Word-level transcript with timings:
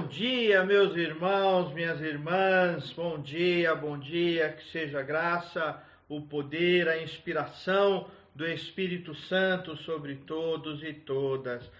bom 0.00 0.06
dia, 0.06 0.64
meus 0.64 0.96
irmãos, 0.96 1.74
minhas 1.74 2.00
irmãs. 2.00 2.90
Bom 2.94 3.20
dia, 3.20 3.74
bom 3.74 3.98
dia. 3.98 4.48
Que 4.50 4.64
seja 4.70 5.00
a 5.00 5.02
graça, 5.02 5.78
o 6.08 6.22
poder, 6.22 6.88
a 6.88 7.02
inspiração 7.02 8.08
do 8.34 8.46
Espírito 8.46 9.14
Santo 9.14 9.76
sobre 9.76 10.14
todos 10.14 10.82
e 10.82 10.94
todas. 10.94 11.70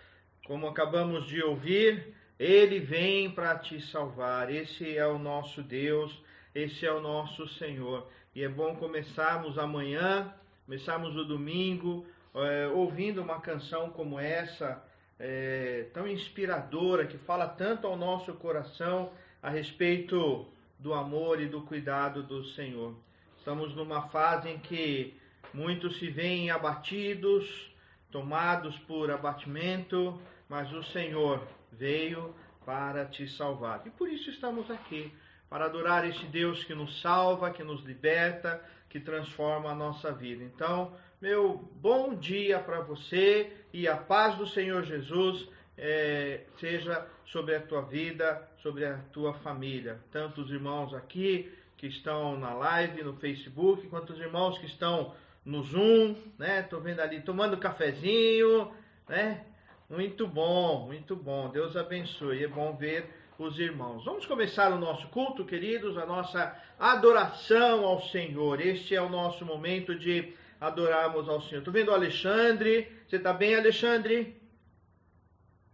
Como 0.46 0.66
acabamos 0.66 1.28
de 1.28 1.42
ouvir, 1.42 2.14
ele 2.38 2.78
vem 2.78 3.30
para 3.30 3.58
te 3.58 3.80
salvar. 3.80 4.54
Esse 4.54 4.98
é 4.98 5.06
o 5.06 5.18
nosso 5.18 5.62
Deus, 5.62 6.22
esse 6.54 6.84
é 6.84 6.92
o 6.92 7.00
nosso 7.00 7.48
Senhor. 7.48 8.06
E 8.34 8.44
é 8.44 8.48
bom 8.50 8.76
começarmos 8.76 9.56
amanhã, 9.56 10.30
começarmos 10.66 11.16
o 11.16 11.24
domingo, 11.24 12.06
é, 12.34 12.68
ouvindo 12.68 13.22
uma 13.22 13.40
canção 13.40 13.88
como 13.88 14.20
essa 14.20 14.84
é, 15.20 15.86
tão 15.92 16.08
inspiradora, 16.08 17.06
que 17.06 17.18
fala 17.18 17.46
tanto 17.46 17.86
ao 17.86 17.94
nosso 17.94 18.32
coração 18.32 19.12
a 19.42 19.50
respeito 19.50 20.48
do 20.78 20.94
amor 20.94 21.40
e 21.42 21.46
do 21.46 21.60
cuidado 21.60 22.22
do 22.22 22.42
Senhor. 22.42 22.94
Estamos 23.36 23.74
numa 23.76 24.08
fase 24.08 24.48
em 24.48 24.58
que 24.58 25.14
muitos 25.52 25.98
se 25.98 26.08
veem 26.08 26.50
abatidos, 26.50 27.70
tomados 28.10 28.78
por 28.80 29.10
abatimento, 29.10 30.18
mas 30.48 30.72
o 30.72 30.82
Senhor 30.82 31.46
veio 31.70 32.34
para 32.64 33.04
te 33.04 33.28
salvar. 33.28 33.82
E 33.86 33.90
por 33.90 34.08
isso 34.08 34.30
estamos 34.30 34.70
aqui, 34.70 35.12
para 35.50 35.66
adorar 35.66 36.08
este 36.08 36.24
Deus 36.26 36.64
que 36.64 36.74
nos 36.74 37.00
salva, 37.02 37.50
que 37.50 37.62
nos 37.62 37.84
liberta, 37.84 38.62
que 38.88 38.98
transforma 38.98 39.70
a 39.70 39.74
nossa 39.74 40.12
vida. 40.12 40.42
Então, 40.44 40.94
meu 41.20 41.58
bom 41.74 42.14
dia 42.14 42.58
para 42.58 42.80
você 42.80 43.59
e 43.72 43.88
a 43.88 43.96
paz 43.96 44.36
do 44.36 44.46
Senhor 44.46 44.82
Jesus 44.84 45.48
é, 45.76 46.42
seja 46.58 47.06
sobre 47.24 47.54
a 47.54 47.60
tua 47.60 47.82
vida, 47.82 48.48
sobre 48.62 48.84
a 48.84 48.98
tua 49.12 49.34
família. 49.34 49.98
Tanto 50.10 50.42
os 50.42 50.50
irmãos 50.50 50.92
aqui 50.92 51.50
que 51.76 51.86
estão 51.86 52.38
na 52.38 52.52
live, 52.52 53.02
no 53.02 53.14
Facebook, 53.14 53.86
quanto 53.88 54.12
os 54.12 54.20
irmãos 54.20 54.58
que 54.58 54.66
estão 54.66 55.14
no 55.44 55.62
Zoom, 55.62 56.14
né? 56.38 56.62
Tô 56.62 56.78
vendo 56.80 57.00
ali 57.00 57.22
tomando 57.22 57.56
cafezinho, 57.56 58.70
né? 59.08 59.46
Muito 59.88 60.26
bom, 60.26 60.86
muito 60.86 61.16
bom. 61.16 61.48
Deus 61.48 61.76
abençoe. 61.76 62.44
É 62.44 62.48
bom 62.48 62.76
ver 62.76 63.08
os 63.38 63.58
irmãos. 63.58 64.04
Vamos 64.04 64.26
começar 64.26 64.70
o 64.72 64.78
nosso 64.78 65.08
culto, 65.08 65.46
queridos, 65.46 65.96
a 65.96 66.04
nossa 66.04 66.54
adoração 66.78 67.86
ao 67.86 68.02
Senhor. 68.02 68.60
Este 68.60 68.94
é 68.94 69.00
o 69.00 69.08
nosso 69.08 69.46
momento 69.46 69.98
de 69.98 70.34
adorarmos 70.60 71.28
ao 71.28 71.40
Senhor. 71.40 71.60
Estou 71.60 71.72
vendo 71.72 71.88
o 71.88 71.94
Alexandre. 71.94 72.92
Você 73.08 73.16
está 73.16 73.32
bem, 73.32 73.54
Alexandre? 73.54 74.36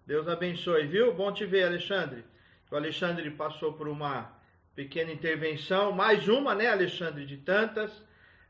Deus 0.07 0.29
abençoe, 0.29 0.87
viu? 0.87 1.13
Bom 1.13 1.33
te 1.33 1.45
ver, 1.45 1.65
Alexandre. 1.65 2.25
O 2.71 2.77
Alexandre 2.77 3.29
passou 3.33 3.73
por 3.73 3.89
uma 3.89 4.33
pequena 4.77 5.11
intervenção, 5.11 5.91
mais 5.91 6.29
uma, 6.29 6.55
né, 6.55 6.69
Alexandre, 6.69 7.25
de 7.25 7.39
tantas, 7.39 7.91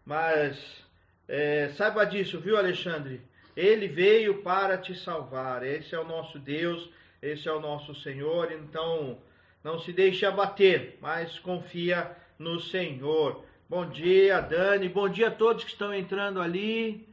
mas 0.05 0.85
é, 1.29 1.71
saiba 1.71 2.05
disso, 2.05 2.41
viu, 2.41 2.59
Alexandre? 2.59 3.23
Ele 3.57 3.89
veio 3.89 4.43
para 4.43 4.77
te 4.77 4.95
salvar. 4.95 5.63
Esse 5.63 5.95
é 5.95 5.99
o 5.99 6.05
nosso 6.05 6.39
Deus, 6.39 6.91
esse 7.23 7.49
é 7.49 7.53
o 7.53 7.61
nosso 7.61 7.95
Senhor. 7.95 8.53
Então, 8.53 9.19
não 9.65 9.79
se 9.79 9.93
deixe 9.93 10.27
abater, 10.27 10.99
mas 11.01 11.39
confia 11.39 12.15
no 12.39 12.61
Senhor. 12.61 13.46
Bom 13.69 13.85
dia, 13.85 14.41
Dani. 14.41 14.89
Bom 14.89 15.09
dia 15.09 15.27
a 15.27 15.31
todos 15.33 15.65
que 15.65 15.73
estão 15.73 15.93
entrando 15.93 16.41
ali. 16.41 17.05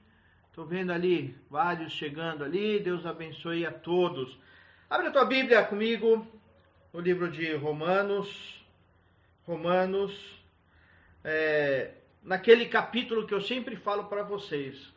Estou 0.50 0.64
vendo 0.64 0.92
ali 0.94 1.36
vários 1.50 1.94
chegando 1.94 2.44
ali. 2.44 2.80
Deus 2.80 3.08
abençoe 3.08 3.66
a 3.66 3.72
todos. 3.72 4.38
Abre 4.88 5.08
a 5.08 5.12
tua 5.12 5.26
Bíblia 5.26 5.64
comigo 5.64 6.28
no 6.94 7.00
livro 7.00 7.32
de 7.32 7.56
Romanos. 7.56 8.64
Romanos, 9.48 10.14
é, 11.24 11.96
naquele 12.22 12.68
capítulo 12.68 13.26
que 13.26 13.34
eu 13.34 13.42
sempre 13.42 13.76
falo 13.76 14.04
para 14.04 14.22
vocês. 14.22 14.94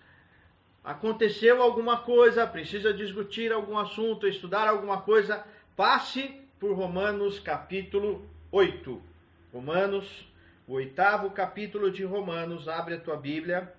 Aconteceu 0.84 1.62
alguma 1.62 1.97
coisa, 1.97 2.47
precisa 2.47 2.93
discutir 2.93 3.50
algum 3.50 3.78
assunto, 3.78 4.28
estudar 4.28 4.69
alguma 4.69 5.00
coisa, 5.00 5.43
passe 5.75 6.39
por 6.61 6.75
Romanos 6.75 7.41
capítulo 7.41 8.28
8. 8.53 9.03
Romanos 9.55 10.27
o 10.66 10.75
oitavo 10.75 11.31
capítulo 11.31 11.93
de 11.93 12.03
Romanos, 12.04 12.66
abre 12.66 12.94
a 12.94 13.00
tua 13.00 13.16
Bíblia. 13.16 13.72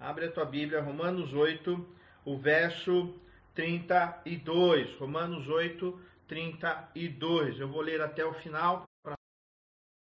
Abre 0.00 0.26
a 0.26 0.32
tua 0.32 0.44
Bíblia, 0.44 0.80
Romanos 0.80 1.32
8, 1.32 1.86
o 2.24 2.36
verso 2.36 3.14
32. 3.54 4.96
Romanos 4.96 5.48
8, 5.48 6.00
32. 6.26 7.60
Eu 7.60 7.68
vou 7.68 7.82
ler 7.82 8.00
até 8.00 8.24
o 8.24 8.34
final 8.34 8.84
para 9.00 9.14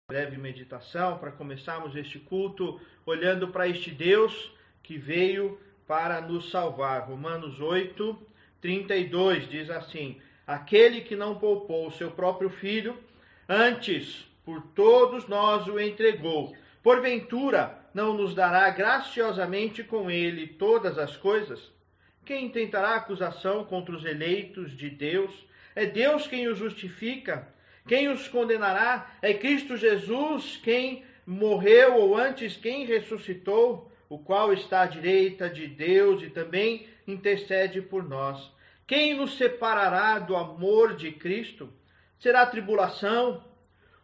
breve 0.09 0.37
meditação, 0.37 1.19
para 1.19 1.31
começarmos 1.31 1.95
este 1.95 2.17
culto 2.17 2.81
olhando 3.05 3.49
para 3.49 3.67
este 3.67 3.91
Deus 3.91 4.51
que 4.81 4.97
veio 4.97 5.59
para 5.85 6.21
nos 6.21 6.49
salvar. 6.49 7.07
Romanos 7.07 7.61
8, 7.61 8.17
32 8.59 9.47
diz 9.47 9.69
assim: 9.69 10.19
Aquele 10.47 11.01
que 11.01 11.15
não 11.15 11.37
poupou 11.37 11.87
o 11.87 11.91
seu 11.91 12.09
próprio 12.09 12.49
filho, 12.49 12.97
antes 13.47 14.30
por 14.51 14.61
todos 14.75 15.29
nós 15.29 15.65
o 15.65 15.79
entregou. 15.79 16.53
Porventura, 16.83 17.79
não 17.93 18.13
nos 18.13 18.35
dará 18.35 18.69
graciosamente 18.69 19.81
com 19.81 20.11
ele 20.11 20.45
todas 20.45 20.97
as 20.97 21.15
coisas? 21.15 21.71
Quem 22.25 22.49
tentará 22.49 22.95
acusação 22.95 23.63
contra 23.63 23.95
os 23.95 24.03
eleitos 24.03 24.75
de 24.75 24.89
Deus? 24.89 25.31
É 25.73 25.85
Deus 25.85 26.27
quem 26.27 26.49
os 26.49 26.57
justifica. 26.57 27.47
Quem 27.87 28.09
os 28.09 28.27
condenará? 28.27 29.09
É 29.21 29.33
Cristo 29.33 29.77
Jesus 29.77 30.59
quem 30.61 31.05
morreu 31.25 31.95
ou 31.95 32.17
antes 32.17 32.57
quem 32.57 32.85
ressuscitou, 32.85 33.89
o 34.09 34.19
qual 34.19 34.51
está 34.51 34.81
à 34.81 34.85
direita 34.85 35.49
de 35.49 35.65
Deus 35.65 36.21
e 36.23 36.29
também 36.29 36.87
intercede 37.07 37.81
por 37.81 38.03
nós. 38.03 38.51
Quem 38.85 39.13
nos 39.13 39.37
separará 39.37 40.19
do 40.19 40.35
amor 40.35 40.97
de 40.97 41.09
Cristo? 41.13 41.71
Será 42.19 42.45
tribulação, 42.45 43.41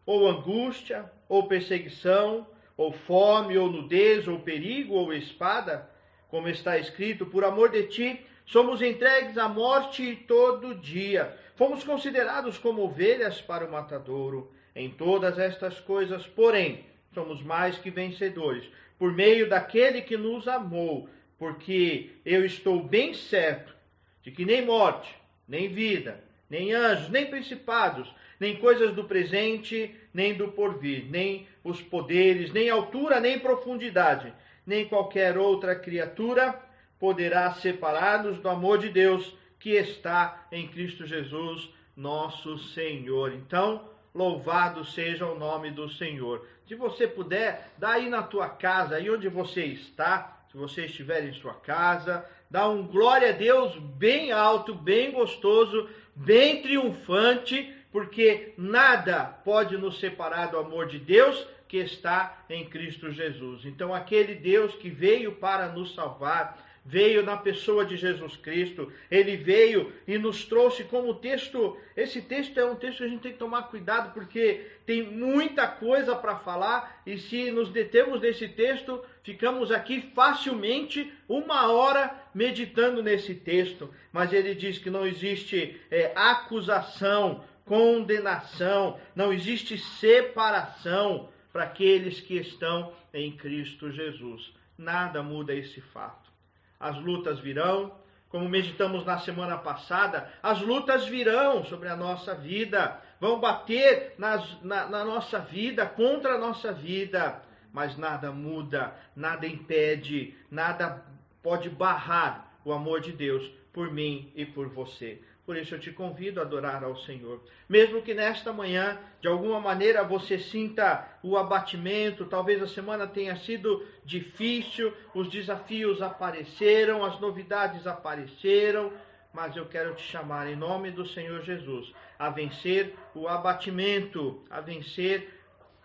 ou 0.07 0.25
angústia, 0.25 1.12
ou 1.28 1.47
perseguição, 1.47 2.47
ou 2.78 2.94
fome, 2.94 3.57
ou 3.57 3.69
nudez, 3.69 4.25
ou 4.25 4.40
perigo, 4.40 4.94
ou 4.95 5.13
espada, 5.13 5.90
como 6.29 6.47
está 6.47 6.78
escrito, 6.78 7.25
por 7.25 7.44
amor 7.44 7.69
de 7.69 7.84
ti, 7.84 8.25
somos 8.45 8.81
entregues 8.81 9.38
à 9.38 9.50
morte 9.50 10.16
todo 10.28 10.75
dia. 10.75 11.38
Fomos 11.56 11.84
considerados 11.84 12.57
como 12.57 12.84
ovelhas 12.84 13.41
para 13.41 13.66
o 13.66 13.72
matadouro. 13.72 14.51
Em 14.73 14.90
todas 14.90 15.38
estas 15.38 15.79
coisas, 15.81 16.25
porém, 16.25 16.85
somos 17.13 17.41
mais 17.41 17.78
que 17.78 17.89
vencedores, 17.89 18.69
por 18.97 19.12
meio 19.12 19.50
daquele 19.50 20.01
que 20.01 20.16
nos 20.16 20.47
amou, 20.47 21.09
porque 21.38 22.12
eu 22.25 22.45
estou 22.45 22.81
bem 22.81 23.13
certo 23.13 23.75
de 24.24 24.31
que 24.31 24.45
nem 24.45 24.66
morte, 24.66 25.13
nem 25.47 25.68
vida, 25.68 26.24
nem 26.50 26.74
anjos, 26.74 27.09
nem 27.09 27.25
principados, 27.25 28.07
nem 28.39 28.55
coisas 28.57 28.93
do 28.93 29.03
presente, 29.03 29.95
nem 30.13 30.33
do 30.33 30.49
porvir, 30.49 31.05
nem 31.09 31.47
os 31.63 31.81
poderes, 31.81 32.51
nem 32.51 32.69
altura, 32.69 33.19
nem 33.19 33.39
profundidade, 33.39 34.33
nem 34.65 34.87
qualquer 34.87 35.37
outra 35.37 35.75
criatura 35.75 36.59
poderá 36.99 37.51
separar-nos 37.53 38.39
do 38.39 38.49
amor 38.49 38.77
de 38.77 38.89
Deus 38.89 39.35
que 39.59 39.71
está 39.71 40.47
em 40.51 40.67
Cristo 40.67 41.05
Jesus, 41.05 41.69
nosso 41.95 42.57
Senhor. 42.57 43.33
Então, 43.33 43.89
louvado 44.13 44.85
seja 44.85 45.25
o 45.25 45.37
nome 45.37 45.71
do 45.71 45.89
Senhor. 45.89 46.45
Se 46.67 46.75
você 46.75 47.07
puder, 47.07 47.71
dá 47.77 47.91
aí 47.91 48.09
na 48.09 48.23
tua 48.23 48.49
casa, 48.49 48.95
aí 48.95 49.09
onde 49.09 49.27
você 49.29 49.63
está, 49.65 50.43
se 50.51 50.57
você 50.57 50.85
estiver 50.85 51.23
em 51.27 51.33
sua 51.33 51.53
casa, 51.53 52.25
dá 52.49 52.67
um 52.67 52.85
glória 52.85 53.29
a 53.29 53.33
Deus 53.33 53.77
bem 53.77 54.31
alto, 54.31 54.73
bem 54.73 55.12
gostoso, 55.12 55.89
bem 56.15 56.62
triunfante, 56.62 57.73
porque 57.92 58.54
nada 58.57 59.24
pode 59.25 59.78
nos 59.78 60.00
separar 60.00 60.48
do 60.48 60.57
amor 60.57 60.88
de 60.88 61.00
Deus 61.00 61.48
que 61.68 61.78
está 61.78 62.45
em 62.50 62.66
Cristo 62.69 63.12
Jesus. 63.12 63.66
Então, 63.66 63.94
aquele 63.94 64.36
Deus 64.36 64.74
que 64.75 64.89
veio 64.89 65.34
para 65.34 65.68
nos 65.68 65.94
salvar, 65.94 66.66
veio 66.88 67.22
na 67.22 67.36
pessoa 67.36 67.84
de 67.84 67.98
Jesus 67.98 68.38
Cristo, 68.38 68.89
ele 69.12 69.36
veio 69.36 69.92
e 70.07 70.18
nos 70.18 70.45
trouxe 70.45 70.86
como 70.86 71.16
texto. 71.16 71.78
Esse 71.98 72.22
texto 72.22 72.57
é 72.57 72.66
um 72.66 72.75
texto 72.75 73.00
que 73.00 73.04
a 73.04 73.07
gente 73.10 73.22
tem 73.22 73.34
que 73.34 73.38
tomar 73.38 73.63
cuidado 73.63 74.13
porque 74.13 74.66
tem 74.86 75.04
muita 75.04 75.68
coisa 75.68 76.16
para 76.16 76.38
falar 76.38 77.01
e 77.06 77.18
se 77.18 77.51
nos 77.51 77.69
detemos 77.69 78.22
nesse 78.22 78.48
texto, 78.48 79.04
ficamos 79.22 79.69
aqui 79.69 80.10
facilmente 80.16 81.13
uma 81.28 81.69
hora 81.69 82.16
meditando 82.34 83.04
nesse 83.04 83.36
texto. 83.36 83.94
Mas 84.13 84.31
ele 84.31 84.56
diz 84.56 84.78
que 84.78 84.89
não 84.89 85.06
existe 85.06 85.78
é, 85.92 86.13
acusação 86.16 87.44
condenação, 87.67 88.99
não 89.15 89.31
existe 89.31 89.77
separação 89.77 91.29
para 91.51 91.63
aqueles 91.63 92.19
que 92.19 92.35
estão 92.35 92.93
em 93.13 93.35
Cristo 93.35 93.91
Jesus. 93.91 94.53
Nada 94.77 95.21
muda 95.21 95.53
esse 95.53 95.81
fato. 95.81 96.31
As 96.79 96.97
lutas 96.97 97.39
virão, 97.39 97.93
como 98.29 98.47
meditamos 98.47 99.05
na 99.05 99.19
semana 99.19 99.57
passada, 99.57 100.31
as 100.41 100.61
lutas 100.61 101.07
virão 101.07 101.63
sobre 101.65 101.89
a 101.89 101.95
nossa 101.95 102.35
vida, 102.35 103.01
vão 103.19 103.39
bater 103.39 104.13
nas, 104.17 104.61
na, 104.61 104.87
na 104.87 105.03
nossa 105.03 105.39
vida, 105.39 105.85
contra 105.85 106.35
a 106.35 106.37
nossa 106.37 106.71
vida, 106.71 107.41
mas 107.73 107.97
nada 107.97 108.31
muda, 108.31 108.93
nada 109.15 109.47
impede, 109.47 110.35
nada 110.49 111.03
pode 111.41 111.69
barrar 111.69 112.59
o 112.63 112.71
amor 112.71 113.01
de 113.01 113.11
Deus 113.11 113.49
por 113.73 113.91
mim 113.91 114.31
e 114.35 114.45
por 114.45 114.67
você. 114.69 115.21
Por 115.47 115.55
isso 115.55 115.75
eu 115.75 115.79
te 115.79 115.94
convido 115.94 116.41
a 116.41 116.44
adorar 116.44 116.83
ao 116.83 116.97
Senhor. 116.97 117.41
Mesmo 117.69 118.01
que 118.01 118.13
nesta 118.13 118.51
manhã, 118.51 118.99
de 119.21 119.29
alguma 119.29 119.61
maneira, 119.61 120.03
você 120.03 120.38
sinta 120.38 121.07
o 121.23 121.38
abatimento, 121.38 122.25
talvez 122.25 122.61
a 122.61 122.67
semana 122.67 123.07
tenha 123.07 123.33
sido 123.38 123.88
difícil, 124.03 124.94
os 125.15 125.29
desafios 125.29 126.01
apareceram, 126.01 127.05
as 127.05 127.17
novidades 127.21 127.88
apareceram, 127.88 128.91
mas 129.33 129.55
eu 129.55 129.65
quero 129.65 129.95
te 129.95 130.01
chamar 130.01 130.49
em 130.49 130.55
nome 130.57 130.91
do 130.91 131.07
Senhor 131.07 131.41
Jesus 131.41 131.93
a 132.19 132.29
vencer 132.29 132.93
o 133.15 133.25
abatimento, 133.25 134.43
a 134.50 134.59
vencer 134.59 135.33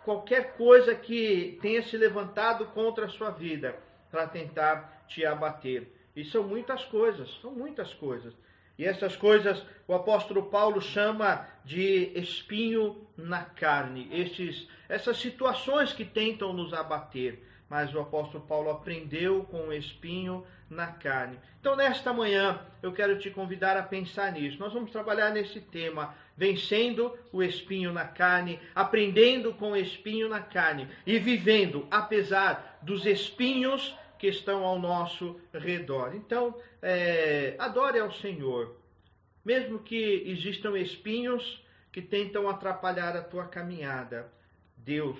qualquer 0.04 0.56
coisa 0.56 0.92
que 0.92 1.56
tenha 1.62 1.84
se 1.84 1.96
levantado 1.96 2.66
contra 2.66 3.06
a 3.06 3.10
sua 3.10 3.30
vida 3.30 3.78
para 4.10 4.26
tentar 4.26 5.04
te 5.06 5.24
abater. 5.24 5.86
E 6.16 6.24
são 6.24 6.42
muitas 6.42 6.84
coisas, 6.86 7.30
são 7.40 7.52
muitas 7.52 7.94
coisas. 7.94 8.34
E 8.82 8.84
essas 8.84 9.14
coisas 9.14 9.64
o 9.86 9.94
apóstolo 9.94 10.44
Paulo 10.46 10.80
chama 10.80 11.46
de 11.64 12.10
espinho 12.16 13.06
na 13.16 13.42
carne, 13.42 14.08
estes, 14.10 14.66
essas 14.88 15.18
situações 15.18 15.92
que 15.92 16.04
tentam 16.04 16.52
nos 16.52 16.74
abater. 16.74 17.46
Mas 17.70 17.94
o 17.94 18.00
apóstolo 18.00 18.44
Paulo 18.44 18.70
aprendeu 18.70 19.44
com 19.44 19.68
o 19.68 19.72
espinho 19.72 20.44
na 20.68 20.88
carne. 20.88 21.38
Então, 21.60 21.76
nesta 21.76 22.12
manhã, 22.12 22.60
eu 22.82 22.92
quero 22.92 23.18
te 23.20 23.30
convidar 23.30 23.76
a 23.76 23.84
pensar 23.84 24.32
nisso. 24.32 24.58
Nós 24.58 24.72
vamos 24.72 24.90
trabalhar 24.90 25.30
nesse 25.30 25.60
tema, 25.60 26.12
vencendo 26.36 27.16
o 27.32 27.40
espinho 27.40 27.92
na 27.92 28.04
carne, 28.04 28.58
aprendendo 28.74 29.54
com 29.54 29.70
o 29.72 29.76
espinho 29.76 30.28
na 30.28 30.40
carne 30.40 30.88
e 31.06 31.20
vivendo 31.20 31.86
apesar 31.88 32.80
dos 32.82 33.06
espinhos 33.06 33.96
que 34.22 34.28
estão 34.28 34.64
ao 34.64 34.78
nosso 34.78 35.40
redor. 35.52 36.14
Então, 36.14 36.56
é, 36.80 37.56
adore 37.58 37.98
ao 37.98 38.12
Senhor, 38.12 38.76
mesmo 39.44 39.80
que 39.80 40.22
existam 40.26 40.78
espinhos 40.78 41.60
que 41.90 42.00
tentam 42.00 42.48
atrapalhar 42.48 43.16
a 43.16 43.22
tua 43.24 43.48
caminhada. 43.48 44.32
Deus 44.76 45.18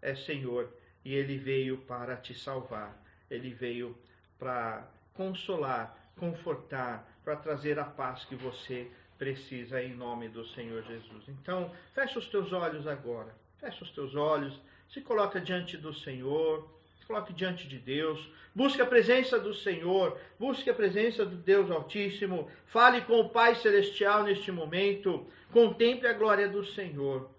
é 0.00 0.14
Senhor 0.14 0.72
e 1.04 1.12
Ele 1.12 1.36
veio 1.36 1.78
para 1.78 2.16
te 2.16 2.32
salvar. 2.32 2.96
Ele 3.28 3.52
veio 3.52 3.98
para 4.38 4.88
consolar, 5.14 5.98
confortar, 6.16 7.18
para 7.24 7.34
trazer 7.34 7.76
a 7.80 7.84
paz 7.84 8.24
que 8.24 8.36
você 8.36 8.88
precisa 9.18 9.82
em 9.82 9.96
nome 9.96 10.28
do 10.28 10.46
Senhor 10.46 10.84
Jesus. 10.84 11.24
Então, 11.26 11.74
fecha 11.92 12.20
os 12.20 12.28
teus 12.28 12.52
olhos 12.52 12.86
agora. 12.86 13.34
Fecha 13.58 13.82
os 13.82 13.90
teus 13.90 14.14
olhos, 14.14 14.56
se 14.88 15.00
coloca 15.00 15.40
diante 15.40 15.76
do 15.76 15.92
Senhor 15.92 16.77
coloque 17.08 17.32
diante 17.32 17.66
de 17.66 17.78
Deus, 17.78 18.30
busque 18.54 18.82
a 18.82 18.86
presença 18.86 19.40
do 19.40 19.54
Senhor, 19.54 20.20
busque 20.38 20.68
a 20.68 20.74
presença 20.74 21.24
do 21.24 21.36
Deus 21.36 21.70
Altíssimo, 21.70 22.50
fale 22.66 23.00
com 23.00 23.18
o 23.18 23.30
Pai 23.30 23.54
Celestial 23.54 24.24
neste 24.24 24.52
momento, 24.52 25.26
contemple 25.50 26.06
a 26.06 26.12
glória 26.12 26.46
do 26.46 26.62
Senhor. 26.66 27.30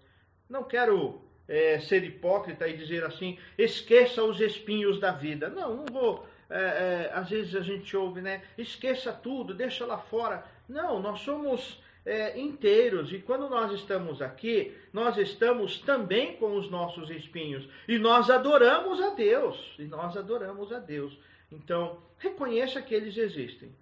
Não 0.48 0.64
quero 0.64 1.22
é, 1.46 1.78
ser 1.78 2.02
hipócrita 2.02 2.66
e 2.66 2.76
dizer 2.76 3.04
assim, 3.04 3.38
esqueça 3.56 4.24
os 4.24 4.40
espinhos 4.40 4.98
da 4.98 5.12
vida. 5.12 5.48
Não, 5.48 5.76
não 5.76 5.86
vou. 5.86 6.26
É, 6.50 6.58
é, 6.58 7.10
às 7.14 7.30
vezes 7.30 7.54
a 7.54 7.60
gente 7.60 7.96
ouve, 7.96 8.20
né? 8.20 8.42
Esqueça 8.58 9.12
tudo, 9.12 9.54
deixa 9.54 9.86
lá 9.86 9.98
fora. 9.98 10.44
Não, 10.68 11.00
nós 11.00 11.20
somos 11.20 11.80
é, 12.04 12.38
inteiros. 12.38 13.12
E 13.12 13.18
quando 13.18 13.48
nós 13.48 13.72
estamos 13.72 14.22
aqui, 14.22 14.76
nós 14.92 15.16
estamos 15.16 15.78
também 15.78 16.36
com 16.36 16.56
os 16.56 16.70
nossos 16.70 17.10
espinhos. 17.10 17.68
E 17.86 17.98
nós 17.98 18.30
adoramos 18.30 19.00
a 19.00 19.10
Deus. 19.10 19.74
E 19.78 19.84
nós 19.84 20.16
adoramos 20.16 20.72
a 20.72 20.78
Deus. 20.78 21.16
Então, 21.50 22.02
reconheça 22.18 22.82
que 22.82 22.94
eles 22.94 23.16
existem. 23.16 23.74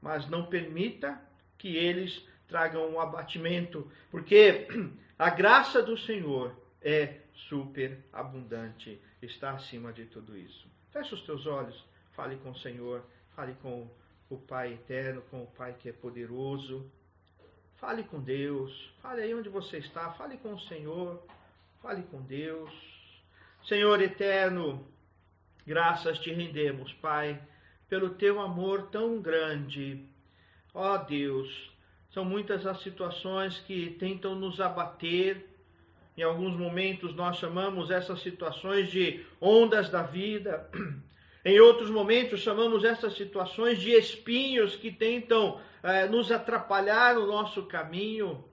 Mas 0.00 0.28
não 0.28 0.46
permita 0.46 1.20
que 1.58 1.76
eles 1.76 2.26
tragam 2.48 2.88
um 2.90 3.00
abatimento. 3.00 3.90
Porque 4.10 4.68
a 5.18 5.30
graça 5.30 5.82
do 5.82 5.96
Senhor 5.96 6.56
é 6.80 7.20
super 7.48 7.98
abundante. 8.12 9.00
Está 9.20 9.50
acima 9.50 9.92
de 9.92 10.04
tudo 10.06 10.36
isso. 10.36 10.66
Feche 10.92 11.14
os 11.14 11.22
teus 11.22 11.46
olhos. 11.46 11.84
Fale 12.12 12.36
com 12.36 12.50
o 12.50 12.56
Senhor. 12.56 13.02
Fale 13.34 13.54
com 13.60 13.90
o 14.30 14.36
Pai 14.38 14.72
eterno, 14.72 15.22
com 15.30 15.42
o 15.42 15.46
Pai 15.46 15.74
que 15.78 15.88
é 15.88 15.92
poderoso. 15.92 16.90
Fale 17.76 18.04
com 18.04 18.20
Deus, 18.20 18.90
fale 19.02 19.20
aí 19.20 19.34
onde 19.34 19.50
você 19.50 19.78
está, 19.78 20.10
fale 20.12 20.38
com 20.38 20.54
o 20.54 20.60
Senhor, 20.60 21.22
fale 21.82 22.02
com 22.04 22.22
Deus. 22.22 22.72
Senhor 23.64 24.00
eterno, 24.00 24.86
graças 25.66 26.18
te 26.18 26.32
rendemos, 26.32 26.94
Pai, 26.94 27.38
pelo 27.86 28.10
teu 28.10 28.40
amor 28.40 28.88
tão 28.90 29.20
grande. 29.20 30.02
Ó 30.72 30.96
Deus, 30.96 31.70
são 32.12 32.24
muitas 32.24 32.66
as 32.66 32.80
situações 32.80 33.58
que 33.58 33.90
tentam 33.98 34.34
nos 34.34 34.58
abater. 34.58 35.46
Em 36.16 36.22
alguns 36.22 36.56
momentos 36.56 37.14
nós 37.14 37.36
chamamos 37.36 37.90
essas 37.90 38.22
situações 38.22 38.90
de 38.90 39.22
ondas 39.38 39.90
da 39.90 40.02
vida. 40.02 40.66
Em 41.44 41.60
outros 41.60 41.90
momentos 41.90 42.40
chamamos 42.40 42.82
essas 42.84 43.14
situações 43.14 43.78
de 43.80 43.90
espinhos 43.90 44.74
que 44.74 44.90
tentam 44.90 45.60
eh, 45.86 46.08
nos 46.08 46.32
atrapalhar 46.32 47.14
no 47.14 47.26
nosso 47.26 47.62
caminho. 47.64 48.44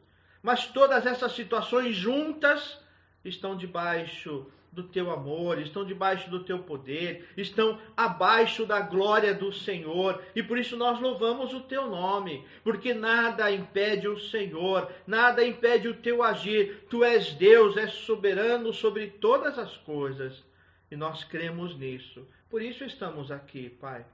Mas 0.42 0.68
todas 0.68 1.06
essas 1.06 1.32
situações 1.32 1.96
juntas 1.96 2.80
estão 3.26 3.56
debaixo 3.56 4.46
do 4.72 4.84
teu 4.84 5.12
amor, 5.12 5.60
estão 5.60 5.86
debaixo 5.86 6.30
do 6.32 6.44
teu 6.44 6.60
poder, 6.60 7.30
estão 7.38 7.80
abaixo 7.96 8.66
da 8.66 8.80
glória 8.82 9.34
do 9.34 9.54
Senhor. 9.54 10.22
E 10.36 10.42
por 10.42 10.58
isso 10.58 10.76
nós 10.76 11.00
louvamos 11.00 11.54
o 11.54 11.62
teu 11.62 11.88
nome, 11.90 12.46
porque 12.64 12.94
nada 12.94 13.52
impede 13.52 14.08
o 14.08 14.20
Senhor, 14.20 14.92
nada 15.06 15.46
impede 15.46 15.88
o 15.88 15.96
teu 15.96 16.24
agir. 16.24 16.86
Tu 16.90 17.04
és 17.04 17.34
Deus, 17.34 17.78
és 17.78 17.94
soberano 17.94 18.74
sobre 18.74 19.08
todas 19.08 19.60
as 19.60 19.78
coisas. 19.78 20.44
E 20.90 20.96
nós 20.96 21.24
cremos 21.24 21.78
nisso. 21.78 22.28
Por 22.50 22.62
isso 22.62 22.84
estamos 22.84 23.32
aqui, 23.32 23.70
Pai, 23.70 24.06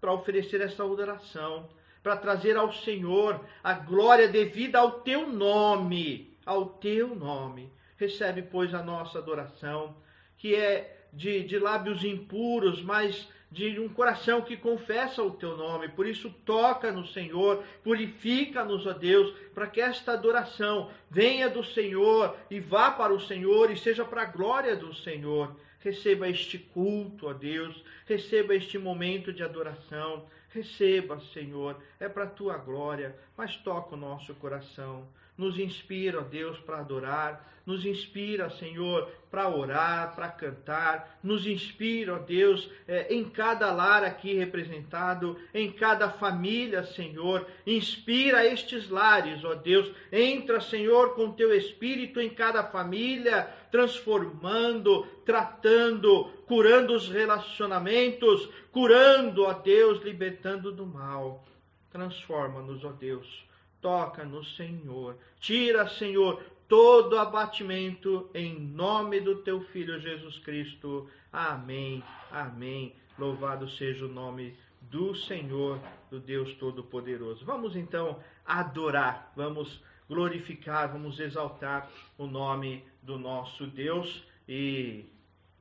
para 0.00 0.12
oferecer 0.12 0.60
essa 0.60 0.82
adoração, 0.82 1.68
para 2.06 2.16
trazer 2.16 2.56
ao 2.56 2.72
Senhor 2.72 3.44
a 3.64 3.72
glória 3.72 4.28
devida 4.28 4.78
ao 4.78 5.00
teu 5.00 5.26
nome, 5.26 6.38
ao 6.46 6.66
teu 6.66 7.16
nome. 7.16 7.68
Recebe, 7.96 8.42
pois, 8.42 8.72
a 8.72 8.80
nossa 8.80 9.18
adoração, 9.18 9.92
que 10.38 10.54
é 10.54 11.08
de, 11.12 11.42
de 11.42 11.58
lábios 11.58 12.04
impuros, 12.04 12.80
mas 12.80 13.28
de 13.50 13.80
um 13.80 13.88
coração 13.88 14.40
que 14.40 14.56
confessa 14.56 15.20
o 15.20 15.32
teu 15.32 15.56
nome. 15.56 15.88
Por 15.88 16.06
isso, 16.06 16.30
toca 16.44 16.92
no 16.92 17.04
Senhor, 17.08 17.64
purifica-nos, 17.82 18.86
ó 18.86 18.92
Deus, 18.92 19.34
para 19.52 19.66
que 19.66 19.80
esta 19.80 20.12
adoração 20.12 20.88
venha 21.10 21.50
do 21.50 21.64
Senhor 21.64 22.36
e 22.48 22.60
vá 22.60 22.92
para 22.92 23.12
o 23.12 23.20
Senhor 23.20 23.68
e 23.68 23.76
seja 23.76 24.04
para 24.04 24.22
a 24.22 24.26
glória 24.26 24.76
do 24.76 24.94
Senhor. 24.94 25.56
Receba 25.80 26.28
este 26.28 26.56
culto, 26.56 27.26
ó 27.26 27.32
Deus, 27.32 27.82
receba 28.06 28.54
este 28.54 28.78
momento 28.78 29.32
de 29.32 29.42
adoração. 29.42 30.24
Receba, 30.50 31.20
Senhor, 31.32 31.76
é 32.00 32.08
para 32.08 32.24
a 32.24 32.28
tua 32.28 32.56
glória, 32.56 33.14
mas 33.36 33.56
toca 33.56 33.94
o 33.94 33.98
nosso 33.98 34.34
coração. 34.34 35.06
Nos 35.36 35.58
inspira, 35.58 36.22
Deus, 36.22 36.58
para 36.60 36.78
adorar, 36.78 37.56
nos 37.66 37.84
inspira, 37.84 38.48
Senhor, 38.48 39.10
para 39.28 39.48
orar, 39.48 40.14
para 40.14 40.28
cantar, 40.28 41.18
nos 41.20 41.46
inspira, 41.46 42.14
ó 42.14 42.18
Deus, 42.18 42.70
é, 42.86 43.12
em 43.12 43.24
cada 43.24 43.72
lar 43.72 44.04
aqui 44.04 44.34
representado, 44.34 45.36
em 45.52 45.72
cada 45.72 46.08
família, 46.08 46.84
Senhor, 46.84 47.44
inspira 47.66 48.46
estes 48.46 48.88
lares, 48.88 49.44
ó 49.44 49.54
Deus, 49.54 49.90
entra, 50.12 50.60
Senhor, 50.60 51.16
com 51.16 51.32
teu 51.32 51.52
Espírito 51.52 52.20
em 52.20 52.30
cada 52.30 52.62
família, 52.62 53.52
transformando, 53.76 55.06
tratando, 55.22 56.24
curando 56.46 56.94
os 56.94 57.10
relacionamentos, 57.10 58.48
curando, 58.72 59.42
ó 59.42 59.52
Deus, 59.52 60.02
libertando 60.02 60.72
do 60.72 60.86
mal. 60.86 61.44
Transforma-nos, 61.90 62.82
ó 62.84 62.92
Deus. 62.92 63.44
Toca-nos, 63.82 64.56
Senhor. 64.56 65.18
Tira, 65.38 65.86
Senhor, 65.90 66.42
todo 66.66 67.18
abatimento 67.18 68.30
em 68.32 68.58
nome 68.58 69.20
do 69.20 69.42
teu 69.42 69.60
filho 69.60 70.00
Jesus 70.00 70.38
Cristo. 70.38 71.06
Amém. 71.30 72.02
Amém. 72.30 72.94
Louvado 73.18 73.68
seja 73.68 74.06
o 74.06 74.08
nome 74.08 74.56
do 74.80 75.14
Senhor, 75.14 75.78
do 76.10 76.18
Deus 76.18 76.54
Todo-Poderoso. 76.54 77.44
Vamos 77.44 77.76
então 77.76 78.20
adorar, 78.46 79.32
vamos 79.36 79.82
glorificar, 80.08 80.90
vamos 80.90 81.18
exaltar 81.18 81.88
o 82.16 82.26
nome 82.26 82.84
do 83.02 83.18
nosso 83.18 83.66
Deus. 83.66 84.24
E 84.48 85.04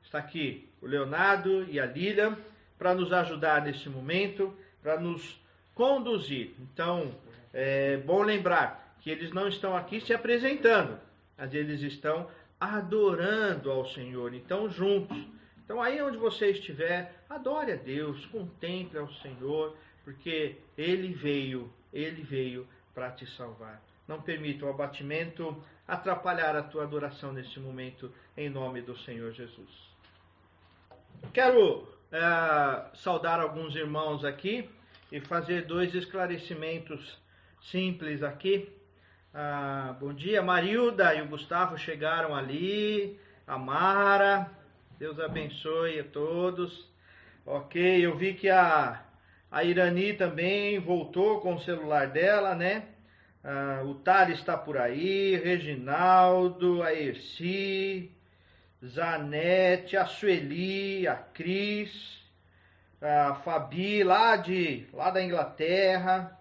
está 0.04 0.20
aqui 0.20 0.70
o 0.82 0.88
Leonardo 0.88 1.66
e 1.70 1.80
a 1.80 1.86
Lília 1.86 2.38
para 2.78 2.94
nos 2.94 3.12
ajudar 3.12 3.62
nesse 3.64 3.90
momento, 3.90 4.54
para 4.82 5.00
nos 5.00 5.40
conduzir. 5.74 6.54
Então, 6.60 7.14
é 7.54 7.98
bom 7.98 8.22
lembrar 8.22 8.98
que 9.02 9.10
eles 9.10 9.32
não 9.32 9.48
estão 9.48 9.76
aqui 9.76 10.02
se 10.02 10.14
apresentando, 10.14 11.00
mas 11.38 11.54
eles 11.54 11.82
estão 11.82 12.30
adorando 12.60 13.72
ao 13.72 13.86
Senhor. 13.86 14.34
Então, 14.34 14.70
juntos. 14.70 15.18
Então, 15.64 15.82
aí 15.82 16.02
onde 16.02 16.18
você 16.18 16.52
estiver, 16.52 17.24
adore 17.30 17.72
a 17.72 17.76
Deus, 17.76 18.26
contemple 18.28 19.00
ao 19.00 19.12
Senhor, 19.16 19.76
porque 20.04 20.58
Ele 20.78 21.14
veio, 21.14 21.72
Ele 21.92 22.22
veio 22.22 22.68
para 22.94 23.12
te 23.12 23.26
salvar. 23.26 23.82
Não 24.08 24.22
permita 24.22 24.66
o 24.66 24.70
abatimento 24.70 25.64
atrapalhar 25.88 26.56
a 26.56 26.64
tua 26.64 26.84
adoração 26.84 27.34
nesse 27.34 27.60
momento, 27.60 28.12
em 28.38 28.50
nome 28.50 28.82
do 28.82 28.98
Senhor 29.00 29.32
Jesus. 29.32 29.70
Quero 31.34 31.88
é, 32.12 32.96
saudar 32.96 33.40
alguns 33.40 33.76
irmãos 33.76 34.24
aqui 34.24 34.70
e 35.12 35.20
fazer 35.22 35.66
dois 35.66 35.94
esclarecimentos 35.94 37.20
simples 37.72 38.22
aqui. 38.24 38.72
Ah, 39.34 39.96
bom 40.00 40.14
dia, 40.14 40.42
Marilda 40.42 41.14
e 41.14 41.22
o 41.22 41.28
Gustavo 41.28 41.78
chegaram 41.78 42.36
ali. 42.36 43.20
A 43.46 43.58
Mara, 43.58 44.50
Deus 44.98 45.20
abençoe 45.20 46.00
a 46.00 46.04
todos. 46.06 46.90
Ok, 47.46 48.06
eu 48.06 48.18
vi 48.18 48.34
que 48.34 48.50
a, 48.50 49.04
a 49.52 49.64
Irani 49.64 50.14
também 50.14 50.80
voltou 50.80 51.42
com 51.42 51.56
o 51.56 51.62
celular 51.62 52.08
dela, 52.08 52.56
né? 52.56 52.95
Ah, 53.48 53.84
o 53.86 53.94
Tali 53.94 54.34
está 54.34 54.58
por 54.58 54.76
aí, 54.76 55.36
Reginaldo, 55.36 56.82
a 56.82 56.92
Erci, 56.92 58.12
Zanete, 58.84 59.96
a 59.96 60.08
Sueli, 60.08 61.08
a 61.08 61.14
Cris, 61.14 62.24
a 63.00 63.36
Fabi, 63.36 64.04
lá, 64.04 64.36
de, 64.36 64.88
lá 64.92 65.12
da 65.12 65.24
Inglaterra. 65.24 66.36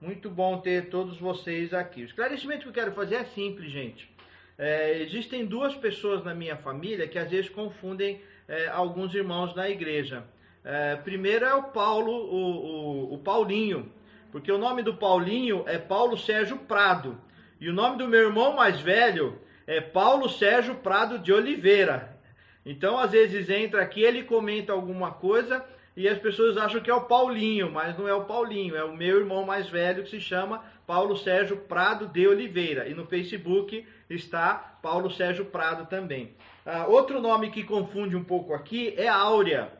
Muito 0.00 0.30
bom 0.30 0.60
ter 0.60 0.90
todos 0.90 1.18
vocês 1.18 1.74
aqui. 1.74 2.02
O 2.02 2.04
esclarecimento 2.04 2.62
que 2.62 2.68
eu 2.68 2.72
quero 2.72 2.92
fazer 2.92 3.16
é 3.16 3.24
simples, 3.24 3.72
gente. 3.72 4.08
É, 4.56 5.02
existem 5.02 5.44
duas 5.44 5.74
pessoas 5.74 6.22
na 6.22 6.36
minha 6.36 6.56
família 6.56 7.08
que 7.08 7.18
às 7.18 7.28
vezes 7.28 7.50
confundem 7.50 8.22
é, 8.46 8.68
alguns 8.68 9.12
irmãos 9.12 9.52
da 9.54 9.68
igreja. 9.68 10.22
É, 10.62 10.94
primeiro 10.94 11.44
é 11.44 11.54
o 11.54 11.64
Paulo, 11.64 12.12
o, 12.12 13.10
o, 13.10 13.14
o 13.14 13.18
Paulinho. 13.18 13.92
Porque 14.34 14.50
o 14.50 14.58
nome 14.58 14.82
do 14.82 14.94
Paulinho 14.94 15.62
é 15.64 15.78
Paulo 15.78 16.18
Sérgio 16.18 16.56
Prado. 16.56 17.16
E 17.60 17.68
o 17.68 17.72
nome 17.72 17.98
do 17.98 18.08
meu 18.08 18.22
irmão 18.22 18.52
mais 18.52 18.80
velho 18.80 19.38
é 19.64 19.80
Paulo 19.80 20.28
Sérgio 20.28 20.74
Prado 20.74 21.20
de 21.20 21.32
Oliveira. 21.32 22.18
Então, 22.66 22.98
às 22.98 23.12
vezes 23.12 23.48
entra 23.48 23.80
aqui, 23.80 24.02
ele 24.02 24.24
comenta 24.24 24.72
alguma 24.72 25.12
coisa 25.12 25.64
e 25.96 26.08
as 26.08 26.18
pessoas 26.18 26.56
acham 26.56 26.80
que 26.80 26.90
é 26.90 26.94
o 26.94 27.02
Paulinho, 27.02 27.70
mas 27.70 27.96
não 27.96 28.08
é 28.08 28.12
o 28.12 28.24
Paulinho, 28.24 28.74
é 28.74 28.82
o 28.82 28.96
meu 28.96 29.20
irmão 29.20 29.46
mais 29.46 29.68
velho 29.68 30.02
que 30.02 30.10
se 30.10 30.20
chama 30.20 30.64
Paulo 30.84 31.16
Sérgio 31.16 31.58
Prado 31.58 32.08
de 32.08 32.26
Oliveira. 32.26 32.88
E 32.88 32.92
no 32.92 33.06
Facebook 33.06 33.86
está 34.10 34.54
Paulo 34.82 35.12
Sérgio 35.12 35.44
Prado 35.44 35.86
também. 35.86 36.34
Ah, 36.66 36.86
outro 36.88 37.20
nome 37.20 37.50
que 37.50 37.62
confunde 37.62 38.16
um 38.16 38.24
pouco 38.24 38.52
aqui 38.52 38.94
é 38.96 39.06
Áurea, 39.06 39.70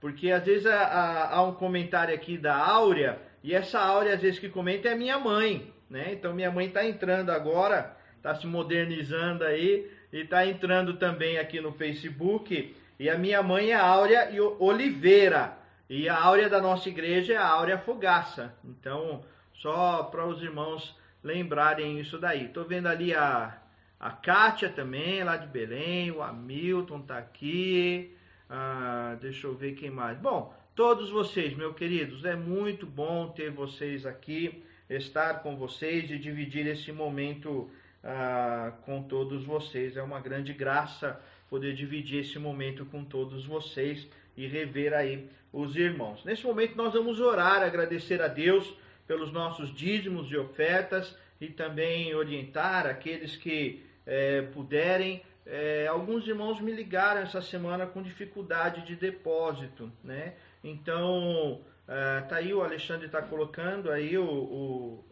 porque 0.00 0.30
às 0.30 0.44
vezes 0.44 0.66
há, 0.66 1.30
há 1.32 1.42
um 1.42 1.54
comentário 1.54 2.14
aqui 2.14 2.38
da 2.38 2.54
Áurea 2.54 3.23
e 3.44 3.54
essa 3.54 3.78
Áurea, 3.78 4.14
às 4.14 4.22
vezes, 4.22 4.38
que 4.38 4.48
comenta 4.48 4.88
é 4.88 4.94
minha 4.94 5.18
mãe, 5.18 5.70
né? 5.90 6.14
Então, 6.14 6.32
minha 6.32 6.50
mãe 6.50 6.66
está 6.66 6.82
entrando 6.82 7.28
agora, 7.28 7.94
está 8.16 8.34
se 8.34 8.46
modernizando 8.46 9.44
aí, 9.44 9.86
e 10.10 10.20
está 10.20 10.46
entrando 10.46 10.94
também 10.94 11.36
aqui 11.36 11.60
no 11.60 11.70
Facebook. 11.70 12.74
E 12.98 13.10
a 13.10 13.18
minha 13.18 13.42
mãe 13.42 13.72
é 13.72 13.74
Áurea 13.74 14.30
Oliveira. 14.58 15.58
E 15.90 16.08
a 16.08 16.18
Áurea 16.18 16.48
da 16.48 16.58
nossa 16.58 16.88
igreja 16.88 17.34
é 17.34 17.36
a 17.36 17.46
Áurea 17.46 17.76
Fogaça. 17.76 18.54
Então, 18.64 19.22
só 19.52 20.04
para 20.04 20.26
os 20.26 20.42
irmãos 20.42 20.96
lembrarem 21.22 22.00
isso 22.00 22.18
daí. 22.18 22.46
Estou 22.46 22.64
vendo 22.64 22.86
ali 22.86 23.14
a, 23.14 23.58
a 24.00 24.10
Kátia 24.10 24.70
também, 24.70 25.22
lá 25.22 25.36
de 25.36 25.48
Belém, 25.48 26.10
o 26.10 26.22
Hamilton 26.22 27.00
está 27.00 27.18
aqui. 27.18 28.16
Ah, 28.48 29.18
deixa 29.20 29.46
eu 29.46 29.54
ver 29.54 29.74
quem 29.74 29.90
mais. 29.90 30.16
Bom, 30.16 30.54
todos 30.74 31.10
vocês, 31.10 31.56
meus 31.56 31.76
queridos. 31.76 32.24
É 32.24 32.34
muito 32.34 32.86
bom 32.86 33.28
ter 33.28 33.50
vocês 33.50 34.04
aqui, 34.04 34.64
estar 34.90 35.42
com 35.42 35.56
vocês 35.56 36.10
e 36.10 36.18
dividir 36.18 36.66
esse 36.66 36.90
momento 36.90 37.70
ah, 38.02 38.72
com 38.84 39.02
todos 39.02 39.44
vocês. 39.44 39.96
É 39.96 40.02
uma 40.02 40.20
grande 40.20 40.52
graça 40.52 41.20
poder 41.48 41.74
dividir 41.74 42.20
esse 42.20 42.38
momento 42.38 42.84
com 42.86 43.04
todos 43.04 43.46
vocês 43.46 44.08
e 44.36 44.46
rever 44.46 44.92
aí 44.92 45.28
os 45.52 45.76
irmãos. 45.76 46.24
Nesse 46.24 46.44
momento 46.44 46.76
nós 46.76 46.92
vamos 46.92 47.20
orar, 47.20 47.62
agradecer 47.62 48.20
a 48.20 48.26
Deus 48.28 48.74
pelos 49.06 49.32
nossos 49.32 49.72
dízimos 49.72 50.30
e 50.30 50.36
ofertas 50.36 51.16
e 51.40 51.48
também 51.48 52.14
orientar 52.14 52.86
aqueles 52.86 53.36
que 53.36 53.84
eh, 54.04 54.42
puderem. 54.52 55.22
Eh, 55.46 55.86
alguns 55.86 56.26
irmãos 56.26 56.60
me 56.60 56.72
ligaram 56.72 57.20
essa 57.20 57.40
semana 57.40 57.86
com 57.86 58.02
dificuldade 58.02 58.84
de 58.86 58.96
depósito, 58.96 59.92
né? 60.02 60.32
Então, 60.64 61.60
uh, 61.86 62.26
tá 62.26 62.36
aí 62.36 62.54
o 62.54 62.62
Alexandre 62.62 63.04
está 63.04 63.20
colocando 63.20 63.90
aí 63.90 64.16
o, 64.16 64.24
o, 64.24 65.04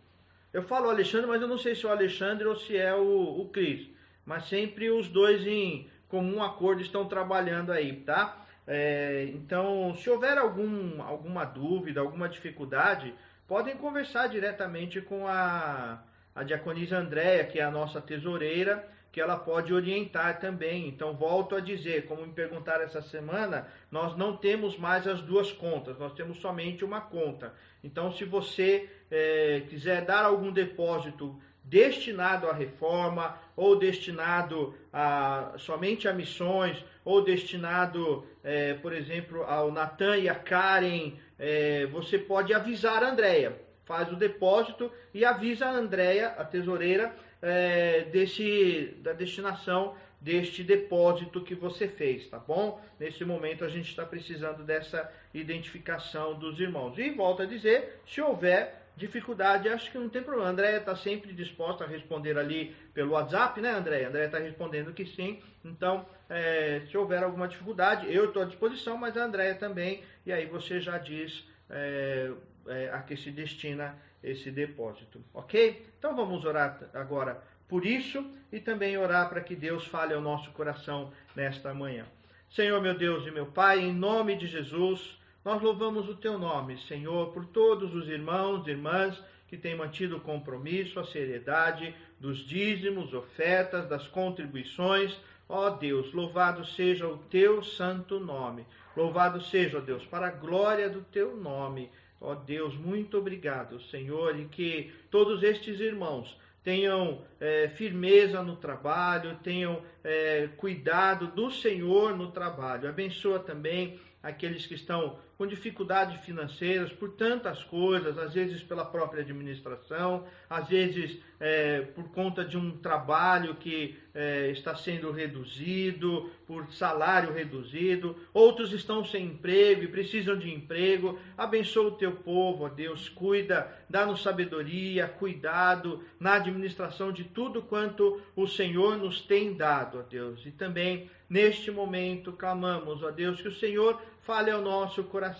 Eu 0.50 0.62
falo 0.62 0.88
Alexandre, 0.88 1.26
mas 1.26 1.42
eu 1.42 1.46
não 1.46 1.58
sei 1.58 1.74
se 1.74 1.84
é 1.84 1.88
o 1.88 1.92
Alexandre 1.92 2.46
ou 2.46 2.56
se 2.56 2.74
é 2.74 2.94
o, 2.94 3.40
o 3.40 3.48
Cris. 3.50 3.86
Mas 4.24 4.48
sempre 4.48 4.90
os 4.90 5.08
dois 5.08 5.46
em 5.46 5.90
comum 6.08 6.42
acordo 6.42 6.80
estão 6.80 7.06
trabalhando 7.06 7.70
aí, 7.70 7.96
tá? 7.96 8.46
É, 8.66 9.28
então, 9.34 9.94
se 9.96 10.08
houver 10.08 10.38
algum, 10.38 11.02
alguma 11.02 11.44
dúvida, 11.44 12.00
alguma 12.00 12.28
dificuldade, 12.28 13.14
podem 13.46 13.76
conversar 13.76 14.28
diretamente 14.28 15.02
com 15.02 15.26
a, 15.26 16.02
a 16.34 16.42
diaconisa 16.44 16.96
Andréia, 16.96 17.44
que 17.44 17.58
é 17.58 17.62
a 17.62 17.70
nossa 17.70 18.00
tesoureira, 18.00 18.88
que 19.12 19.20
ela 19.20 19.36
pode 19.36 19.74
orientar 19.74 20.40
também. 20.40 20.88
Então, 20.88 21.14
volto 21.14 21.54
a 21.54 21.60
dizer, 21.60 22.06
como 22.06 22.26
me 22.26 22.32
perguntaram 22.32 22.82
essa 22.82 23.02
semana, 23.02 23.68
nós 23.90 24.16
não 24.16 24.34
temos 24.34 24.78
mais 24.78 25.06
as 25.06 25.20
duas 25.20 25.52
contas, 25.52 25.98
nós 25.98 26.14
temos 26.14 26.38
somente 26.38 26.82
uma 26.82 27.02
conta. 27.02 27.52
Então, 27.84 28.10
se 28.10 28.24
você 28.24 28.88
é, 29.10 29.62
quiser 29.68 30.06
dar 30.06 30.24
algum 30.24 30.50
depósito 30.50 31.38
destinado 31.62 32.48
à 32.48 32.54
reforma, 32.54 33.38
ou 33.54 33.78
destinado 33.78 34.74
a, 34.90 35.52
somente 35.58 36.08
a 36.08 36.12
missões, 36.14 36.82
ou 37.04 37.22
destinado, 37.22 38.26
é, 38.42 38.74
por 38.74 38.94
exemplo, 38.94 39.42
ao 39.44 39.70
Natan 39.70 40.16
e 40.16 40.28
a 40.28 40.34
Karen, 40.34 41.12
é, 41.38 41.86
você 41.86 42.18
pode 42.18 42.54
avisar 42.54 43.02
a 43.02 43.10
Andréia. 43.10 43.60
Faz 43.84 44.10
o 44.10 44.16
depósito 44.16 44.90
e 45.12 45.24
avisa 45.24 45.66
a 45.66 45.72
Andréia, 45.72 46.28
a 46.28 46.44
tesoureira, 46.44 47.14
é, 47.42 48.02
desse, 48.04 48.96
da 49.02 49.12
destinação 49.12 49.94
deste 50.20 50.62
depósito 50.62 51.42
que 51.42 51.54
você 51.54 51.88
fez, 51.88 52.28
tá 52.28 52.38
bom? 52.38 52.80
Nesse 52.98 53.24
momento 53.24 53.64
a 53.64 53.68
gente 53.68 53.88
está 53.88 54.06
precisando 54.06 54.62
dessa 54.62 55.12
identificação 55.34 56.38
dos 56.38 56.60
irmãos. 56.60 56.96
E 56.96 57.10
volto 57.10 57.42
a 57.42 57.46
dizer, 57.46 58.00
se 58.06 58.20
houver 58.20 58.82
dificuldade, 58.96 59.68
acho 59.68 59.90
que 59.90 59.98
não 59.98 60.08
tem 60.08 60.22
problema. 60.22 60.48
A 60.48 60.52
Andréia 60.52 60.76
está 60.76 60.94
sempre 60.94 61.32
disposta 61.32 61.82
a 61.82 61.88
responder 61.88 62.38
ali 62.38 62.74
pelo 62.94 63.12
WhatsApp, 63.12 63.60
né, 63.60 63.70
Andréia? 63.70 64.06
A 64.06 64.08
Andréia 64.10 64.26
está 64.26 64.38
respondendo 64.38 64.92
que 64.92 65.04
sim. 65.04 65.42
Então, 65.64 66.06
é, 66.30 66.82
se 66.88 66.96
houver 66.96 67.22
alguma 67.24 67.48
dificuldade, 67.48 68.12
eu 68.12 68.26
estou 68.26 68.42
à 68.42 68.44
disposição, 68.44 68.96
mas 68.96 69.16
a 69.16 69.24
Andréia 69.24 69.56
também. 69.56 70.04
E 70.24 70.32
aí 70.32 70.46
você 70.46 70.80
já 70.80 70.98
diz 70.98 71.44
é, 71.68 72.30
é, 72.68 72.90
a 72.92 73.02
que 73.02 73.16
se 73.16 73.32
destina 73.32 73.96
esse 74.22 74.50
depósito, 74.50 75.22
ok? 75.34 75.86
Então 75.98 76.14
vamos 76.14 76.44
orar 76.44 76.90
agora 76.94 77.42
por 77.68 77.86
isso 77.86 78.24
e 78.52 78.60
também 78.60 78.98
orar 78.98 79.28
para 79.28 79.40
que 79.40 79.56
Deus 79.56 79.86
fale 79.86 80.14
ao 80.14 80.20
nosso 80.20 80.50
coração 80.52 81.12
nesta 81.34 81.72
manhã. 81.72 82.06
Senhor, 82.50 82.80
meu 82.82 82.94
Deus 82.94 83.26
e 83.26 83.30
meu 83.30 83.46
Pai, 83.46 83.80
em 83.80 83.92
nome 83.92 84.36
de 84.36 84.46
Jesus, 84.46 85.18
nós 85.44 85.60
louvamos 85.62 86.08
o 86.08 86.14
teu 86.14 86.38
nome, 86.38 86.78
Senhor, 86.86 87.32
por 87.32 87.46
todos 87.46 87.94
os 87.94 88.08
irmãos 88.08 88.66
e 88.66 88.70
irmãs 88.70 89.18
que 89.48 89.56
têm 89.56 89.74
mantido 89.74 90.16
o 90.16 90.20
compromisso, 90.20 91.00
a 91.00 91.04
seriedade 91.04 91.94
dos 92.20 92.38
dízimos, 92.38 93.12
ofertas, 93.12 93.88
das 93.88 94.06
contribuições. 94.06 95.18
Ó 95.48 95.68
Deus, 95.70 96.12
louvado 96.12 96.64
seja 96.64 97.06
o 97.06 97.18
teu 97.18 97.62
santo 97.62 98.20
nome. 98.20 98.66
Louvado 98.96 99.42
seja, 99.42 99.78
ó 99.78 99.80
Deus, 99.80 100.06
para 100.06 100.28
a 100.28 100.30
glória 100.30 100.88
do 100.88 101.02
teu 101.02 101.36
nome. 101.36 101.90
Ó 102.22 102.32
oh 102.32 102.34
Deus, 102.36 102.76
muito 102.76 103.18
obrigado, 103.18 103.82
Senhor, 103.82 104.38
e 104.38 104.44
que 104.44 104.92
todos 105.10 105.42
estes 105.42 105.80
irmãos 105.80 106.38
tenham 106.62 107.20
é, 107.40 107.68
firmeza 107.70 108.42
no 108.44 108.54
trabalho, 108.54 109.36
tenham 109.42 109.82
é, 110.04 110.48
cuidado 110.56 111.26
do 111.26 111.50
Senhor 111.50 112.16
no 112.16 112.30
trabalho. 112.30 112.88
Abençoa 112.88 113.40
também 113.40 113.98
aqueles 114.22 114.64
que 114.66 114.74
estão 114.74 115.18
com 115.42 115.46
dificuldades 115.48 116.24
financeiras, 116.24 116.92
por 116.92 117.14
tantas 117.14 117.64
coisas, 117.64 118.16
às 118.16 118.32
vezes 118.32 118.62
pela 118.62 118.84
própria 118.84 119.22
administração, 119.22 120.24
às 120.48 120.68
vezes 120.68 121.20
é, 121.40 121.80
por 121.80 122.04
conta 122.12 122.44
de 122.44 122.56
um 122.56 122.78
trabalho 122.78 123.56
que 123.56 123.98
é, 124.14 124.50
está 124.52 124.76
sendo 124.76 125.10
reduzido, 125.10 126.30
por 126.46 126.72
salário 126.72 127.32
reduzido, 127.32 128.14
outros 128.32 128.72
estão 128.72 129.04
sem 129.04 129.26
emprego 129.26 129.82
e 129.82 129.88
precisam 129.88 130.38
de 130.38 130.48
emprego. 130.48 131.18
Abençoa 131.36 131.88
o 131.88 131.96
teu 131.96 132.12
povo, 132.12 132.66
ó 132.66 132.68
Deus, 132.68 133.08
cuida, 133.08 133.66
dá-nos 133.90 134.22
sabedoria, 134.22 135.08
cuidado 135.08 136.04
na 136.20 136.34
administração 136.34 137.10
de 137.10 137.24
tudo 137.24 137.62
quanto 137.62 138.22
o 138.36 138.46
Senhor 138.46 138.96
nos 138.96 139.20
tem 139.20 139.54
dado, 139.54 139.98
ó 139.98 140.02
Deus. 140.02 140.46
E 140.46 140.52
também 140.52 141.10
neste 141.28 141.70
momento 141.72 142.30
clamamos, 142.32 143.02
ó 143.02 143.10
Deus, 143.10 143.40
que 143.40 143.48
o 143.48 143.54
Senhor 143.54 144.00
fale 144.22 144.50
ao 144.50 144.62
nosso 144.62 145.02
coração. 145.04 145.31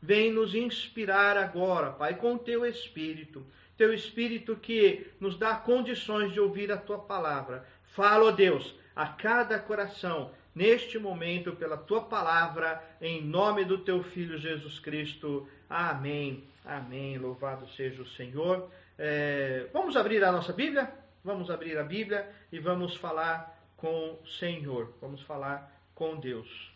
Vem 0.00 0.32
nos 0.32 0.54
inspirar 0.54 1.36
agora, 1.36 1.90
Pai, 1.90 2.14
com 2.14 2.38
teu 2.38 2.64
Espírito. 2.64 3.46
Teu 3.76 3.92
Espírito 3.92 4.56
que 4.56 5.06
nos 5.20 5.36
dá 5.36 5.54
condições 5.56 6.32
de 6.32 6.40
ouvir 6.40 6.70
a 6.70 6.76
tua 6.76 6.98
palavra. 6.98 7.66
Fala, 7.94 8.26
ó 8.26 8.30
Deus, 8.30 8.74
a 8.94 9.06
cada 9.06 9.58
coração, 9.58 10.30
neste 10.54 10.98
momento, 10.98 11.52
pela 11.52 11.76
tua 11.76 12.02
palavra, 12.02 12.82
em 13.00 13.22
nome 13.22 13.64
do 13.64 13.78
teu 13.78 14.02
Filho 14.02 14.38
Jesus 14.38 14.78
Cristo. 14.78 15.48
Amém. 15.68 16.44
Amém. 16.64 17.18
Louvado 17.18 17.68
seja 17.70 18.02
o 18.02 18.06
Senhor. 18.06 18.70
É, 18.98 19.66
vamos 19.72 19.96
abrir 19.96 20.24
a 20.24 20.32
nossa 20.32 20.52
Bíblia? 20.52 20.90
Vamos 21.22 21.50
abrir 21.50 21.76
a 21.76 21.84
Bíblia 21.84 22.30
e 22.52 22.58
vamos 22.58 22.96
falar 22.96 23.60
com 23.76 24.18
o 24.22 24.26
Senhor. 24.26 24.94
Vamos 25.00 25.20
falar 25.22 25.70
com 25.94 26.16
Deus. 26.16 26.75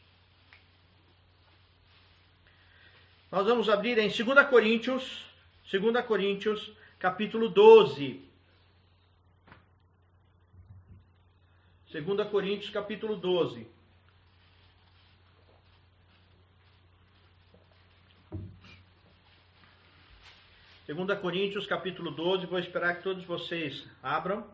Nós 3.30 3.46
vamos 3.46 3.68
abrir 3.68 3.96
em 3.96 4.08
2 4.08 4.48
Coríntios, 4.48 5.24
2 5.70 6.04
Coríntios, 6.04 6.72
capítulo 6.98 7.48
12. 7.48 8.28
2 11.92 12.28
Coríntios, 12.28 12.70
capítulo 12.70 13.16
12. 13.16 13.68
Segunda 20.84 21.14
Coríntios, 21.14 21.68
capítulo 21.68 22.10
12, 22.10 22.46
vou 22.46 22.58
esperar 22.58 22.96
que 22.96 23.04
todos 23.04 23.24
vocês 23.24 23.86
abram. 24.02 24.44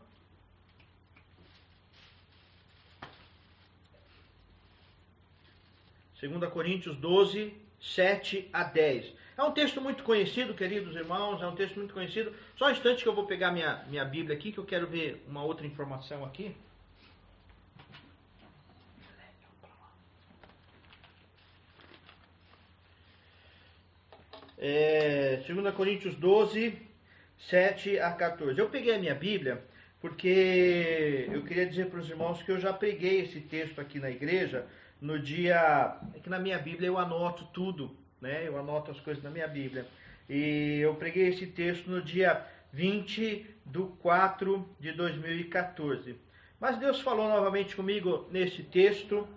Segunda 6.21 6.51
Coríntios 6.51 6.95
12, 6.99 7.66
7 7.81 8.49
a 8.53 8.65
10. 8.65 9.13
É 9.37 9.43
um 9.43 9.53
texto 9.53 9.81
muito 9.81 10.03
conhecido, 10.03 10.55
queridos 10.55 10.97
irmãos, 10.97 11.43
é 11.43 11.47
um 11.47 11.55
texto 11.55 11.77
muito 11.77 11.93
conhecido. 11.93 12.33
Só 12.57 12.69
um 12.69 12.71
instante 12.71 13.03
que 13.03 13.09
eu 13.09 13.15
vou 13.15 13.27
pegar 13.27 13.51
minha, 13.53 13.85
minha 13.89 14.05
Bíblia 14.05 14.37
aqui, 14.37 14.51
que 14.51 14.59
eu 14.59 14.65
quero 14.65 14.87
ver 14.87 15.23
uma 15.29 15.45
outra 15.45 15.67
informação 15.67 16.25
aqui. 16.25 16.57
É, 24.59 25.43
2 25.47 25.75
Coríntios 25.75 26.15
12, 26.15 26.79
7 27.39 27.99
a 27.99 28.13
14. 28.13 28.59
Eu 28.59 28.71
peguei 28.71 28.95
a 28.95 28.99
minha 28.99 29.15
Bíblia 29.15 29.63
porque 30.01 31.29
eu 31.31 31.43
queria 31.43 31.67
dizer 31.67 31.91
para 31.91 32.01
os 32.01 32.09
irmãos 32.09 32.43
que 32.43 32.51
eu 32.51 32.59
já 32.59 32.73
preguei 32.73 33.23
esse 33.23 33.41
texto 33.41 33.81
aqui 33.81 33.99
na 33.99 34.11
igreja 34.11 34.67
no 35.01 35.19
dia. 35.19 35.97
É 36.15 36.19
que 36.21 36.31
na 36.31 36.39
minha 36.39 36.59
Bíblia 36.59 36.89
eu 36.89 36.99
anoto 36.99 37.45
tudo, 37.53 37.97
né? 38.21 38.47
Eu 38.47 38.59
anoto 38.59 38.91
as 38.91 39.01
coisas 39.01 39.23
na 39.23 39.31
minha 39.31 39.49
Bíblia. 39.49 39.87
E 40.29 40.79
eu 40.81 40.95
preguei 40.95 41.29
esse 41.29 41.47
texto 41.47 41.89
no 41.91 42.03
dia 42.03 42.45
20 42.73 43.47
de 43.65 43.83
4 44.01 44.69
de 44.81 44.93
2014. 44.93 46.17
Mas 46.61 46.79
Deus 46.79 47.01
falou 47.01 47.29
novamente 47.29 47.77
comigo 47.77 48.27
nesse 48.31 48.63
texto 48.63 49.29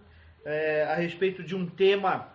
é, 0.45 0.83
a 0.83 0.95
respeito 0.95 1.43
de 1.43 1.55
um 1.55 1.65
tema 1.65 2.29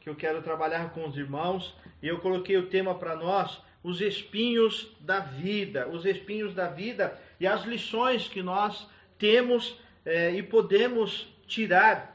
que 0.00 0.10
eu 0.10 0.14
quero 0.14 0.42
trabalhar 0.42 0.90
com 0.90 1.06
os 1.06 1.16
irmãos. 1.16 1.74
E 2.02 2.08
eu 2.08 2.18
coloquei 2.18 2.56
o 2.56 2.66
tema 2.66 2.94
para 2.94 3.16
nós, 3.16 3.60
os 3.82 4.00
espinhos 4.00 4.94
da 5.00 5.20
vida. 5.20 5.88
Os 5.88 6.04
espinhos 6.04 6.54
da 6.54 6.68
vida 6.68 7.18
e 7.40 7.46
as 7.46 7.64
lições 7.64 8.28
que 8.28 8.42
nós 8.42 8.88
temos 9.18 9.78
é, 10.04 10.30
e 10.32 10.42
podemos 10.42 11.32
tirar 11.46 12.13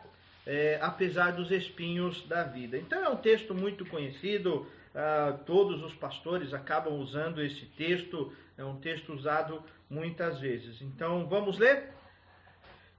é, 0.49 0.79
apesar 0.81 1.33
dos 1.33 1.51
espinhos 1.51 2.25
da 2.25 2.41
vida. 2.41 2.75
Então 2.75 3.05
é 3.05 3.07
um 3.07 3.15
texto 3.15 3.53
muito 3.53 3.85
conhecido, 3.85 4.65
ah, 4.95 5.37
todos 5.45 5.83
os 5.83 5.93
pastores 5.93 6.55
acabam 6.55 6.95
usando 6.95 7.39
esse 7.39 7.67
texto, 7.77 8.33
é 8.57 8.63
um 8.63 8.77
texto 8.77 9.13
usado 9.13 9.61
muitas 9.87 10.39
vezes. 10.39 10.81
Então 10.81 11.27
vamos 11.27 11.59
ler? 11.59 11.89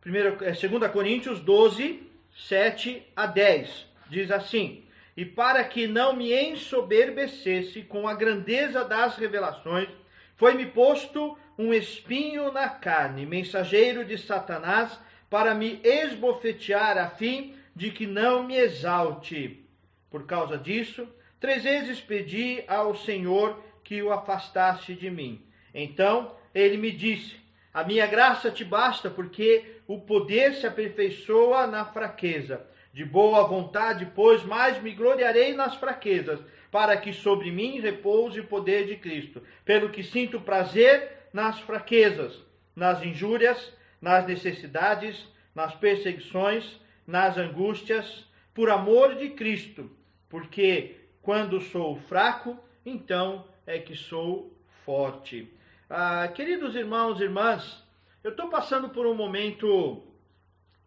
Primeiro, 0.00 0.38
é 0.44 0.52
2 0.52 0.92
Coríntios 0.92 1.40
12, 1.40 2.08
7 2.46 3.02
a 3.16 3.26
10. 3.26 3.86
Diz 4.08 4.30
assim: 4.30 4.84
E 5.16 5.24
para 5.24 5.64
que 5.64 5.88
não 5.88 6.14
me 6.14 6.32
ensoberbecesse 6.32 7.82
com 7.82 8.06
a 8.06 8.14
grandeza 8.14 8.84
das 8.84 9.16
revelações, 9.16 9.88
foi-me 10.36 10.66
posto 10.66 11.36
um 11.58 11.74
espinho 11.74 12.52
na 12.52 12.68
carne, 12.68 13.26
mensageiro 13.26 14.04
de 14.04 14.16
Satanás 14.16 14.96
para 15.30 15.54
me 15.54 15.80
esbofetear 15.84 16.98
a 16.98 17.08
fim 17.08 17.54
de 17.74 17.92
que 17.92 18.06
não 18.06 18.42
me 18.42 18.56
exalte. 18.56 19.64
Por 20.10 20.26
causa 20.26 20.58
disso, 20.58 21.08
três 21.38 21.62
vezes 21.62 22.00
pedi 22.00 22.64
ao 22.66 22.96
Senhor 22.96 23.62
que 23.84 24.02
o 24.02 24.12
afastasse 24.12 24.92
de 24.94 25.08
mim. 25.08 25.40
Então 25.72 26.34
ele 26.52 26.76
me 26.76 26.90
disse: 26.90 27.36
A 27.72 27.84
minha 27.84 28.06
graça 28.08 28.50
te 28.50 28.64
basta, 28.64 29.08
porque 29.08 29.76
o 29.86 30.00
poder 30.00 30.54
se 30.54 30.66
aperfeiçoa 30.66 31.66
na 31.68 31.84
fraqueza. 31.84 32.66
De 32.92 33.04
boa 33.04 33.44
vontade, 33.44 34.10
pois, 34.16 34.42
mais 34.44 34.82
me 34.82 34.90
gloriarei 34.90 35.54
nas 35.54 35.76
fraquezas, 35.76 36.40
para 36.72 36.96
que 36.96 37.12
sobre 37.12 37.52
mim 37.52 37.80
repouse 37.80 38.40
o 38.40 38.46
poder 38.48 38.84
de 38.84 38.96
Cristo. 38.96 39.40
Pelo 39.64 39.90
que 39.90 40.02
sinto 40.02 40.40
prazer 40.40 41.28
nas 41.32 41.60
fraquezas, 41.60 42.36
nas 42.74 43.00
injúrias, 43.04 43.72
nas 44.00 44.26
necessidades, 44.26 45.26
nas 45.54 45.74
perseguições, 45.74 46.80
nas 47.06 47.36
angústias, 47.36 48.24
por 48.54 48.70
amor 48.70 49.14
de 49.16 49.30
Cristo, 49.30 49.90
porque 50.28 50.96
quando 51.22 51.60
sou 51.60 51.96
fraco, 51.96 52.58
então 52.84 53.44
é 53.66 53.78
que 53.78 53.94
sou 53.94 54.56
forte. 54.84 55.52
Ah, 55.88 56.28
queridos 56.28 56.74
irmãos 56.74 57.20
e 57.20 57.24
irmãs, 57.24 57.84
eu 58.22 58.30
estou 58.30 58.48
passando 58.48 58.88
por 58.88 59.06
um 59.06 59.14
momento 59.14 60.02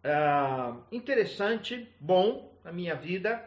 ah, 0.03 0.77
interessante, 0.91 1.87
bom 1.99 2.53
na 2.63 2.71
minha 2.71 2.95
vida. 2.95 3.43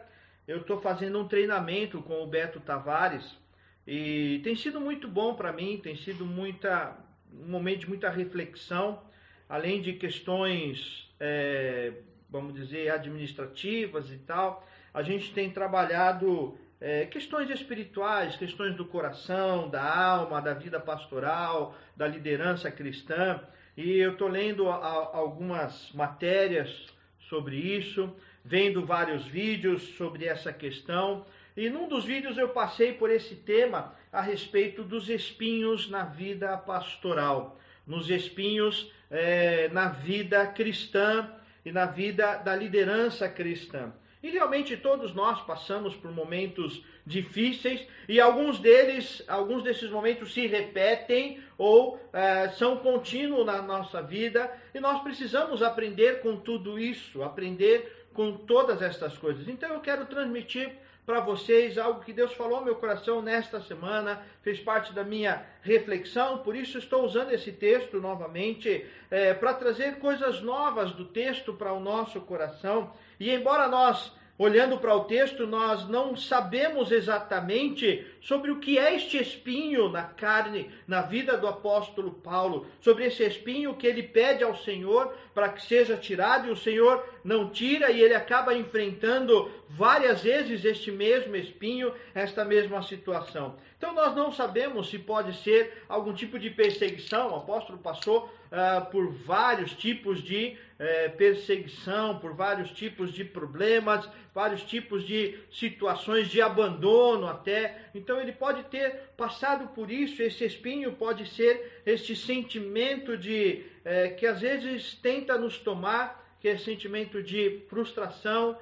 Eu 0.47 0.61
estou 0.61 0.79
fazendo 0.79 1.19
um 1.19 1.27
treinamento 1.27 2.01
com 2.01 2.23
o 2.23 2.27
Beto 2.27 2.59
Tavares 2.59 3.37
e 3.85 4.39
tem 4.43 4.55
sido 4.55 4.79
muito 4.79 5.07
bom 5.07 5.35
para 5.35 5.51
mim, 5.51 5.79
tem 5.81 5.95
sido 5.95 6.25
muita, 6.25 6.97
um 7.33 7.49
momento 7.49 7.81
de 7.81 7.89
muita 7.89 8.09
reflexão 8.09 9.01
além 9.49 9.81
de 9.81 9.93
questões, 9.93 11.09
é, 11.19 11.93
vamos 12.29 12.53
dizer, 12.53 12.89
administrativas 12.91 14.11
e 14.11 14.17
tal, 14.17 14.67
a 14.93 15.01
gente 15.01 15.33
tem 15.33 15.49
trabalhado 15.49 16.57
é, 16.79 17.05
questões 17.05 17.49
espirituais, 17.49 18.35
questões 18.35 18.75
do 18.75 18.85
coração, 18.85 19.69
da 19.69 19.83
alma, 19.83 20.41
da 20.41 20.53
vida 20.53 20.79
pastoral, 20.79 21.75
da 21.95 22.07
liderança 22.07 22.69
cristã. 22.69 23.41
E 23.75 23.97
eu 23.97 24.13
estou 24.13 24.27
lendo 24.27 24.69
a, 24.69 24.75
algumas 25.15 25.91
matérias 25.93 26.87
sobre 27.19 27.55
isso, 27.57 28.13
vendo 28.43 28.85
vários 28.85 29.25
vídeos 29.25 29.81
sobre 29.97 30.25
essa 30.25 30.53
questão. 30.53 31.25
E 31.55 31.69
num 31.69 31.87
dos 31.87 32.05
vídeos 32.05 32.37
eu 32.37 32.49
passei 32.49 32.93
por 32.93 33.09
esse 33.09 33.35
tema 33.35 33.93
a 34.11 34.21
respeito 34.21 34.83
dos 34.83 35.09
espinhos 35.09 35.89
na 35.89 36.03
vida 36.03 36.55
pastoral, 36.57 37.59
nos 37.85 38.09
espinhos 38.09 38.91
é, 39.09 39.69
na 39.69 39.89
vida 39.89 40.45
cristã 40.47 41.29
e 41.65 41.71
na 41.71 41.85
vida 41.85 42.37
da 42.37 42.55
liderança 42.55 43.27
cristã. 43.27 43.91
E 44.21 44.29
realmente 44.29 44.75
todos 44.75 45.13
nós 45.13 45.41
passamos 45.41 45.95
por 45.95 46.11
momentos 46.11 46.83
difíceis 47.05 47.85
e 48.09 48.19
alguns 48.19 48.59
deles, 48.59 49.23
alguns 49.27 49.63
desses 49.63 49.89
momentos 49.89 50.33
se 50.33 50.47
repetem 50.47 51.39
ou 51.57 51.99
é, 52.11 52.49
são 52.49 52.77
contínuos 52.77 53.45
na 53.45 53.61
nossa 53.61 54.01
vida 54.01 54.51
e 54.73 54.79
nós 54.79 55.01
precisamos 55.03 55.61
aprender 55.61 56.21
com 56.21 56.35
tudo 56.35 56.79
isso, 56.79 57.23
aprender 57.23 58.07
com 58.13 58.33
todas 58.33 58.81
estas 58.81 59.17
coisas. 59.17 59.47
Então 59.47 59.71
eu 59.73 59.79
quero 59.79 60.05
transmitir 60.07 60.71
para 61.07 61.21
vocês 61.21 61.77
algo 61.77 62.01
que 62.01 62.11
Deus 62.11 62.33
falou 62.33 62.57
ao 62.57 62.65
meu 62.65 62.75
coração 62.75 63.21
nesta 63.21 63.61
semana, 63.61 64.21
fez 64.41 64.59
parte 64.59 64.91
da 64.91 65.05
minha 65.05 65.41
reflexão, 65.61 66.39
por 66.39 66.53
isso 66.53 66.77
estou 66.77 67.05
usando 67.05 67.31
esse 67.31 67.49
texto 67.49 68.01
novamente 68.01 68.85
é, 69.09 69.33
para 69.33 69.53
trazer 69.53 69.99
coisas 69.99 70.41
novas 70.41 70.91
do 70.91 71.05
texto 71.05 71.53
para 71.53 71.71
o 71.71 71.79
nosso 71.79 72.19
coração. 72.19 72.91
E 73.17 73.31
embora 73.31 73.69
nós 73.69 74.11
olhando 74.37 74.77
para 74.77 74.95
o 74.95 75.05
texto, 75.05 75.47
nós 75.47 75.87
não 75.89 76.15
sabemos 76.15 76.91
exatamente 76.91 78.05
sobre 78.21 78.51
o 78.51 78.59
que 78.59 78.77
é 78.77 78.95
este 78.95 79.17
espinho 79.17 79.89
na 79.89 80.03
carne, 80.03 80.69
na 80.87 81.01
vida 81.01 81.37
do 81.37 81.47
apóstolo 81.47 82.11
Paulo, 82.11 82.67
sobre 82.79 83.05
esse 83.05 83.23
espinho 83.23 83.75
que 83.75 83.87
ele 83.87 84.03
pede 84.03 84.43
ao 84.43 84.55
Senhor 84.55 85.13
para 85.33 85.49
que 85.49 85.61
seja 85.61 85.97
tirado 85.97 86.47
e 86.47 86.51
o 86.51 86.57
Senhor 86.57 87.03
não 87.23 87.49
tira 87.49 87.91
e 87.91 88.01
ele 88.01 88.13
acaba 88.13 88.53
enfrentando 88.53 89.51
várias 89.69 90.21
vezes 90.21 90.63
este 90.63 90.91
mesmo 90.91 91.35
espinho, 91.35 91.93
esta 92.13 92.45
mesma 92.45 92.81
situação. 92.83 93.55
Então 93.77 93.93
nós 93.93 94.15
não 94.15 94.31
sabemos 94.31 94.89
se 94.89 94.97
pode 94.97 95.35
ser 95.37 95.83
algum 95.87 96.13
tipo 96.13 96.39
de 96.39 96.49
perseguição, 96.49 97.31
o 97.31 97.35
apóstolo 97.35 97.77
passou 97.77 98.25
uh, 98.25 98.85
por 98.89 99.11
vários 99.11 99.73
tipos 99.73 100.23
de 100.23 100.57
uh, 100.79 101.17
perseguição, 101.17 102.19
por 102.19 102.33
vários 102.33 102.71
tipos 102.71 103.13
de 103.13 103.23
problemas, 103.23 104.09
vários 104.33 104.63
tipos 104.63 105.05
de 105.05 105.37
situações 105.51 106.27
de 106.27 106.41
abandono 106.41 107.27
até. 107.27 107.89
Então 107.93 108.19
ele 108.19 108.31
pode 108.31 108.63
ter 108.65 109.11
passado 109.17 109.67
por 109.69 109.91
isso, 109.91 110.21
esse 110.21 110.45
espinho 110.45 110.93
pode 110.93 111.27
ser 111.27 111.81
este 111.85 112.15
sentimento 112.15 113.17
de 113.17 113.63
uh, 113.81 114.15
que 114.15 114.25
às 114.25 114.41
vezes 114.41 114.95
tenta 114.95 115.37
nos 115.37 115.57
tomar, 115.57 116.37
que 116.39 116.47
é 116.47 116.57
sentimento 116.57 117.21
de 117.23 117.63
frustração 117.67 118.57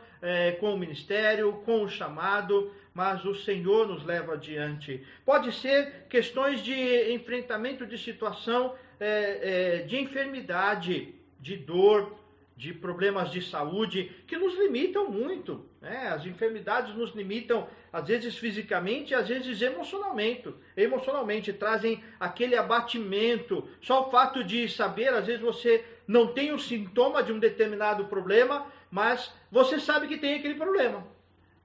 com 0.59 0.73
o 0.73 0.77
ministério, 0.77 1.61
com 1.65 1.83
o 1.83 1.89
chamado, 1.89 2.73
mas 2.95 3.23
o 3.25 3.35
Senhor 3.35 3.87
nos 3.87 4.03
leva 4.03 4.33
adiante. 4.33 5.05
Pode 5.23 5.51
ser 5.51 6.07
questões 6.09 6.63
de 6.63 7.13
enfrentamento 7.13 7.85
de 7.85 7.95
situação 7.97 8.73
é, 8.99 9.79
é, 9.79 9.81
de 9.83 9.97
enfermidade, 9.97 11.13
de 11.45 11.55
dor, 11.55 12.17
de 12.57 12.73
problemas 12.73 13.29
de 13.29 13.39
saúde 13.39 14.11
que 14.25 14.35
nos 14.35 14.57
limitam 14.57 15.11
muito. 15.11 15.63
Né? 15.79 16.07
As 16.07 16.25
enfermidades 16.25 16.95
nos 16.95 17.13
limitam, 17.13 17.67
às 17.93 18.07
vezes 18.07 18.35
fisicamente, 18.35 19.13
às 19.13 19.27
vezes 19.27 19.61
emocionalmente. 19.61 20.51
Emocionalmente 20.75 21.53
trazem 21.53 22.03
aquele 22.19 22.55
abatimento. 22.55 23.69
Só 23.79 24.07
o 24.07 24.09
fato 24.09 24.43
de 24.43 24.67
saber, 24.67 25.09
às 25.09 25.27
vezes 25.27 25.39
você 25.39 25.85
não 26.07 26.33
tem 26.33 26.51
o 26.51 26.57
sintoma 26.57 27.21
de 27.21 27.31
um 27.31 27.37
determinado 27.37 28.05
problema, 28.05 28.65
mas 28.89 29.31
você 29.51 29.79
sabe 29.79 30.07
que 30.07 30.17
tem 30.17 30.33
aquele 30.33 30.55
problema. 30.55 31.05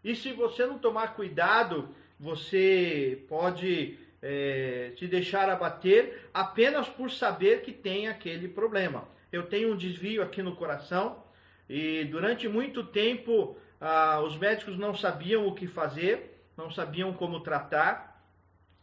E 0.05 0.15
se 0.15 0.31
você 0.33 0.67
não 0.67 0.77
tomar 0.79 1.15
cuidado, 1.15 1.89
você 2.19 3.25
pode 3.31 3.99
é, 4.21 4.93
te 4.95 5.07
deixar 5.07 5.49
abater 5.49 6.29
apenas 6.35 6.87
por 6.87 7.11
saber 7.11 7.63
que 7.63 7.73
tem 7.73 8.09
aquele 8.09 8.47
problema. 8.47 9.09
Eu 9.33 9.45
tenho 9.45 9.73
um 9.73 9.77
desvio 9.77 10.23
aqui 10.23 10.43
no 10.43 10.57
coração 10.57 11.23
e 11.69 12.05
durante 12.05 12.49
muito 12.49 12.85
tempo 12.85 13.57
ah, 13.81 14.21
os 14.21 14.37
médicos 14.37 14.77
não 14.77 14.95
sabiam 14.95 15.47
o 15.47 15.55
que 15.55 15.67
fazer, 15.67 16.45
não 16.57 16.71
sabiam 16.71 17.13
como 17.13 17.41
tratar 17.41 18.11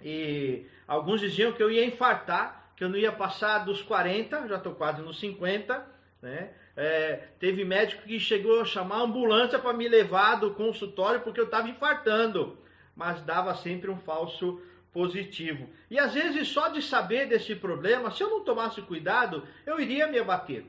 e 0.02 0.66
alguns 0.88 1.22
diziam 1.22 1.52
que 1.52 1.62
eu 1.62 1.72
ia 1.72 1.86
infartar, 1.86 2.72
que 2.76 2.84
eu 2.84 2.90
não 2.90 2.98
ia 2.98 3.12
passar 3.12 3.60
dos 3.60 3.82
40, 3.82 4.48
já 4.48 4.58
estou 4.58 4.76
quase 4.76 5.02
nos 5.02 5.20
50, 5.20 5.86
né? 6.22 6.52
É, 6.76 7.24
teve 7.40 7.66
médico 7.66 8.04
que 8.04 8.20
chegou 8.20 8.62
a 8.62 8.66
chamar 8.66 8.98
a 8.98 9.02
ambulância 9.02 9.58
para 9.58 9.74
me 9.74 9.88
levar 9.88 10.36
do 10.36 10.54
consultório 10.54 11.22
porque 11.22 11.40
eu 11.40 11.46
estava 11.46 11.68
infartando, 11.68 12.56
mas 12.96 13.20
dava 13.24 13.56
sempre 13.56 13.90
um 13.90 13.98
falso 13.98 14.62
positivo. 14.94 15.70
E 15.90 16.00
às 16.00 16.14
vezes, 16.14 16.48
só 16.48 16.70
de 16.70 16.82
saber 16.82 17.28
desse 17.28 17.56
problema, 17.56 18.12
se 18.12 18.24
eu 18.24 18.30
não 18.30 18.44
tomasse 18.44 18.82
cuidado, 18.82 19.44
eu 19.66 19.80
iria 19.80 20.08
me 20.08 20.20
abater. 20.20 20.66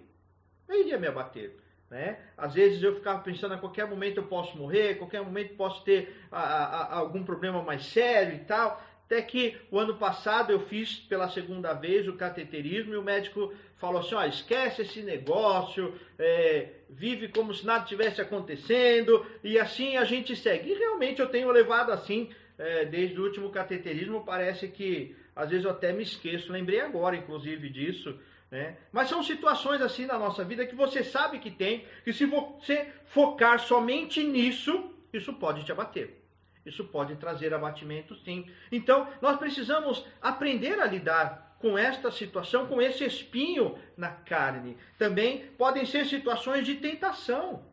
Eu 0.69 0.81
iria 0.81 0.99
me 0.99 1.07
abater. 1.07 1.57
Né? 1.91 2.19
Às 2.37 2.55
vezes 2.55 2.83
eu 2.83 2.97
ficava 2.97 3.21
pensando, 3.23 3.55
a 3.55 3.59
qualquer 3.59 3.87
momento 3.87 4.19
eu 4.19 4.27
posso 4.27 4.57
morrer, 4.59 4.91
a 4.91 4.99
qualquer 4.99 5.23
momento 5.23 5.55
posso 5.55 5.83
ter 5.85 6.15
a, 6.31 6.41
a, 6.41 6.99
algum 6.99 7.25
problema 7.25 7.63
mais 7.63 7.87
sério 7.87 8.35
e 8.35 8.41
tal. 8.41 8.83
Até 9.07 9.23
que 9.23 9.57
o 9.71 9.79
ano 9.79 9.97
passado 9.97 10.53
eu 10.53 10.61
fiz 10.61 10.97
pela 10.97 11.31
segunda 11.31 11.73
vez 11.73 12.07
o 12.07 12.13
cateterismo 12.13 12.93
e 12.93 12.99
o 12.99 13.03
médico 13.03 13.55
falou 13.79 14.03
assim: 14.03 14.15
ó, 14.15 14.23
esquece 14.27 14.83
esse 14.83 15.01
negócio, 15.01 15.99
é, 16.19 16.73
vive 16.91 17.29
como 17.29 17.55
se 17.55 17.65
nada 17.65 17.87
tivesse 17.87 18.21
acontecendo 18.21 19.25
e 19.43 19.59
assim 19.59 19.97
a 19.97 20.05
gente 20.05 20.37
segue. 20.37 20.73
E 20.73 20.75
realmente 20.75 21.23
eu 21.23 21.29
tenho 21.31 21.51
levado 21.51 21.91
assim 21.91 22.29
é, 22.59 22.85
desde 22.85 23.19
o 23.19 23.25
último 23.25 23.51
cateterismo, 23.51 24.25
parece 24.25 24.69
que 24.69 25.17
às 25.35 25.51
vezes 25.51 25.65
eu 25.65 25.71
até 25.71 25.93
me 25.93 26.03
esqueço, 26.03 26.53
lembrei 26.53 26.81
agora, 26.81 27.17
inclusive, 27.17 27.71
disso. 27.71 28.19
Né? 28.51 28.77
Mas 28.91 29.09
são 29.09 29.23
situações 29.23 29.81
assim 29.81 30.05
na 30.05 30.19
nossa 30.19 30.43
vida 30.43 30.67
que 30.67 30.75
você 30.75 31.05
sabe 31.05 31.39
que 31.39 31.51
tem, 31.51 31.85
que 32.03 32.13
se 32.13 32.27
você 32.27 32.93
focar 33.07 33.61
somente 33.61 34.25
nisso, 34.25 34.91
isso 35.13 35.33
pode 35.35 35.65
te 35.65 35.71
abater. 35.71 36.19
Isso 36.67 36.85
pode 36.85 37.15
trazer 37.17 37.55
abatimento, 37.55 38.17
sim. 38.17 38.51
Então, 38.71 39.09
nós 39.23 39.39
precisamos 39.39 40.05
aprender 40.21 40.81
a 40.81 40.87
lidar 40.87 41.57
com 41.61 41.79
esta 41.79 42.11
situação, 42.11 42.67
com 42.67 42.83
esse 42.83 43.05
espinho 43.05 43.79
na 43.97 44.11
carne. 44.11 44.77
Também 44.99 45.47
podem 45.57 45.87
ser 45.87 46.05
situações 46.07 46.67
de 46.67 46.75
tentação. 46.75 47.65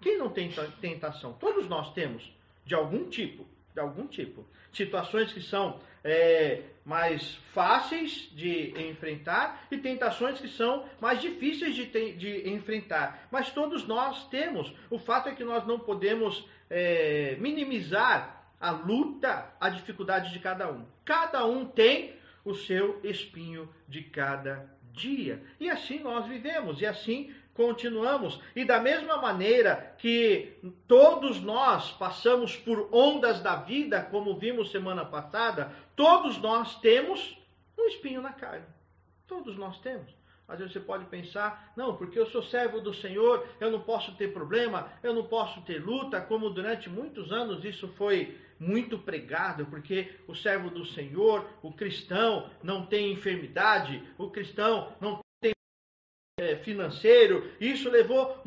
Quem 0.00 0.18
não 0.18 0.30
tem 0.30 0.50
tentação? 0.80 1.34
Todos 1.34 1.68
nós 1.68 1.92
temos, 1.92 2.32
de 2.64 2.74
algum 2.74 3.08
tipo 3.08 3.46
de 3.72 3.80
algum 3.80 4.06
tipo. 4.06 4.46
Situações 4.72 5.32
que 5.32 5.42
são 5.42 5.80
é, 6.02 6.62
mais 6.84 7.34
fáceis 7.52 8.30
de 8.32 8.72
enfrentar 8.88 9.66
e 9.70 9.78
tentações 9.78 10.40
que 10.40 10.48
são 10.48 10.84
mais 11.00 11.20
difíceis 11.20 11.74
de, 11.74 11.86
de 12.12 12.48
enfrentar. 12.48 13.28
Mas 13.30 13.50
todos 13.50 13.86
nós 13.86 14.28
temos. 14.28 14.72
O 14.88 14.98
fato 14.98 15.28
é 15.28 15.34
que 15.34 15.44
nós 15.44 15.66
não 15.66 15.78
podemos 15.78 16.46
é, 16.68 17.36
minimizar 17.38 18.44
a 18.60 18.70
luta, 18.70 19.52
a 19.60 19.68
dificuldade 19.70 20.32
de 20.32 20.38
cada 20.38 20.70
um. 20.70 20.84
Cada 21.04 21.46
um 21.46 21.64
tem 21.64 22.14
o 22.44 22.54
seu 22.54 23.00
espinho 23.02 23.68
de 23.88 24.02
cada 24.02 24.68
dia. 24.92 25.42
E 25.58 25.70
assim 25.70 26.00
nós 26.00 26.26
vivemos, 26.26 26.80
e 26.80 26.86
assim 26.86 27.32
continuamos. 27.60 28.40
E 28.56 28.64
da 28.64 28.80
mesma 28.80 29.18
maneira 29.18 29.94
que 29.98 30.56
todos 30.88 31.42
nós 31.42 31.90
passamos 31.92 32.56
por 32.56 32.88
ondas 32.90 33.40
da 33.40 33.56
vida, 33.56 34.00
como 34.00 34.38
vimos 34.38 34.70
semana 34.70 35.04
passada, 35.04 35.70
todos 35.94 36.38
nós 36.38 36.80
temos 36.80 37.36
um 37.78 37.86
espinho 37.88 38.22
na 38.22 38.32
carne. 38.32 38.64
Todos 39.28 39.58
nós 39.58 39.78
temos. 39.80 40.10
Às 40.48 40.58
vezes 40.58 40.72
você 40.72 40.80
pode 40.80 41.04
pensar, 41.04 41.72
não, 41.76 41.96
porque 41.96 42.18
eu 42.18 42.26
sou 42.30 42.42
servo 42.42 42.80
do 42.80 42.94
Senhor, 42.94 43.46
eu 43.60 43.70
não 43.70 43.80
posso 43.80 44.12
ter 44.16 44.32
problema, 44.32 44.90
eu 45.02 45.14
não 45.14 45.24
posso 45.24 45.60
ter 45.60 45.84
luta, 45.84 46.18
como 46.18 46.48
durante 46.48 46.88
muitos 46.88 47.30
anos 47.30 47.62
isso 47.62 47.86
foi 47.88 48.36
muito 48.58 48.98
pregado, 48.98 49.66
porque 49.66 50.10
o 50.26 50.34
servo 50.34 50.70
do 50.70 50.84
Senhor, 50.86 51.46
o 51.62 51.72
cristão, 51.72 52.50
não 52.62 52.86
tem 52.86 53.12
enfermidade, 53.12 54.02
o 54.18 54.30
cristão 54.30 54.92
não 54.98 55.20
financeiro. 56.62 57.44
Isso 57.60 57.90
levou 57.90 58.40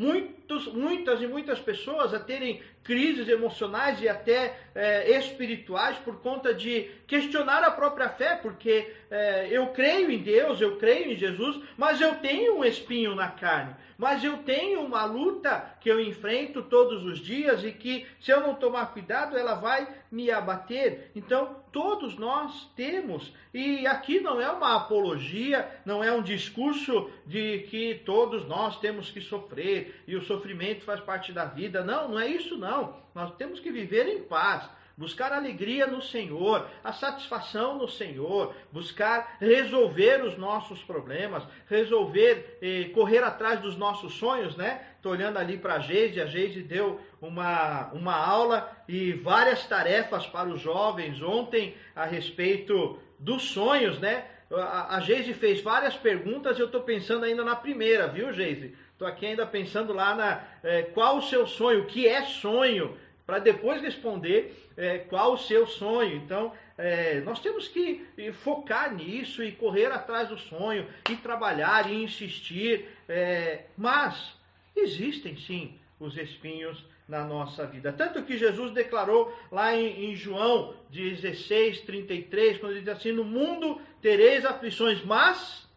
muitos, 0.44 0.68
muitas 0.74 1.22
e 1.22 1.28
muitas 1.28 1.60
pessoas 1.60 2.14
a 2.14 2.20
terem 2.20 2.62
crises 2.84 3.28
emocionais 3.30 4.02
e 4.02 4.10
até 4.10 4.58
é, 4.76 5.18
espirituais 5.18 5.98
por 5.98 6.20
conta 6.22 6.54
de 6.54 6.92
questionar 7.08 7.64
a 7.64 7.72
própria 7.72 8.10
fé, 8.10 8.36
porque 8.36 8.94
é, 9.10 9.48
eu 9.50 9.68
creio 9.68 10.12
em 10.12 10.20
Deus, 10.20 10.60
eu 10.60 10.78
creio 10.78 11.12
em 11.12 11.16
Jesus, 11.16 11.60
mas 11.78 12.02
eu 12.02 12.16
tenho 12.16 12.58
um 12.58 12.66
espinho 12.66 13.16
na 13.16 13.30
carne, 13.30 13.76
mas 13.98 14.24
eu 14.24 14.38
tenho 14.40 14.82
uma 14.82 15.06
luta 15.06 15.76
que 15.80 15.90
eu 15.90 16.00
enfrento 16.00 16.62
todos 16.64 17.06
os 17.06 17.20
dias 17.20 17.64
e 17.64 17.72
que, 17.72 18.06
se 18.20 18.32
eu 18.32 18.42
não 18.42 18.56
tomar 18.56 18.88
cuidado, 18.88 19.38
ela 19.38 19.54
vai 19.54 19.88
me 20.12 20.30
abater. 20.30 21.12
Então, 21.16 21.64
todos 21.72 22.18
nós 22.18 22.70
temos, 22.76 23.34
e 23.54 23.88
aqui 23.88 24.20
não 24.20 24.42
é 24.42 24.50
uma 24.50 24.76
apologia, 24.76 25.70
não 25.86 26.04
é 26.04 26.12
um 26.12 26.22
discurso 26.22 27.10
de 27.26 27.60
que 27.70 28.02
todos 28.06 28.46
nós 28.48 28.80
temos 28.80 29.10
que 29.10 29.22
sofrer 29.22 30.04
e 30.08 30.16
o 30.16 30.22
sofrimento 30.34 30.84
faz 30.84 31.00
parte 31.00 31.32
da 31.32 31.46
vida. 31.46 31.84
Não, 31.84 32.10
não 32.10 32.20
é 32.20 32.28
isso 32.28 32.58
não. 32.58 32.98
Nós 33.14 33.36
temos 33.36 33.60
que 33.60 33.72
viver 33.72 34.08
em 34.08 34.24
paz, 34.24 34.68
buscar 34.98 35.32
alegria 35.32 35.88
no 35.88 36.02
Senhor, 36.02 36.68
a 36.84 36.94
satisfação 36.94 37.78
no 37.78 37.88
Senhor, 37.88 38.56
buscar 38.72 39.38
resolver 39.40 40.24
os 40.24 40.38
nossos 40.38 40.84
problemas, 40.84 41.44
resolver, 41.68 42.58
eh, 42.62 42.90
correr 42.94 43.24
atrás 43.24 43.60
dos 43.60 43.76
nossos 43.76 44.16
sonhos, 44.16 44.56
né? 44.56 44.82
Estou 44.96 45.12
olhando 45.12 45.38
ali 45.38 45.58
para 45.58 45.76
a 45.76 45.80
Geise, 45.80 46.22
a 46.22 46.26
Geise 46.26 46.62
deu 46.62 47.00
uma, 47.22 47.92
uma 47.94 48.16
aula 48.16 48.72
e 48.88 49.14
várias 49.14 49.66
tarefas 49.66 50.26
para 50.26 50.50
os 50.50 50.62
jovens 50.62 51.22
ontem 51.22 51.76
a 51.96 52.06
respeito 52.06 53.00
dos 53.20 53.44
sonhos, 53.44 54.00
né? 54.00 54.26
A 54.52 55.00
Geise 55.00 55.34
fez 55.34 55.62
várias 55.62 55.96
perguntas, 55.96 56.60
eu 56.60 56.68
estou 56.68 56.82
pensando 56.82 57.26
ainda 57.26 57.44
na 57.44 57.56
primeira, 57.56 58.08
viu, 58.08 58.32
Geise? 58.32 58.76
Estou 58.94 59.08
aqui 59.08 59.26
ainda 59.26 59.46
pensando 59.46 59.92
lá 59.92 60.16
na 60.16 60.44
é, 60.64 60.84
qual 60.84 61.18
o 61.18 61.22
seu 61.22 61.46
sonho, 61.46 61.82
o 61.82 61.86
que 61.86 62.08
é 62.08 62.24
sonho, 62.24 62.98
para 63.26 63.40
depois 63.40 63.82
responder 63.82 64.56
é, 64.78 65.00
qual 65.00 65.34
o 65.34 65.38
seu 65.38 65.66
sonho. 65.68 66.16
Então, 66.18 66.54
é, 66.78 67.20
nós 67.22 67.40
temos 67.40 67.68
que 67.68 68.06
focar 68.34 68.94
nisso 68.94 69.44
e 69.44 69.52
correr 69.52 69.92
atrás 69.92 70.30
do 70.30 70.38
sonho, 70.38 70.88
e 71.10 71.16
trabalhar 71.16 71.92
e 71.92 72.04
insistir. 72.04 72.88
É, 73.10 73.66
mas 73.78 74.34
existem 74.76 75.36
sim 75.38 75.78
os 76.00 76.18
espinhos 76.18 76.86
na 77.08 77.24
nossa 77.24 77.66
vida. 77.66 77.92
Tanto 77.92 78.24
que 78.24 78.38
Jesus 78.38 78.72
declarou 78.72 79.34
lá 79.52 79.76
em, 79.76 80.12
em 80.12 80.16
João 80.16 80.76
16, 80.90 81.82
33, 81.82 82.58
quando 82.58 82.74
ele 82.74 82.82
diz 82.82 82.90
assim: 82.90 83.12
No 83.12 83.24
mundo 83.24 83.82
tereis 84.02 84.46
aflições, 84.46 85.04
mas 85.04 85.68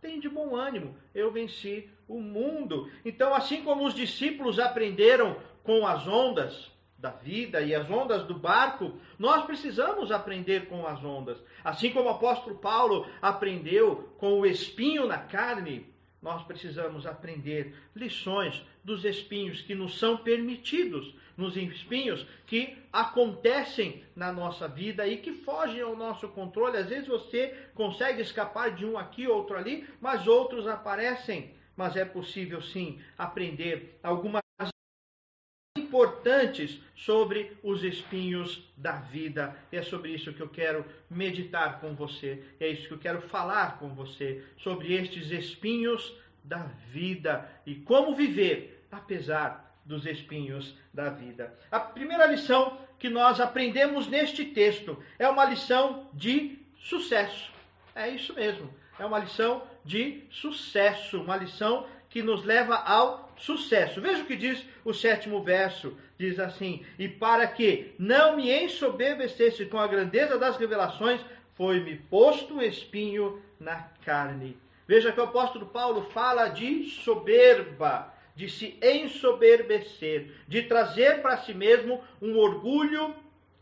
tem 0.00 0.18
de 0.18 0.28
bom 0.28 0.56
ânimo, 0.56 0.96
eu 1.14 1.30
venci 1.30 1.88
o 2.16 2.20
mundo. 2.20 2.90
Então, 3.04 3.34
assim 3.34 3.62
como 3.62 3.86
os 3.86 3.94
discípulos 3.94 4.58
aprenderam 4.58 5.36
com 5.62 5.86
as 5.86 6.06
ondas, 6.06 6.72
da 7.02 7.10
vida 7.10 7.60
e 7.60 7.74
as 7.74 7.90
ondas 7.90 8.22
do 8.28 8.38
barco, 8.38 8.92
nós 9.18 9.44
precisamos 9.44 10.12
aprender 10.12 10.66
com 10.68 10.86
as 10.86 11.02
ondas. 11.02 11.36
Assim 11.64 11.90
como 11.90 12.08
o 12.08 12.12
apóstolo 12.12 12.58
Paulo 12.58 13.04
aprendeu 13.20 14.14
com 14.18 14.38
o 14.38 14.46
espinho 14.46 15.08
na 15.08 15.18
carne, 15.18 15.92
nós 16.22 16.44
precisamos 16.44 17.04
aprender 17.04 17.74
lições 17.96 18.64
dos 18.84 19.04
espinhos 19.04 19.60
que 19.60 19.74
nos 19.74 19.98
são 19.98 20.18
permitidos, 20.18 21.12
nos 21.36 21.56
espinhos 21.56 22.24
que 22.46 22.78
acontecem 22.92 24.04
na 24.14 24.32
nossa 24.32 24.68
vida 24.68 25.04
e 25.04 25.16
que 25.16 25.32
fogem 25.32 25.80
ao 25.80 25.96
nosso 25.96 26.28
controle. 26.28 26.76
Às 26.76 26.88
vezes 26.88 27.08
você 27.08 27.48
consegue 27.74 28.22
escapar 28.22 28.70
de 28.70 28.86
um 28.86 28.96
aqui, 28.96 29.26
outro 29.26 29.56
ali, 29.56 29.88
mas 30.00 30.28
outros 30.28 30.68
aparecem. 30.68 31.52
Mas 31.82 31.96
é 31.96 32.04
possível 32.04 32.62
sim 32.62 33.00
aprender 33.18 33.98
algumas 34.04 34.40
importantes 35.76 36.80
sobre 36.94 37.56
os 37.60 37.82
espinhos 37.82 38.72
da 38.76 38.92
vida. 38.92 39.56
E 39.72 39.76
é 39.76 39.82
sobre 39.82 40.12
isso 40.12 40.32
que 40.32 40.40
eu 40.40 40.48
quero 40.48 40.86
meditar 41.10 41.80
com 41.80 41.92
você. 41.92 42.44
É 42.60 42.68
isso 42.68 42.86
que 42.86 42.94
eu 42.94 43.00
quero 43.00 43.20
falar 43.22 43.80
com 43.80 43.92
você 43.96 44.44
sobre 44.58 44.94
estes 44.94 45.32
espinhos 45.32 46.16
da 46.44 46.70
vida 46.92 47.50
e 47.66 47.74
como 47.74 48.14
viver 48.14 48.86
apesar 48.88 49.76
dos 49.84 50.06
espinhos 50.06 50.78
da 50.94 51.10
vida. 51.10 51.52
A 51.68 51.80
primeira 51.80 52.26
lição 52.26 52.78
que 52.96 53.08
nós 53.08 53.40
aprendemos 53.40 54.06
neste 54.06 54.44
texto 54.44 55.02
é 55.18 55.28
uma 55.28 55.46
lição 55.46 56.08
de 56.14 56.60
sucesso. 56.76 57.50
É 57.92 58.08
isso 58.08 58.32
mesmo. 58.34 58.72
É 59.00 59.04
uma 59.04 59.18
lição 59.18 59.71
de 59.84 60.22
sucesso, 60.30 61.20
uma 61.20 61.36
lição 61.36 61.86
que 62.08 62.22
nos 62.22 62.44
leva 62.44 62.76
ao 62.76 63.32
sucesso. 63.36 64.00
Veja 64.00 64.22
o 64.22 64.26
que 64.26 64.36
diz 64.36 64.64
o 64.84 64.92
sétimo 64.92 65.42
verso: 65.42 65.96
diz 66.18 66.38
assim: 66.38 66.84
E 66.98 67.08
para 67.08 67.46
que 67.46 67.94
não 67.98 68.36
me 68.36 68.50
ensoberbecesse 68.50 69.66
com 69.66 69.78
a 69.78 69.86
grandeza 69.86 70.38
das 70.38 70.56
revelações, 70.56 71.20
foi-me 71.54 71.96
posto 71.96 72.54
um 72.54 72.62
espinho 72.62 73.42
na 73.58 73.88
carne. 74.04 74.56
Veja 74.86 75.12
que 75.12 75.20
o 75.20 75.24
apóstolo 75.24 75.66
Paulo 75.66 76.02
fala 76.12 76.48
de 76.48 76.84
soberba, 76.90 78.12
de 78.34 78.48
se 78.48 78.78
ensoberbecer, 78.82 80.32
de 80.48 80.62
trazer 80.62 81.22
para 81.22 81.38
si 81.38 81.54
mesmo 81.54 82.02
um 82.20 82.36
orgulho 82.36 83.14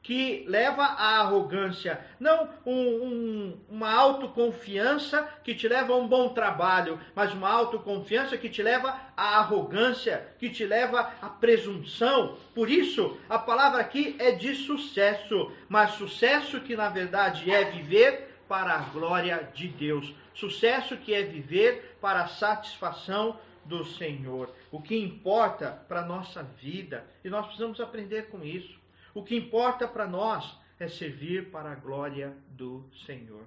que 0.02 0.44
leva 0.48 0.82
à 0.82 1.20
arrogância, 1.20 2.00
não 2.18 2.48
um, 2.64 2.72
um, 2.72 3.60
uma 3.68 3.92
autoconfiança 3.92 5.22
que 5.44 5.54
te 5.54 5.68
leva 5.68 5.92
a 5.92 5.96
um 5.96 6.08
bom 6.08 6.30
trabalho, 6.30 6.98
mas 7.14 7.34
uma 7.34 7.50
autoconfiança 7.50 8.38
que 8.38 8.48
te 8.48 8.62
leva 8.62 8.98
à 9.16 9.38
arrogância, 9.38 10.26
que 10.38 10.48
te 10.48 10.64
leva 10.64 11.12
à 11.20 11.28
presunção. 11.28 12.36
Por 12.54 12.70
isso, 12.70 13.18
a 13.28 13.38
palavra 13.38 13.80
aqui 13.80 14.16
é 14.18 14.32
de 14.32 14.54
sucesso, 14.54 15.52
mas 15.68 15.92
sucesso 15.92 16.60
que 16.60 16.74
na 16.74 16.88
verdade 16.88 17.50
é 17.50 17.64
viver 17.64 18.38
para 18.48 18.74
a 18.74 18.78
glória 18.78 19.50
de 19.54 19.68
Deus, 19.68 20.12
sucesso 20.34 20.96
que 20.96 21.14
é 21.14 21.22
viver 21.22 21.98
para 22.00 22.22
a 22.22 22.28
satisfação 22.28 23.38
do 23.66 23.84
Senhor. 23.84 24.50
O 24.72 24.80
que 24.80 24.96
importa 24.96 25.84
para 25.86 26.00
a 26.00 26.06
nossa 26.06 26.42
vida, 26.42 27.04
e 27.22 27.28
nós 27.28 27.44
precisamos 27.44 27.80
aprender 27.80 28.28
com 28.28 28.42
isso 28.42 28.79
o 29.14 29.22
que 29.22 29.36
importa 29.36 29.86
para 29.86 30.06
nós 30.06 30.58
é 30.78 30.88
servir 30.88 31.50
para 31.50 31.72
a 31.72 31.74
glória 31.74 32.34
do 32.48 32.88
Senhor. 33.04 33.44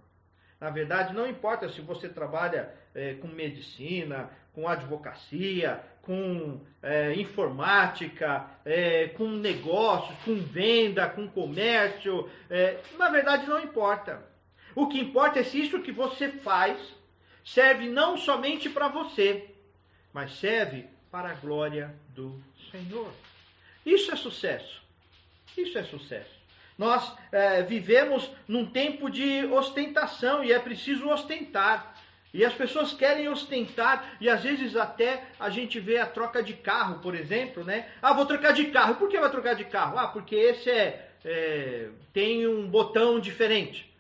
Na 0.60 0.70
verdade, 0.70 1.14
não 1.14 1.28
importa 1.28 1.68
se 1.70 1.82
você 1.82 2.08
trabalha 2.08 2.74
é, 2.94 3.16
com 3.16 3.28
medicina, 3.28 4.30
com 4.54 4.68
advocacia, 4.68 5.84
com 6.02 6.62
é, 6.82 7.14
informática, 7.16 8.48
é, 8.64 9.08
com 9.10 9.28
negócios, 9.30 10.18
com 10.24 10.36
venda, 10.36 11.10
com 11.10 11.28
comércio. 11.28 12.30
Na 12.98 13.10
verdade, 13.10 13.48
não 13.48 13.60
importa. 13.60 14.24
O 14.76 14.88
que 14.88 15.00
importa 15.00 15.40
é 15.40 15.44
se 15.44 15.60
isso 15.60 15.82
que 15.82 15.92
você 15.92 16.30
faz 16.30 16.80
serve 17.44 17.90
não 17.90 18.16
somente 18.16 18.70
para 18.70 18.88
você, 18.88 19.50
mas 20.14 20.34
serve 20.40 20.88
para 21.12 21.32
a 21.32 21.36
glória 21.36 21.94
do 22.10 22.42
Senhor. 22.72 23.12
Isso 23.86 24.12
é 24.12 24.16
sucesso. 24.16 24.83
Isso 25.58 25.78
é 25.78 25.84
sucesso. 25.84 26.44
Nós 26.78 27.14
é, 27.32 27.62
vivemos 27.62 28.30
num 28.48 28.66
tempo 28.66 29.10
de 29.10 29.46
ostentação 29.46 30.44
e 30.44 30.52
é 30.52 30.60
preciso 30.60 31.08
ostentar. 31.10 31.96
E 32.34 32.44
as 32.44 32.54
pessoas 32.54 32.94
querem 32.94 33.30
ostentar 33.30 34.18
e 34.20 34.28
às 34.28 34.42
vezes 34.42 34.76
até 34.76 35.24
a 35.40 35.52
gente 35.52 35.80
vê 35.80 36.00
a 36.00 36.08
troca 36.08 36.42
de 36.42 36.54
carro, 36.54 37.00
por 37.00 37.14
exemplo, 37.14 37.64
né? 37.64 37.92
Ah, 38.02 38.12
vou 38.14 38.26
trocar 38.26 38.54
de 38.54 38.66
carro. 38.66 38.96
Por 38.96 39.08
que 39.08 39.20
vai 39.20 39.30
trocar 39.30 39.54
de 39.54 39.66
carro? 39.66 40.00
Ah, 40.00 40.08
porque 40.08 40.36
esse 40.36 40.70
é, 40.70 41.12
é 41.24 41.90
tem 42.12 42.48
um 42.48 42.68
botão 42.68 43.20
diferente. 43.20 43.94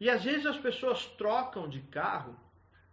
E 0.00 0.08
às 0.08 0.22
vezes 0.22 0.46
as 0.46 0.56
pessoas 0.56 1.06
trocam 1.18 1.68
de 1.68 1.80
carro 1.80 2.36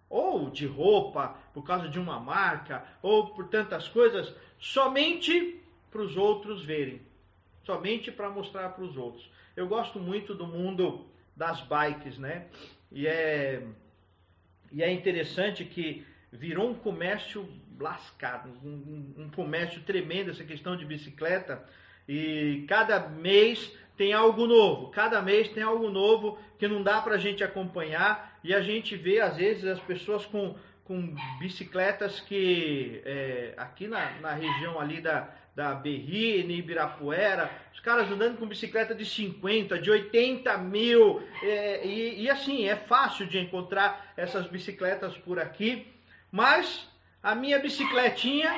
ou 0.09 0.49
de 0.49 0.65
roupa 0.65 1.35
por 1.53 1.63
causa 1.63 1.87
de 1.87 1.99
uma 1.99 2.19
marca 2.19 2.83
ou 2.99 3.27
por 3.27 3.47
tantas 3.47 3.87
coisas 3.87 4.33
somente 4.57 5.61
para 5.91 6.01
os 6.01 6.17
outros 6.17 6.63
verem 6.63 6.99
somente 7.69 8.11
para 8.11 8.31
mostrar 8.31 8.69
para 8.69 8.83
os 8.83 8.97
outros. 8.97 9.29
Eu 9.55 9.67
gosto 9.67 9.99
muito 9.99 10.33
do 10.33 10.47
mundo 10.47 11.05
das 11.35 11.61
bikes, 11.61 12.17
né? 12.17 12.47
E 12.91 13.05
é, 13.05 13.61
e 14.71 14.81
é 14.81 14.91
interessante 14.91 15.63
que 15.63 16.03
virou 16.31 16.71
um 16.71 16.73
comércio 16.73 17.47
lascado, 17.79 18.49
um, 18.63 19.13
um 19.17 19.29
comércio 19.29 19.81
tremendo 19.83 20.31
essa 20.31 20.43
questão 20.43 20.75
de 20.75 20.83
bicicleta. 20.83 21.63
E 22.07 22.65
cada 22.67 23.07
mês 23.07 23.71
tem 23.95 24.13
algo 24.13 24.47
novo, 24.47 24.89
cada 24.89 25.21
mês 25.21 25.47
tem 25.49 25.61
algo 25.61 25.91
novo 25.91 26.39
que 26.57 26.67
não 26.67 26.81
dá 26.81 26.99
para 27.03 27.15
a 27.15 27.19
gente 27.19 27.43
acompanhar. 27.43 28.39
E 28.43 28.51
a 28.51 28.61
gente 28.61 28.95
vê, 28.95 29.19
às 29.19 29.37
vezes, 29.37 29.63
as 29.63 29.79
pessoas 29.81 30.25
com, 30.25 30.55
com 30.85 31.15
bicicletas 31.37 32.19
que 32.19 32.99
é, 33.05 33.53
aqui 33.57 33.87
na, 33.87 34.19
na 34.21 34.33
região 34.33 34.79
ali 34.79 34.99
da, 35.01 35.29
da 35.59 35.73
Berrine, 35.73 36.59
Ibirapuera, 36.59 37.51
os 37.73 37.81
caras 37.81 38.09
andando 38.09 38.37
com 38.37 38.47
bicicleta 38.47 38.95
de 38.95 39.05
50, 39.05 39.77
de 39.77 39.91
80 39.91 40.57
mil, 40.59 41.21
é, 41.43 41.85
e, 41.85 42.21
e 42.21 42.29
assim, 42.29 42.65
é 42.65 42.77
fácil 42.77 43.27
de 43.27 43.37
encontrar 43.37 44.13
essas 44.15 44.47
bicicletas 44.47 45.17
por 45.17 45.37
aqui, 45.37 45.85
mas 46.31 46.87
a 47.21 47.35
minha 47.35 47.59
bicicletinha, 47.59 48.57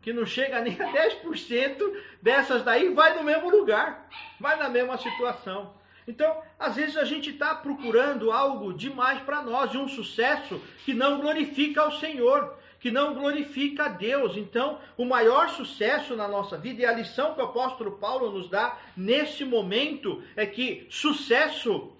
que 0.00 0.14
não 0.14 0.24
chega 0.24 0.62
nem 0.62 0.72
a 0.80 0.90
10% 0.90 1.76
dessas 2.22 2.62
daí, 2.62 2.88
vai 2.94 3.14
no 3.14 3.22
mesmo 3.22 3.50
lugar, 3.50 4.08
vai 4.40 4.56
na 4.56 4.70
mesma 4.70 4.96
situação. 4.96 5.74
Então, 6.08 6.40
às 6.58 6.74
vezes 6.74 6.96
a 6.96 7.04
gente 7.04 7.30
está 7.32 7.54
procurando 7.54 8.32
algo 8.32 8.72
demais 8.72 9.20
para 9.20 9.42
nós, 9.42 9.70
de 9.70 9.76
um 9.76 9.88
sucesso 9.88 10.58
que 10.86 10.94
não 10.94 11.20
glorifica 11.20 11.82
ao 11.82 11.92
Senhor 11.92 12.63
que 12.84 12.90
não 12.90 13.14
glorifica 13.14 13.86
a 13.86 13.88
Deus. 13.88 14.36
Então, 14.36 14.78
o 14.94 15.06
maior 15.06 15.48
sucesso 15.48 16.14
na 16.14 16.28
nossa 16.28 16.58
vida 16.58 16.82
e 16.82 16.84
a 16.84 16.92
lição 16.92 17.32
que 17.32 17.40
o 17.40 17.44
apóstolo 17.44 17.92
Paulo 17.92 18.30
nos 18.30 18.50
dá 18.50 18.78
nesse 18.94 19.42
momento 19.42 20.22
é 20.36 20.44
que 20.44 20.86
sucesso 20.90 21.96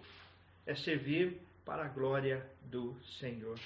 é 0.66 0.74
servir 0.74 1.40
para 1.64 1.86
a 1.86 1.88
glória 1.88 2.44
do 2.64 2.94
Senhor. 3.18 3.58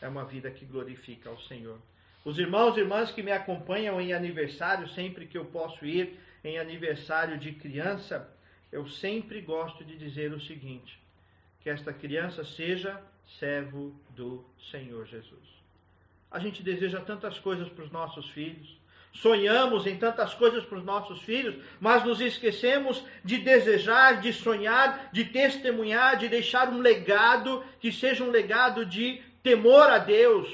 É 0.00 0.06
uma 0.06 0.24
vida 0.24 0.48
que 0.48 0.64
glorifica 0.64 1.28
ao 1.28 1.40
Senhor. 1.40 1.76
Os 2.24 2.38
irmãos 2.38 2.76
e 2.76 2.82
irmãs 2.82 3.10
que 3.10 3.20
me 3.20 3.32
acompanham 3.32 4.00
em 4.00 4.12
aniversário, 4.12 4.88
sempre 4.90 5.26
que 5.26 5.36
eu 5.36 5.46
posso 5.46 5.84
ir 5.84 6.16
em 6.44 6.56
aniversário 6.60 7.36
de 7.36 7.50
criança, 7.50 8.32
eu 8.70 8.86
sempre 8.86 9.40
gosto 9.40 9.84
de 9.84 9.96
dizer 9.96 10.32
o 10.32 10.40
seguinte: 10.40 11.00
que 11.62 11.68
esta 11.68 11.92
criança 11.92 12.44
seja 12.44 13.02
servo 13.40 13.92
do 14.10 14.44
Senhor 14.70 15.04
Jesus. 15.04 15.63
A 16.34 16.40
gente 16.40 16.64
deseja 16.64 17.00
tantas 17.00 17.38
coisas 17.38 17.68
para 17.68 17.84
os 17.84 17.92
nossos 17.92 18.28
filhos, 18.30 18.76
sonhamos 19.12 19.86
em 19.86 19.96
tantas 19.96 20.34
coisas 20.34 20.64
para 20.64 20.78
os 20.78 20.84
nossos 20.84 21.22
filhos, 21.22 21.54
mas 21.78 22.04
nos 22.04 22.20
esquecemos 22.20 23.04
de 23.24 23.38
desejar, 23.38 24.20
de 24.20 24.32
sonhar, 24.32 25.10
de 25.12 25.26
testemunhar, 25.26 26.16
de 26.16 26.28
deixar 26.28 26.70
um 26.70 26.80
legado 26.80 27.64
que 27.78 27.92
seja 27.92 28.24
um 28.24 28.32
legado 28.32 28.84
de 28.84 29.22
temor 29.44 29.88
a 29.88 29.98
Deus, 29.98 30.48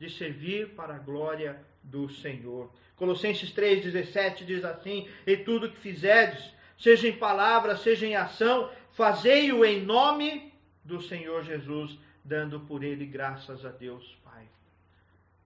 de 0.00 0.10
servir 0.10 0.70
para 0.70 0.96
a 0.96 0.98
glória 0.98 1.64
do 1.80 2.10
Senhor. 2.10 2.68
Colossenses 2.96 3.52
3,17 3.54 4.44
diz 4.44 4.64
assim: 4.64 5.08
E 5.24 5.36
tudo 5.36 5.70
que 5.70 5.78
fizerdes, 5.78 6.52
seja 6.76 7.06
em 7.06 7.16
palavra, 7.16 7.76
seja 7.76 8.08
em 8.08 8.16
ação, 8.16 8.68
fazei-o 8.94 9.64
em 9.64 9.80
nome 9.80 10.52
do 10.82 11.00
Senhor 11.00 11.44
Jesus, 11.44 11.96
dando 12.24 12.58
por 12.58 12.82
ele 12.82 13.06
graças 13.06 13.64
a 13.64 13.68
Deus. 13.68 14.23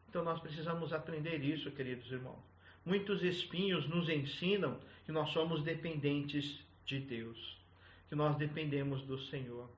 Então 0.09 0.25
nós 0.25 0.41
precisamos 0.41 0.93
aprender 0.93 1.39
isso, 1.45 1.71
queridos 1.71 2.11
irmãos. 2.11 2.39
muitos 2.85 3.23
espinhos 3.23 3.87
nos 3.87 4.09
ensinam 4.09 4.79
que 5.05 5.13
nós 5.13 5.31
somos 5.31 5.63
dependentes 5.63 6.59
de 6.87 6.99
Deus, 6.99 7.59
que 8.09 8.15
nós 8.15 8.35
dependemos 8.37 9.03
do 9.03 9.19
Senhor. 9.19 9.69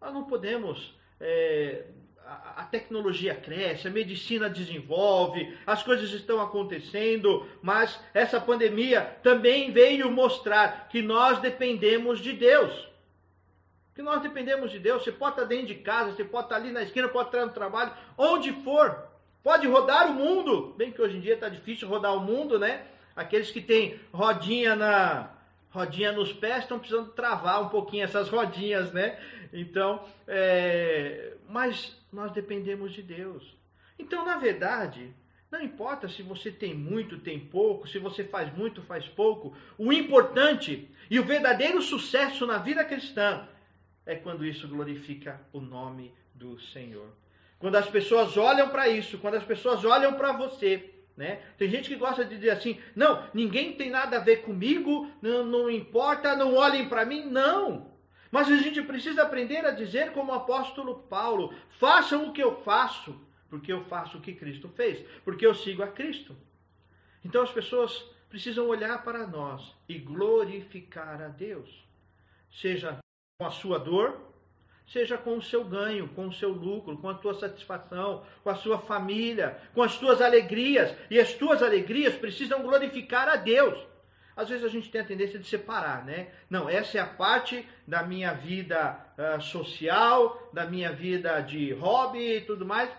Nós 0.00 0.14
não 0.14 0.24
podemos. 0.24 0.94
É, 1.20 1.86
a, 2.24 2.64
tecnologia 2.64 3.34
cresce, 3.34 3.86
a 3.86 3.90
medicina 3.90 4.48
desenvolve, 4.48 5.56
as 5.66 5.82
coisas 5.82 6.10
estão 6.12 6.40
acontecendo, 6.40 7.46
mas 7.60 8.00
essa 8.14 8.40
pandemia 8.40 9.02
também 9.22 9.72
veio 9.72 10.10
mostrar 10.10 10.88
que 10.88 11.02
nós 11.02 11.40
dependemos 11.40 12.20
de 12.20 12.32
Deus 12.32 12.94
que 13.94 14.02
nós 14.02 14.20
dependemos 14.22 14.72
de 14.72 14.78
Deus. 14.78 15.04
Você 15.04 15.12
pode 15.12 15.34
estar 15.34 15.44
dentro 15.44 15.66
de 15.66 15.76
casa, 15.76 16.12
você 16.12 16.24
pode 16.24 16.46
estar 16.46 16.56
ali 16.56 16.72
na 16.72 16.82
esquina, 16.82 17.08
pode 17.08 17.28
estar 17.28 17.46
no 17.46 17.52
trabalho, 17.52 17.92
onde 18.18 18.52
for. 18.64 19.13
Pode 19.44 19.66
rodar 19.68 20.10
o 20.10 20.14
mundo. 20.14 20.74
Bem 20.78 20.90
que 20.90 21.02
hoje 21.02 21.18
em 21.18 21.20
dia 21.20 21.34
está 21.34 21.50
difícil 21.50 21.86
rodar 21.86 22.16
o 22.16 22.20
mundo, 22.20 22.58
né? 22.58 22.86
Aqueles 23.14 23.50
que 23.50 23.60
têm 23.60 24.00
rodinha 24.10 24.74
na 24.74 25.30
rodinha 25.68 26.12
nos 26.12 26.32
pés 26.32 26.62
estão 26.62 26.78
precisando 26.78 27.12
travar 27.12 27.62
um 27.62 27.68
pouquinho 27.68 28.04
essas 28.04 28.30
rodinhas, 28.30 28.90
né? 28.90 29.20
Então, 29.52 30.02
é... 30.26 31.34
mas 31.46 31.94
nós 32.10 32.32
dependemos 32.32 32.92
de 32.92 33.02
Deus. 33.02 33.54
Então, 33.98 34.24
na 34.24 34.38
verdade, 34.38 35.12
não 35.52 35.60
importa 35.60 36.08
se 36.08 36.22
você 36.22 36.50
tem 36.50 36.72
muito, 36.72 37.18
tem 37.18 37.38
pouco, 37.38 37.86
se 37.86 37.98
você 37.98 38.24
faz 38.24 38.50
muito, 38.56 38.80
faz 38.82 39.06
pouco. 39.08 39.54
O 39.76 39.92
importante 39.92 40.88
e 41.10 41.20
o 41.20 41.24
verdadeiro 41.24 41.82
sucesso 41.82 42.46
na 42.46 42.56
vida 42.56 42.82
cristã 42.82 43.46
é 44.06 44.14
quando 44.14 44.46
isso 44.46 44.66
glorifica 44.66 45.38
o 45.52 45.60
nome 45.60 46.14
do 46.34 46.58
Senhor. 46.58 47.23
Quando 47.64 47.76
as 47.76 47.88
pessoas 47.88 48.36
olham 48.36 48.68
para 48.68 48.90
isso, 48.90 49.16
quando 49.16 49.36
as 49.36 49.42
pessoas 49.42 49.86
olham 49.86 50.12
para 50.12 50.32
você, 50.32 50.96
né? 51.16 51.40
Tem 51.56 51.66
gente 51.66 51.88
que 51.88 51.96
gosta 51.96 52.22
de 52.22 52.36
dizer 52.36 52.50
assim: 52.50 52.78
não, 52.94 53.26
ninguém 53.32 53.72
tem 53.72 53.88
nada 53.88 54.18
a 54.18 54.20
ver 54.20 54.42
comigo, 54.42 55.10
não, 55.22 55.46
não 55.46 55.70
importa, 55.70 56.36
não 56.36 56.56
olhem 56.56 56.90
para 56.90 57.06
mim. 57.06 57.24
Não! 57.24 57.90
Mas 58.30 58.52
a 58.52 58.56
gente 58.58 58.82
precisa 58.82 59.22
aprender 59.22 59.64
a 59.64 59.70
dizer, 59.70 60.12
como 60.12 60.30
o 60.30 60.34
apóstolo 60.34 61.04
Paulo: 61.08 61.54
façam 61.80 62.28
o 62.28 62.34
que 62.34 62.42
eu 62.42 62.60
faço, 62.60 63.18
porque 63.48 63.72
eu 63.72 63.82
faço 63.84 64.18
o 64.18 64.20
que 64.20 64.34
Cristo 64.34 64.68
fez, 64.68 65.02
porque 65.24 65.46
eu 65.46 65.54
sigo 65.54 65.82
a 65.82 65.88
Cristo. 65.88 66.36
Então 67.24 67.42
as 67.42 67.50
pessoas 67.50 68.04
precisam 68.28 68.68
olhar 68.68 69.02
para 69.02 69.26
nós 69.26 69.74
e 69.88 69.98
glorificar 69.98 71.22
a 71.22 71.28
Deus, 71.28 71.82
seja 72.52 72.98
com 73.38 73.46
a 73.46 73.50
sua 73.50 73.78
dor, 73.78 74.33
seja 74.86 75.16
com 75.16 75.36
o 75.36 75.42
seu 75.42 75.64
ganho, 75.64 76.08
com 76.08 76.28
o 76.28 76.32
seu 76.32 76.50
lucro, 76.50 76.98
com 76.98 77.08
a 77.08 77.14
tua 77.14 77.34
satisfação, 77.34 78.24
com 78.42 78.50
a 78.50 78.54
sua 78.54 78.78
família, 78.78 79.58
com 79.74 79.82
as 79.82 79.98
tuas 79.98 80.20
alegrias. 80.20 80.94
E 81.10 81.18
as 81.18 81.32
tuas 81.32 81.62
alegrias 81.62 82.14
precisam 82.14 82.62
glorificar 82.62 83.28
a 83.28 83.36
Deus. 83.36 83.78
Às 84.36 84.48
vezes 84.48 84.64
a 84.64 84.68
gente 84.68 84.90
tem 84.90 85.00
a 85.00 85.06
tendência 85.06 85.38
de 85.38 85.46
separar, 85.46 86.04
né? 86.04 86.32
Não, 86.50 86.68
essa 86.68 86.98
é 86.98 87.00
a 87.00 87.06
parte 87.06 87.66
da 87.86 88.02
minha 88.02 88.34
vida 88.34 88.98
uh, 89.16 89.40
social, 89.40 90.50
da 90.52 90.66
minha 90.66 90.92
vida 90.92 91.40
de 91.40 91.72
hobby 91.72 92.38
e 92.38 92.40
tudo 92.40 92.66
mais, 92.66 92.90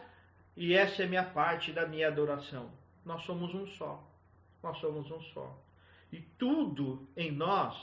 e 0.55 0.73
essa 0.73 1.01
é 1.01 1.05
a 1.05 1.09
minha 1.09 1.23
parte 1.23 1.73
da 1.73 1.85
minha 1.85 2.07
adoração. 2.07 2.71
Nós 3.03 3.23
somos 3.23 3.53
um 3.53 3.67
só. 3.67 4.01
Nós 4.63 4.77
somos 4.79 5.11
um 5.11 5.21
só. 5.33 5.61
E 6.11 6.21
tudo 6.21 7.05
em 7.17 7.31
nós 7.31 7.75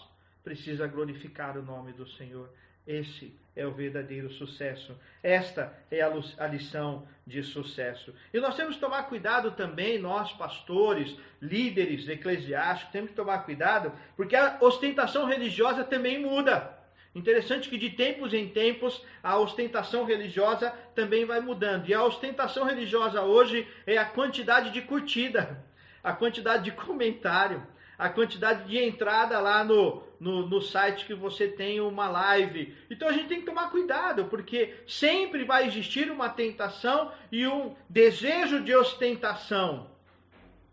precisa 0.43 0.87
glorificar 0.87 1.57
o 1.59 1.63
nome 1.63 1.93
do 1.93 2.09
Senhor. 2.09 2.49
Esse 2.87 3.35
é 3.55 3.67
o 3.67 3.73
verdadeiro 3.73 4.31
sucesso. 4.31 4.99
Esta 5.23 5.73
é 5.91 6.01
a 6.01 6.47
lição 6.47 7.07
de 7.27 7.43
sucesso. 7.43 8.15
E 8.33 8.41
nós 8.41 8.57
temos 8.57 8.75
que 8.75 8.81
tomar 8.81 9.05
cuidado 9.05 9.53
também, 9.53 9.99
nós 9.99 10.33
pastores, 10.33 11.17
líderes 11.41 12.09
eclesiásticos, 12.09 12.93
temos 12.93 13.11
que 13.11 13.17
tomar 13.17 13.45
cuidado, 13.45 13.93
porque 14.17 14.35
a 14.35 14.59
ostentação 14.61 15.27
religiosa 15.27 15.85
também 15.85 16.21
muda. 16.21 16.79
Interessante 17.15 17.69
que 17.69 17.77
de 17.77 17.91
tempos 17.91 18.33
em 18.33 18.49
tempos 18.49 19.05
a 19.23 19.39
ostentação 19.39 20.05
religiosa 20.05 20.71
também 20.95 21.27
vai 21.27 21.41
mudando. 21.41 21.87
E 21.89 21.95
a 21.95 22.03
ostentação 22.03 22.65
religiosa 22.65 23.23
hoje 23.23 23.69
é 23.87 23.99
a 23.99 24.05
quantidade 24.07 24.71
de 24.71 24.81
curtida, 24.81 25.63
a 26.03 26.15
quantidade 26.15 26.65
de 26.65 26.73
comentário, 26.73 27.65
a 27.99 28.09
quantidade 28.09 28.67
de 28.67 28.79
entrada 28.79 29.39
lá 29.41 29.63
no, 29.63 30.03
no, 30.23 30.49
no 30.49 30.63
site 30.63 31.05
que 31.05 31.15
você 31.15 31.49
tem 31.49 31.81
uma 31.81 32.09
live. 32.09 32.73
Então 32.89 33.09
a 33.09 33.13
gente 33.13 33.27
tem 33.27 33.41
que 33.41 33.47
tomar 33.47 33.73
cuidado, 33.73 34.27
porque 34.27 34.73
sempre 34.87 35.45
vai 35.45 35.67
existir 35.67 36.13
uma 36.13 36.29
tentação 36.29 37.11
e 37.33 37.45
um 37.45 37.75
desejo 37.89 38.63
de 38.63 38.73
ostentação. 38.73 39.91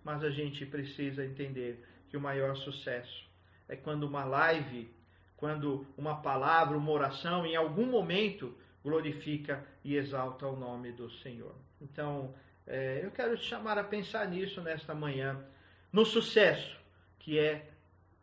Mas 0.04 0.24
a 0.24 0.30
gente 0.30 0.68
precisa 0.68 1.26
entender 1.26 1.84
que 2.10 2.16
o 2.16 2.22
maior 2.22 2.56
sucesso 2.58 3.28
é 3.68 3.76
quando 3.76 4.04
uma 4.04 4.24
live, 4.24 4.94
quando 5.36 5.84
uma 5.98 6.22
palavra, 6.22 6.78
uma 6.78 6.92
oração, 6.92 7.44
em 7.44 7.56
algum 7.56 7.88
momento 7.88 8.56
glorifica 8.84 9.66
e 9.84 9.96
exalta 9.96 10.46
o 10.46 10.56
nome 10.56 10.92
do 10.92 11.10
Senhor. 11.10 11.56
Então, 11.82 12.36
é, 12.68 13.02
eu 13.04 13.10
quero 13.10 13.36
te 13.36 13.46
chamar 13.46 13.80
a 13.80 13.84
pensar 13.84 14.28
nisso 14.28 14.62
nesta 14.62 14.94
manhã, 14.94 15.44
no 15.92 16.06
sucesso 16.06 16.80
que 17.18 17.40
é 17.40 17.68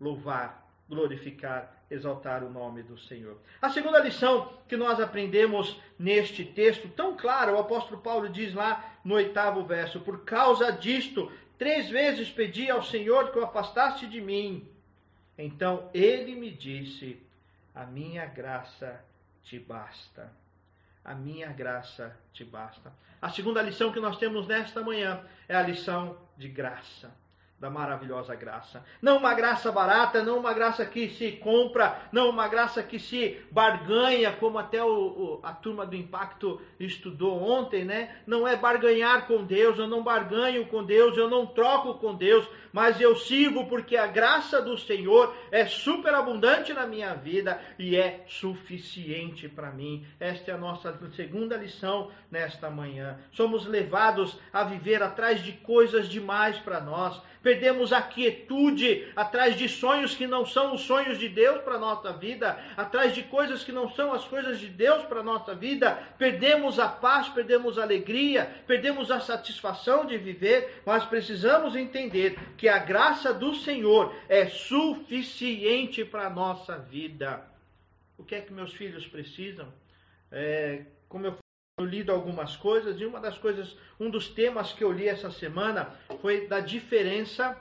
louvar, 0.01 0.66
glorificar, 0.89 1.73
exaltar 1.91 2.45
o 2.45 2.51
nome 2.51 2.83
do 2.83 2.99
Senhor. 2.99 3.39
A 3.61 3.71
segunda 3.71 3.99
lição 3.99 4.53
que 4.69 4.77
nós 4.77 5.01
aprendemos 5.01 5.81
neste 5.99 6.45
texto, 6.45 6.89
tão 6.89 7.17
claro, 7.17 7.55
o 7.55 7.59
apóstolo 7.59 8.01
Paulo 8.01 8.29
diz 8.29 8.55
lá 8.55 8.99
no 9.05 9.15
oitavo 9.15 9.65
verso: 9.65 10.01
Por 10.01 10.25
causa 10.25 10.73
disto, 10.73 11.31
três 11.59 11.89
vezes 11.89 12.31
pedi 12.31 12.71
ao 12.71 12.83
Senhor 12.83 13.31
que 13.31 13.39
o 13.39 13.45
afastasse 13.45 14.07
de 14.07 14.21
mim. 14.21 14.69
Então 15.37 15.91
ele 15.93 16.35
me 16.35 16.51
disse: 16.51 17.21
A 17.75 17.85
minha 17.85 18.27
graça 18.27 19.05
te 19.43 19.59
basta. 19.59 20.33
A 21.05 21.15
minha 21.15 21.49
graça 21.49 22.17
te 22.33 22.45
basta. 22.45 22.93
A 23.23 23.31
segunda 23.31 23.63
lição 23.63 23.93
que 23.93 24.01
nós 24.01 24.19
temos 24.19 24.47
nesta 24.47 24.83
manhã 24.83 25.25
é 25.49 25.55
a 25.55 25.63
lição 25.63 26.19
de 26.37 26.49
graça 26.49 27.13
da 27.59 27.71
maravilhosa 27.71 28.35
graça. 28.35 28.85
Não 29.01 29.17
uma 29.17 29.33
graça 29.33 29.73
barata, 29.73 30.23
não 30.23 30.39
uma 30.39 30.53
graça 30.53 30.85
que 30.85 31.09
se 31.09 31.33
compra, 31.33 32.03
não 32.13 32.29
uma 32.29 32.49
graça 32.49 32.83
que 32.83 32.99
se 32.99 33.41
barganha, 33.51 34.33
como 34.33 34.59
até 34.59 34.85
o, 34.85 34.89
o, 34.89 35.41
a 35.43 35.53
turma 35.53 35.87
do 35.87 35.97
Impacto 35.97 36.61
estudou 36.79 37.43
ontem, 37.43 37.83
né? 37.83 38.17
Não 38.27 38.47
é 38.47 38.57
barganhar 38.57 39.27
com 39.27 39.43
Deus, 39.43 39.79
eu 39.79 39.89
não 39.89 40.03
barganho 40.03 40.67
com 40.67 40.85
Deus, 40.85 41.17
eu 41.17 41.31
não 41.31 41.47
troco 41.47 41.95
com 41.95 42.15
Deus, 42.15 42.47
mas 42.75 43.01
eu 43.01 43.17
sirvo 43.17 43.67
porque 43.67 43.97
a 43.97 44.07
graça 44.07 44.61
do 44.61 44.77
Senhor 44.77 45.35
é 45.51 45.65
superabundante 45.65 46.75
na 46.75 46.87
minha 46.87 47.15
vida 47.15 47.59
e 47.79 47.97
é 47.97 48.23
suficiente 48.29 49.49
para 49.49 49.71
mim. 49.71 50.07
Esta 50.21 50.51
é 50.51 50.55
a 50.55 50.59
nossa 50.59 50.95
segunda 51.15 51.57
lição 51.57 52.11
nesta 52.31 52.69
manhã. 52.69 53.19
Somos 53.33 53.67
levados 53.67 54.39
a 54.53 54.63
viver 54.63 55.03
atrás 55.03 55.43
de 55.43 55.53
coisas 55.53 56.07
demais 56.07 56.59
para 56.59 56.83
nós 56.83 57.19
perdemos 57.47 57.93
a 57.93 58.03
quietude 58.03 59.07
atrás 59.15 59.55
de 59.55 59.69
sonhos 59.69 60.17
que 60.17 60.27
não 60.27 60.45
são 60.45 60.75
os 60.75 60.81
sonhos 60.81 61.17
de 61.17 61.29
Deus 61.29 61.63
para 61.63 61.77
a 61.77 61.79
nossa 61.79 62.13
vida, 62.13 62.59
atrás 62.77 63.15
de 63.15 63.23
coisas 63.23 63.63
que 63.63 63.71
não 63.71 63.89
são 63.89 64.13
as 64.13 64.25
coisas 64.25 64.59
de 64.59 64.67
Deus 64.67 65.05
para 65.05 65.21
a 65.21 65.23
nossa 65.23 65.55
vida, 65.55 65.95
perdemos 66.19 66.81
a 66.81 66.89
paz, 66.89 67.29
perdemos 67.29 67.79
a 67.79 67.85
alegria, 67.85 68.51
perdemos 68.67 69.13
a 69.13 69.21
satisfação 69.21 70.05
de 70.05 70.19
viver, 70.19 70.83
mas 70.85 71.05
precisamos 71.05 71.77
entender 71.77 72.37
que 72.57 72.69
a 72.69 72.79
graça 72.79 73.33
do 73.33 73.55
Senhor 73.55 74.13
é 74.29 74.47
suficiente 74.47 76.05
para 76.05 76.27
a 76.27 76.31
nossa 76.31 76.77
vida. 76.77 77.49
O 78.19 78.25
que 78.25 78.35
é 78.35 78.41
que 78.41 78.53
meus 78.53 78.75
filhos 78.75 79.07
precisam? 79.07 79.73
É, 80.33 80.83
como 81.09 81.27
eu 81.27 81.46
lido 81.85 82.11
algumas 82.11 82.57
coisas 82.57 82.99
e 82.99 83.05
uma 83.05 83.21
das 83.21 83.37
coisas, 83.37 83.77
um 84.01 84.09
dos 84.09 84.29
temas 84.29 84.73
que 84.73 84.83
eu 84.83 84.91
li 84.91 85.07
essa 85.07 85.31
semana 85.31 85.95
foi 86.23 86.47
da 86.47 86.59
diferença, 86.59 87.55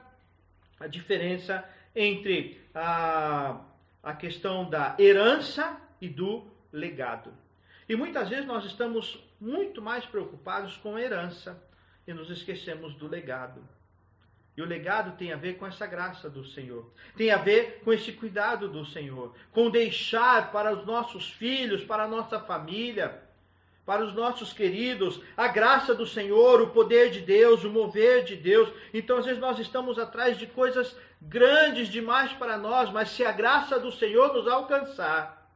a 0.79 0.87
diferença 0.87 1.67
entre 1.93 2.61
a, 2.73 3.59
a 4.01 4.13
questão 4.13 4.69
da 4.69 4.95
herança 4.97 5.75
e 5.99 6.07
do 6.07 6.47
legado. 6.71 7.33
E 7.89 7.95
muitas 7.97 8.29
vezes 8.29 8.45
nós 8.45 8.63
estamos 8.63 9.21
muito 9.39 9.81
mais 9.81 10.05
preocupados 10.05 10.77
com 10.77 10.95
a 10.95 11.01
herança 11.01 11.61
e 12.07 12.13
nos 12.13 12.29
esquecemos 12.29 12.95
do 12.95 13.09
legado. 13.09 13.61
E 14.55 14.61
o 14.61 14.65
legado 14.65 15.17
tem 15.17 15.33
a 15.33 15.35
ver 15.35 15.57
com 15.57 15.67
essa 15.67 15.85
graça 15.85 16.29
do 16.29 16.45
Senhor, 16.45 16.89
tem 17.17 17.31
a 17.31 17.37
ver 17.37 17.81
com 17.83 17.91
esse 17.91 18.13
cuidado 18.13 18.69
do 18.69 18.85
Senhor, 18.85 19.35
com 19.51 19.69
deixar 19.69 20.53
para 20.53 20.73
os 20.73 20.85
nossos 20.85 21.29
filhos, 21.31 21.83
para 21.83 22.03
a 22.03 22.07
nossa 22.07 22.39
família, 22.39 23.24
para 23.85 24.03
os 24.03 24.13
nossos 24.13 24.51
queridos, 24.51 25.21
a 25.37 25.47
graça 25.47 25.93
do 25.93 26.07
Senhor, 26.07 26.59
o 26.61 26.71
poder 26.71 27.11
de 27.11 27.21
Deus, 27.21 27.63
o 27.63 27.69
mover 27.69 28.23
de 28.23 28.35
Deus. 28.35 28.67
Então, 28.93 29.17
às 29.17 29.25
vezes, 29.25 29.39
nós 29.39 29.59
estamos 29.59 29.99
atrás 29.99 30.37
de 30.37 30.47
coisas 30.47 30.97
grandes 31.21 31.87
demais 31.89 32.33
para 32.33 32.57
nós, 32.57 32.89
mas 32.91 33.09
se 33.09 33.23
a 33.23 33.31
graça 33.31 33.79
do 33.79 33.91
Senhor 33.91 34.33
nos 34.33 34.47
alcançar, 34.47 35.51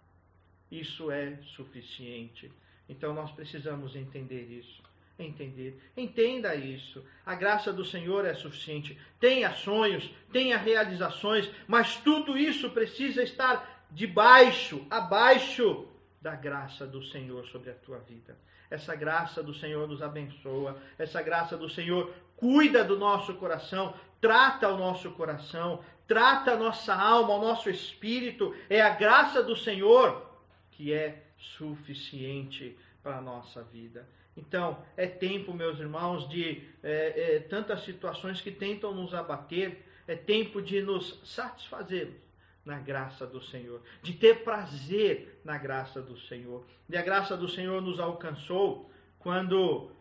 isso 0.72 1.10
é 1.10 1.38
suficiente. 1.56 2.52
Então, 2.88 3.14
nós 3.14 3.32
precisamos 3.32 3.96
entender 3.96 4.44
isso. 4.44 4.84
entender. 5.18 5.78
Entenda 5.98 6.56
isso. 6.56 7.04
A 7.26 7.36
graça 7.36 7.74
do 7.74 7.84
Senhor 7.84 8.26
é 8.26 8.34
suficiente. 8.34 8.98
Tenha 9.20 9.54
sonhos, 9.54 10.10
tenha 10.32 10.58
realizações, 10.58 11.50
mas 11.68 11.98
tudo 11.98 12.38
isso 12.38 12.70
precisa 12.70 13.22
estar 13.22 13.86
debaixo, 13.92 14.86
abaixo 14.90 15.88
da 16.22 16.36
graça 16.36 16.86
do 16.86 17.04
Senhor 17.04 17.46
sobre 17.48 17.72
a 17.72 17.74
tua 17.74 18.00
vida. 18.00 18.38
Essa 18.70 18.96
graça 18.96 19.42
do 19.42 19.54
Senhor 19.54 19.88
nos 19.88 20.02
abençoa, 20.02 20.78
essa 20.98 21.22
graça 21.22 21.58
do 21.58 21.70
Senhor 21.70 22.14
cuida 22.36 22.84
do 22.84 22.98
nosso 22.98 23.34
coração, 23.36 23.94
trata 24.22 24.70
o 24.70 24.78
nosso 24.78 25.12
coração, 25.12 25.84
trata 26.08 26.52
a 26.52 26.58
nossa 26.58 26.94
alma, 26.94 27.36
o 27.36 27.42
nosso 27.42 27.70
espírito. 27.70 28.56
É 28.70 28.82
a 28.82 28.90
graça 28.90 29.42
do 29.42 29.56
Senhor 29.56 30.30
que 30.72 30.94
é 30.94 31.24
suficiente 31.38 32.78
para 33.02 33.18
a 33.18 33.22
nossa 33.22 33.64
vida. 33.64 34.08
Então, 34.38 34.82
é 34.96 35.08
tempo, 35.08 35.54
meus 35.54 35.80
irmãos, 35.80 36.30
de 36.30 36.64
é, 36.82 37.36
é, 37.36 37.40
tantas 37.40 37.84
situações 37.84 38.40
que 38.40 38.52
tentam 38.52 38.94
nos 38.94 39.14
abater, 39.14 39.86
é 40.08 40.16
tempo 40.16 40.62
de 40.62 40.82
nos 40.82 41.20
satisfazermos 41.26 42.29
na 42.66 42.78
graça 42.80 43.26
do 43.26 43.42
Senhor, 43.42 43.82
de 44.02 44.14
ter 44.14 44.44
prazer 44.44 45.40
na 45.44 45.58
graça 45.58 46.02
do 46.02 46.18
Senhor. 46.18 46.66
E 46.90 46.98
a 46.98 47.02
graça 47.02 47.36
do 47.36 47.48
Senhor 47.48 47.82
nos 47.82 48.00
alcançou 48.00 48.90
quando 49.18 49.92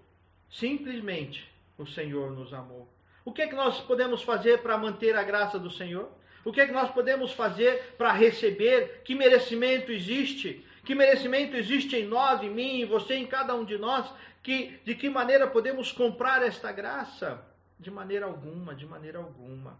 simplesmente 0.50 1.50
o 1.76 1.86
Senhor 1.86 2.30
nos 2.30 2.52
amou. 2.52 2.88
O 3.24 3.32
que 3.32 3.42
é 3.42 3.46
que 3.46 3.54
nós 3.54 3.80
podemos 3.80 4.22
fazer 4.22 4.62
para 4.62 4.78
manter 4.78 5.16
a 5.16 5.22
graça 5.22 5.58
do 5.58 5.70
Senhor? 5.70 6.10
O 6.44 6.52
que 6.52 6.60
é 6.60 6.66
que 6.66 6.72
nós 6.72 6.90
podemos 6.90 7.32
fazer 7.32 7.94
para 7.98 8.12
receber? 8.12 9.02
Que 9.04 9.14
merecimento 9.14 9.92
existe? 9.92 10.64
Que 10.84 10.94
merecimento 10.94 11.56
existe 11.56 11.96
em 11.96 12.06
nós, 12.06 12.42
em 12.42 12.50
mim, 12.50 12.80
em 12.80 12.86
você, 12.86 13.14
em 13.14 13.26
cada 13.26 13.54
um 13.54 13.64
de 13.64 13.76
nós? 13.76 14.10
Que, 14.42 14.80
de 14.84 14.94
que 14.94 15.10
maneira 15.10 15.46
podemos 15.46 15.92
comprar 15.92 16.42
esta 16.42 16.72
graça? 16.72 17.44
De 17.78 17.90
maneira 17.90 18.24
alguma, 18.24 18.74
de 18.74 18.86
maneira 18.86 19.18
alguma. 19.18 19.78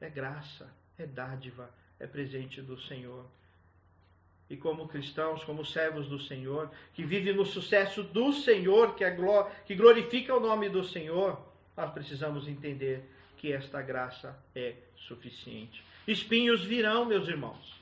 É 0.00 0.08
graça, 0.08 0.72
é 0.96 1.06
dádiva, 1.06 1.68
é 2.00 2.06
presente 2.06 2.60
do 2.60 2.80
Senhor. 2.80 3.24
E 4.48 4.56
como 4.56 4.88
cristãos, 4.88 5.44
como 5.44 5.64
servos 5.64 6.08
do 6.08 6.18
Senhor, 6.18 6.70
que 6.92 7.04
vivem 7.04 7.34
no 7.34 7.46
sucesso 7.46 8.02
do 8.02 8.32
Senhor, 8.32 8.96
que, 8.96 9.04
é, 9.04 9.16
que 9.64 9.76
glorifica 9.76 10.34
o 10.34 10.40
nome 10.40 10.68
do 10.68 10.82
Senhor, 10.82 11.40
nós 11.76 11.92
precisamos 11.92 12.48
entender 12.48 13.08
que 13.36 13.52
esta 13.52 13.80
graça 13.80 14.36
é 14.54 14.74
suficiente. 14.96 15.84
Espinhos 16.06 16.64
virão, 16.64 17.04
meus 17.04 17.28
irmãos. 17.28 17.78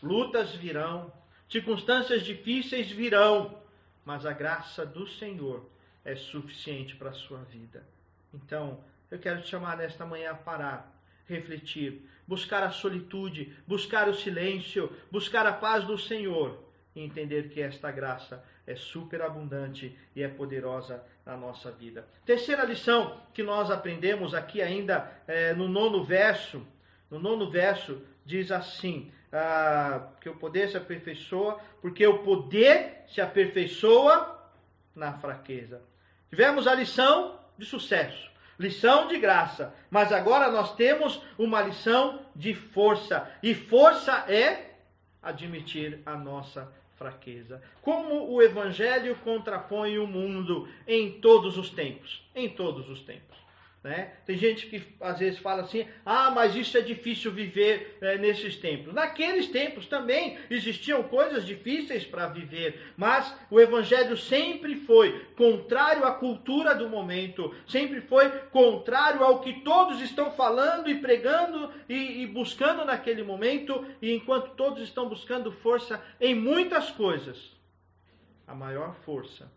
Lutas 0.00 0.54
virão, 0.54 1.12
circunstâncias 1.48 2.22
difíceis 2.22 2.90
virão, 2.90 3.60
mas 4.04 4.24
a 4.24 4.32
graça 4.32 4.86
do 4.86 5.06
Senhor 5.08 5.68
é 6.04 6.14
suficiente 6.14 6.94
para 6.94 7.10
a 7.10 7.14
sua 7.14 7.40
vida. 7.44 7.84
Então, 8.32 8.78
eu 9.10 9.18
quero 9.18 9.42
te 9.42 9.48
chamar 9.48 9.76
nesta 9.76 10.06
manhã 10.06 10.30
a 10.30 10.34
parar, 10.34 10.94
refletir, 11.26 12.08
buscar 12.28 12.62
a 12.62 12.70
solitude, 12.70 13.56
buscar 13.66 14.08
o 14.08 14.14
silêncio, 14.14 14.92
buscar 15.10 15.46
a 15.46 15.52
paz 15.52 15.84
do 15.84 15.98
Senhor 15.98 16.62
e 16.94 17.02
entender 17.02 17.48
que 17.48 17.60
esta 17.60 17.90
graça 17.90 18.44
é 18.66 18.76
superabundante 18.76 19.98
e 20.14 20.22
é 20.22 20.28
poderosa 20.28 21.02
na 21.24 21.36
nossa 21.36 21.72
vida. 21.72 22.06
Terceira 22.26 22.64
lição 22.64 23.18
que 23.32 23.42
nós 23.42 23.70
aprendemos 23.70 24.34
aqui 24.34 24.60
ainda 24.60 25.10
é, 25.26 25.54
no 25.54 25.66
nono 25.66 26.04
verso, 26.04 26.64
no 27.10 27.18
nono 27.18 27.50
verso 27.50 28.02
diz 28.26 28.52
assim, 28.52 29.10
ah, 29.32 30.10
que 30.20 30.28
o 30.28 30.36
poder 30.36 30.68
se 30.68 30.76
aperfeiçoa, 30.76 31.58
porque 31.80 32.06
o 32.06 32.18
poder 32.18 33.04
se 33.08 33.22
aperfeiçoa 33.22 34.38
na 34.94 35.14
fraqueza. 35.14 35.80
Tivemos 36.28 36.66
a 36.66 36.74
lição 36.74 37.40
de 37.56 37.64
sucesso, 37.64 38.30
lição 38.58 39.06
de 39.06 39.18
graça, 39.18 39.74
mas 39.90 40.12
agora 40.12 40.50
nós 40.50 40.74
temos 40.74 41.22
uma 41.38 41.62
lição 41.62 42.20
de 42.34 42.54
força, 42.54 43.30
e 43.42 43.54
força 43.54 44.24
é 44.28 44.74
admitir 45.22 46.00
a 46.04 46.16
nossa 46.16 46.72
fraqueza. 46.96 47.62
Como 47.80 48.30
o 48.30 48.42
evangelho 48.42 49.16
contrapõe 49.16 49.98
o 49.98 50.06
mundo 50.06 50.68
em 50.86 51.20
todos 51.20 51.56
os 51.56 51.70
tempos, 51.70 52.28
em 52.34 52.48
todos 52.48 52.88
os 52.88 53.00
tempos. 53.02 53.27
Né? 53.82 54.12
Tem 54.26 54.36
gente 54.36 54.66
que 54.66 54.82
às 55.00 55.20
vezes 55.20 55.38
fala 55.38 55.62
assim: 55.62 55.86
ah, 56.04 56.32
mas 56.32 56.56
isso 56.56 56.76
é 56.76 56.80
difícil 56.80 57.30
viver 57.30 57.96
é, 58.00 58.18
nesses 58.18 58.56
tempos. 58.56 58.92
Naqueles 58.92 59.46
tempos 59.46 59.86
também 59.86 60.36
existiam 60.50 61.04
coisas 61.04 61.46
difíceis 61.46 62.04
para 62.04 62.26
viver, 62.26 62.92
mas 62.96 63.32
o 63.48 63.60
Evangelho 63.60 64.16
sempre 64.16 64.74
foi 64.74 65.24
contrário 65.36 66.04
à 66.04 66.12
cultura 66.12 66.74
do 66.74 66.88
momento, 66.88 67.54
sempre 67.68 68.00
foi 68.00 68.28
contrário 68.50 69.22
ao 69.22 69.40
que 69.40 69.60
todos 69.60 70.00
estão 70.00 70.32
falando 70.32 70.90
e 70.90 71.00
pregando 71.00 71.72
e, 71.88 72.22
e 72.22 72.26
buscando 72.26 72.84
naquele 72.84 73.22
momento, 73.22 73.86
e 74.02 74.12
enquanto 74.12 74.56
todos 74.56 74.82
estão 74.82 75.08
buscando 75.08 75.52
força 75.52 76.02
em 76.20 76.34
muitas 76.34 76.90
coisas, 76.90 77.56
a 78.44 78.56
maior 78.56 78.96
força 79.04 79.48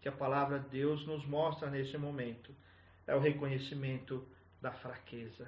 que 0.00 0.08
a 0.08 0.12
palavra 0.12 0.60
de 0.60 0.68
Deus 0.68 1.04
nos 1.04 1.26
mostra 1.26 1.68
nesse 1.68 1.98
momento 1.98 2.54
é 3.06 3.14
o 3.14 3.20
reconhecimento 3.20 4.26
da 4.60 4.72
fraqueza. 4.72 5.46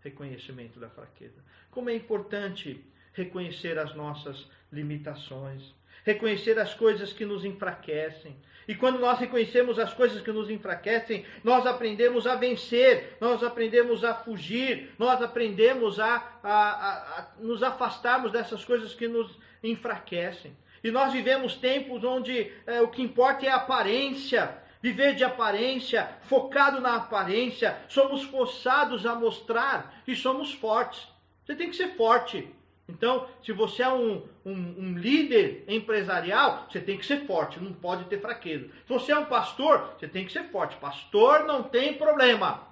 Reconhecimento 0.00 0.80
da 0.80 0.88
fraqueza. 0.88 1.42
Como 1.70 1.90
é 1.90 1.94
importante 1.94 2.84
reconhecer 3.12 3.78
as 3.78 3.94
nossas 3.94 4.48
limitações, 4.72 5.74
reconhecer 6.04 6.58
as 6.58 6.74
coisas 6.74 7.12
que 7.12 7.24
nos 7.24 7.44
enfraquecem. 7.44 8.36
E 8.66 8.74
quando 8.74 8.98
nós 8.98 9.18
reconhecemos 9.18 9.78
as 9.78 9.92
coisas 9.92 10.22
que 10.22 10.30
nos 10.30 10.48
enfraquecem, 10.48 11.24
nós 11.42 11.66
aprendemos 11.66 12.26
a 12.26 12.36
vencer, 12.36 13.16
nós 13.20 13.42
aprendemos 13.42 14.04
a 14.04 14.14
fugir, 14.14 14.94
nós 14.98 15.20
aprendemos 15.20 15.98
a, 15.98 16.16
a, 16.42 16.50
a, 16.52 17.18
a 17.18 17.30
nos 17.40 17.62
afastarmos 17.62 18.32
dessas 18.32 18.64
coisas 18.64 18.94
que 18.94 19.08
nos 19.08 19.38
enfraquecem. 19.62 20.56
E 20.82 20.90
nós 20.90 21.12
vivemos 21.12 21.56
tempos 21.56 22.04
onde 22.04 22.50
é, 22.66 22.80
o 22.80 22.88
que 22.88 23.02
importa 23.02 23.44
é 23.44 23.50
a 23.50 23.56
aparência, 23.56 24.56
viver 24.82 25.14
de 25.14 25.24
aparência, 25.24 26.08
focado 26.22 26.80
na 26.80 26.96
aparência, 26.96 27.78
somos 27.88 28.22
forçados 28.22 29.04
a 29.04 29.14
mostrar 29.14 30.02
que 30.04 30.16
somos 30.16 30.52
fortes. 30.52 31.06
Você 31.44 31.54
tem 31.54 31.68
que 31.68 31.76
ser 31.76 31.96
forte. 31.96 32.48
Então, 32.88 33.28
se 33.42 33.52
você 33.52 33.82
é 33.82 33.88
um, 33.88 34.22
um, 34.44 34.52
um, 34.52 34.98
líder 34.98 35.64
empresarial, 35.68 36.66
você 36.68 36.80
tem 36.80 36.98
que 36.98 37.06
ser 37.06 37.24
forte, 37.24 37.60
não 37.60 37.72
pode 37.72 38.04
ter 38.06 38.20
fraqueza. 38.20 38.68
Se 38.86 38.88
você 38.88 39.12
é 39.12 39.18
um 39.18 39.26
pastor, 39.26 39.94
você 39.96 40.08
tem 40.08 40.24
que 40.24 40.32
ser 40.32 40.44
forte. 40.50 40.76
Pastor 40.76 41.44
não 41.44 41.62
tem 41.62 41.94
problema. 41.94 42.66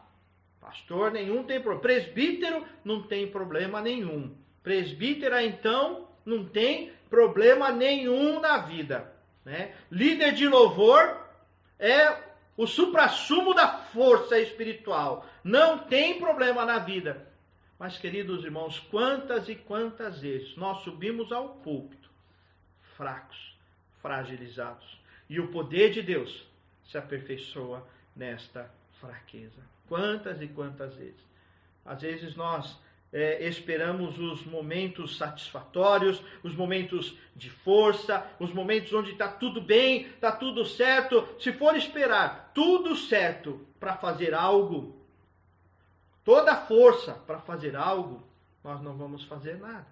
Pastor 0.61 1.13
nenhum 1.13 1.45
tem 1.45 1.61
problema. 1.61 1.83
Presbítero 1.83 2.65
não 2.85 3.03
tem 3.03 3.29
problema 3.29 3.81
nenhum. 3.81 4.35
Presbítera, 4.63 5.43
então, 5.43 6.09
não 6.27 6.45
tem 6.45 6.91
problema 7.09 7.71
nenhum 7.71 8.41
na 8.41 8.59
vida. 8.59 9.13
Né? 9.45 9.73
Líder 9.91 10.33
de 10.33 10.49
louvor 10.49 11.28
é 11.79 12.29
o 12.57 12.67
suprassumo 12.67 13.55
da 13.55 13.69
força 13.69 14.39
espiritual. 14.39 15.25
Não 15.45 15.79
tem 15.79 16.19
problema 16.19 16.65
na 16.65 16.79
vida. 16.79 17.27
Mas, 17.79 17.97
queridos 17.97 18.45
irmãos, 18.45 18.81
quantas 18.91 19.49
e 19.49 19.55
quantas 19.55 20.21
vezes 20.21 20.57
nós 20.57 20.83
subimos 20.83 21.31
ao 21.31 21.51
púlpito 21.51 22.09
fracos, 22.97 23.57
fragilizados, 24.03 24.99
e 25.31 25.39
o 25.39 25.49
poder 25.53 25.91
de 25.91 26.03
Deus 26.03 26.45
se 26.85 26.99
aperfeiçoa 26.99 27.87
nesta 28.17 28.69
fraqueza. 29.01 29.63
Quantas 29.89 30.43
e 30.43 30.49
quantas 30.49 30.95
vezes? 30.97 31.21
Às 31.85 32.03
vezes 32.03 32.35
nós 32.35 32.77
é, 33.13 33.47
esperamos 33.49 34.19
os 34.19 34.45
momentos 34.45 35.17
satisfatórios, 35.17 36.23
os 36.43 36.55
momentos 36.55 37.17
de 37.35 37.49
força, 37.49 38.27
os 38.39 38.53
momentos 38.53 38.93
onde 38.93 39.13
está 39.13 39.29
tudo 39.29 39.61
bem, 39.61 40.03
está 40.07 40.31
tudo 40.33 40.65
certo. 40.65 41.27
Se 41.41 41.53
for 41.53 41.75
esperar 41.77 42.53
tudo 42.55 42.95
certo 42.97 43.67
para 43.81 43.97
fazer 43.97 44.35
algo, 44.35 44.95
toda 46.25 46.53
a 46.53 46.67
força 46.67 47.15
para 47.27 47.39
fazer 47.39 47.75
algo, 47.75 48.23
nós 48.63 48.83
não 48.83 48.97
vamos 48.97 49.25
fazer 49.25 49.59
nada. 49.59 49.87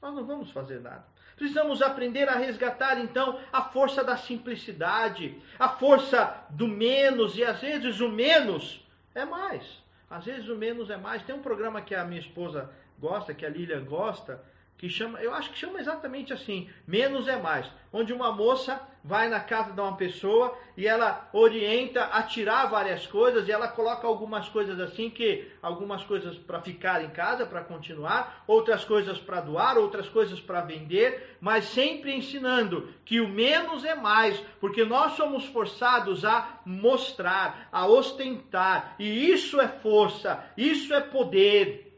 Nós 0.00 0.14
não 0.14 0.24
vamos 0.24 0.50
fazer 0.50 0.80
nada. 0.80 1.04
Precisamos 1.34 1.82
aprender 1.82 2.28
a 2.28 2.36
resgatar 2.36 2.98
então 3.00 3.40
a 3.52 3.62
força 3.62 4.04
da 4.04 4.16
simplicidade, 4.16 5.40
a 5.58 5.68
força 5.68 6.46
do 6.50 6.68
menos, 6.68 7.36
e 7.36 7.44
às 7.44 7.60
vezes 7.60 8.00
o 8.00 8.08
menos 8.08 8.86
é 9.14 9.24
mais. 9.24 9.84
Às 10.08 10.24
vezes 10.24 10.48
o 10.48 10.56
menos 10.56 10.90
é 10.90 10.96
mais. 10.96 11.22
Tem 11.22 11.34
um 11.34 11.42
programa 11.42 11.80
que 11.82 11.94
a 11.94 12.04
minha 12.04 12.20
esposa 12.20 12.70
gosta, 12.98 13.34
que 13.34 13.44
a 13.44 13.48
Lilian 13.48 13.84
gosta, 13.84 14.42
que 14.78 14.88
chama, 14.90 15.20
eu 15.20 15.32
acho 15.32 15.50
que 15.50 15.58
chama 15.58 15.80
exatamente 15.80 16.32
assim, 16.32 16.68
menos 16.86 17.26
é 17.26 17.36
mais, 17.36 17.66
onde 17.92 18.12
uma 18.12 18.30
moça 18.30 18.80
vai 19.02 19.28
na 19.28 19.38
casa 19.38 19.72
de 19.72 19.80
uma 19.80 19.96
pessoa 19.96 20.58
e 20.76 20.86
ela 20.86 21.30
orienta 21.32 22.04
a 22.04 22.24
tirar 22.24 22.66
várias 22.66 23.06
coisas 23.06 23.46
e 23.46 23.52
ela 23.52 23.68
coloca 23.68 24.06
algumas 24.06 24.48
coisas 24.48 24.78
assim 24.80 25.08
que 25.08 25.48
algumas 25.62 26.02
coisas 26.02 26.36
para 26.36 26.60
ficar 26.60 27.04
em 27.04 27.10
casa, 27.10 27.46
para 27.46 27.62
continuar, 27.62 28.42
outras 28.48 28.84
coisas 28.84 29.18
para 29.18 29.40
doar, 29.40 29.78
outras 29.78 30.08
coisas 30.08 30.40
para 30.40 30.60
vender, 30.60 31.36
mas 31.40 31.66
sempre 31.66 32.14
ensinando 32.14 32.92
que 33.04 33.20
o 33.20 33.28
menos 33.28 33.84
é 33.84 33.94
mais, 33.94 34.38
porque 34.60 34.84
nós 34.84 35.12
somos 35.12 35.46
forçados 35.46 36.24
a 36.24 36.60
mostrar, 36.66 37.68
a 37.70 37.86
ostentar, 37.86 38.96
e 38.98 39.30
isso 39.30 39.60
é 39.60 39.68
força, 39.68 40.44
isso 40.56 40.92
é 40.92 41.00
poder. 41.00 41.96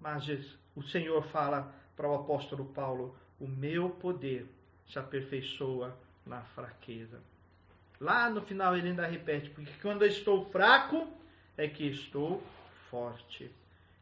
Mas 0.00 0.28
o 0.78 0.82
Senhor 0.82 1.22
fala 1.24 1.74
para 1.96 2.08
o 2.08 2.14
apóstolo 2.14 2.64
Paulo: 2.66 3.16
o 3.40 3.48
meu 3.48 3.90
poder 3.90 4.46
se 4.86 4.98
aperfeiçoa 4.98 5.96
na 6.24 6.40
fraqueza. 6.40 7.20
Lá 8.00 8.30
no 8.30 8.40
final 8.42 8.76
ele 8.76 8.88
ainda 8.88 9.06
repete: 9.06 9.50
porque 9.50 9.72
quando 9.82 10.02
eu 10.02 10.08
estou 10.08 10.44
fraco 10.50 11.08
é 11.56 11.66
que 11.66 11.84
estou 11.84 12.42
forte. 12.90 13.50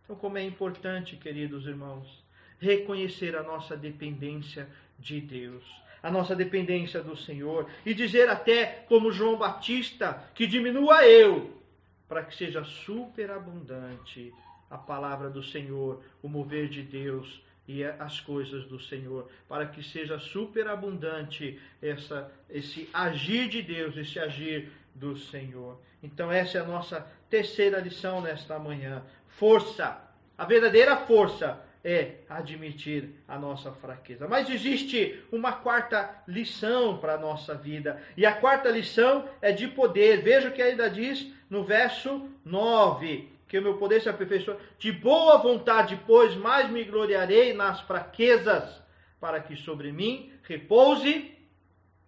Então, 0.05 0.15
como 0.17 0.39
é 0.39 0.43
importante, 0.43 1.17
queridos 1.17 1.67
irmãos, 1.67 2.23
reconhecer 2.61 3.35
a 3.35 3.43
nossa 3.43 3.77
dependência 3.77 4.69
de 4.99 5.21
Deus, 5.21 5.65
a 6.03 6.11
nossa 6.11 6.37
dependência 6.37 7.03
do 7.03 7.17
Senhor 7.17 7.69
e 7.85 7.95
dizer 7.95 8.29
até, 8.29 8.85
como 8.87 9.11
João 9.11 9.37
Batista, 9.37 10.23
que 10.35 10.47
diminua 10.47 11.07
eu, 11.07 11.59
para 12.07 12.23
que 12.23 12.37
seja 12.37 12.63
superabundante 12.65 14.33
a 14.71 14.79
palavra 14.79 15.31
do 15.31 15.43
Senhor, 15.43 16.03
o 16.23 16.29
mover 16.29 16.69
de 16.69 16.83
Deus 16.83 17.43
e 17.69 17.85
as 17.85 18.21
coisas 18.21 18.65
do 18.67 18.79
Senhor, 18.79 19.29
para 19.49 19.67
que 19.67 19.83
seja 19.83 20.19
superabundante 20.19 21.61
essa, 21.83 22.31
esse 22.49 22.89
agir 22.93 23.49
de 23.49 23.63
Deus, 23.63 23.97
esse 23.97 24.19
agir 24.19 24.71
do 24.95 25.17
Senhor. 25.17 25.81
Então, 26.03 26.31
essa 26.31 26.59
é 26.59 26.61
a 26.61 26.65
nossa 26.65 27.07
terceira 27.29 27.81
lição 27.81 28.21
nesta 28.21 28.59
manhã. 28.59 29.03
Força. 29.27 30.01
A 30.39 30.45
verdadeira 30.45 30.97
força 30.97 31.61
é 31.83 32.17
admitir 32.29 33.11
a 33.27 33.39
nossa 33.39 33.73
fraqueza. 33.73 34.29
Mas 34.29 34.51
existe 34.51 35.25
uma 35.33 35.53
quarta 35.53 36.23
lição 36.27 36.99
para 36.99 37.15
a 37.15 37.19
nossa 37.19 37.55
vida. 37.55 38.01
E 38.17 38.27
a 38.27 38.33
quarta 38.33 38.69
lição 38.71 39.29
é 39.41 39.51
de 39.53 39.69
poder. 39.69 40.23
Veja 40.23 40.49
o 40.49 40.53
que 40.53 40.63
ainda 40.63 40.91
diz 40.91 41.33
no 41.49 41.65
verso 41.65 42.29
9 42.45 43.36
que 43.49 43.59
o 43.59 43.63
meu 43.63 43.79
poder 43.79 44.01
se 44.01 44.09
aperfeiçoe. 44.09 44.57
De 44.79 44.93
boa 44.93 45.39
vontade, 45.39 46.01
pois, 46.07 46.35
mais 46.35 46.71
me 46.71 46.85
gloriarei 46.85 47.53
nas 47.53 47.81
fraquezas, 47.83 48.83
para 49.21 49.41
que 49.41 49.57
sobre 49.57 49.93
mim 49.93 50.33
repouse 50.43 51.35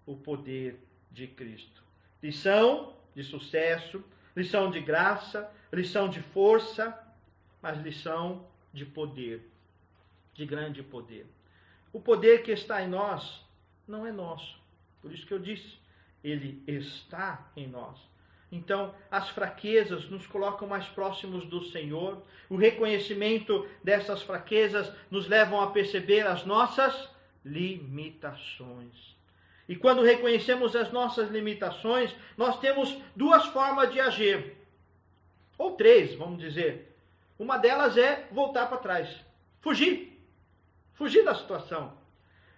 o 0.04 0.16
poder 0.16 0.78
de 1.10 1.26
Cristo. 1.26 1.82
Lição 2.22 2.94
de 3.14 3.22
sucesso, 3.22 4.04
lição 4.36 4.70
de 4.70 4.80
graça, 4.80 5.50
lição 5.72 6.08
de 6.08 6.20
força, 6.20 6.98
mas 7.60 7.78
lição 7.78 8.46
de 8.72 8.84
poder, 8.84 9.48
de 10.34 10.46
grande 10.46 10.82
poder. 10.82 11.26
O 11.92 12.00
poder 12.00 12.42
que 12.42 12.52
está 12.52 12.82
em 12.82 12.88
nós 12.88 13.44
não 13.86 14.06
é 14.06 14.12
nosso. 14.12 14.58
Por 15.00 15.12
isso 15.12 15.26
que 15.26 15.32
eu 15.32 15.38
disse, 15.38 15.78
ele 16.22 16.62
está 16.66 17.50
em 17.56 17.66
nós. 17.66 17.98
Então, 18.50 18.94
as 19.10 19.28
fraquezas 19.28 20.08
nos 20.08 20.26
colocam 20.26 20.66
mais 20.66 20.86
próximos 20.86 21.44
do 21.44 21.62
Senhor. 21.64 22.22
O 22.48 22.56
reconhecimento 22.56 23.68
dessas 23.84 24.22
fraquezas 24.22 24.90
nos 25.10 25.28
levam 25.28 25.60
a 25.60 25.70
perceber 25.70 26.26
as 26.26 26.44
nossas 26.44 27.08
limitações. 27.44 29.16
E 29.68 29.76
quando 29.76 30.02
reconhecemos 30.02 30.74
as 30.74 30.90
nossas 30.90 31.30
limitações, 31.30 32.14
nós 32.38 32.58
temos 32.58 32.96
duas 33.14 33.44
formas 33.46 33.92
de 33.92 34.00
agir. 34.00 34.56
Ou 35.58 35.72
três, 35.72 36.14
vamos 36.14 36.38
dizer. 36.38 36.96
Uma 37.38 37.58
delas 37.58 37.98
é 37.98 38.26
voltar 38.32 38.66
para 38.66 38.78
trás. 38.78 39.14
Fugir. 39.60 40.18
Fugir 40.94 41.22
da 41.22 41.34
situação. 41.34 41.92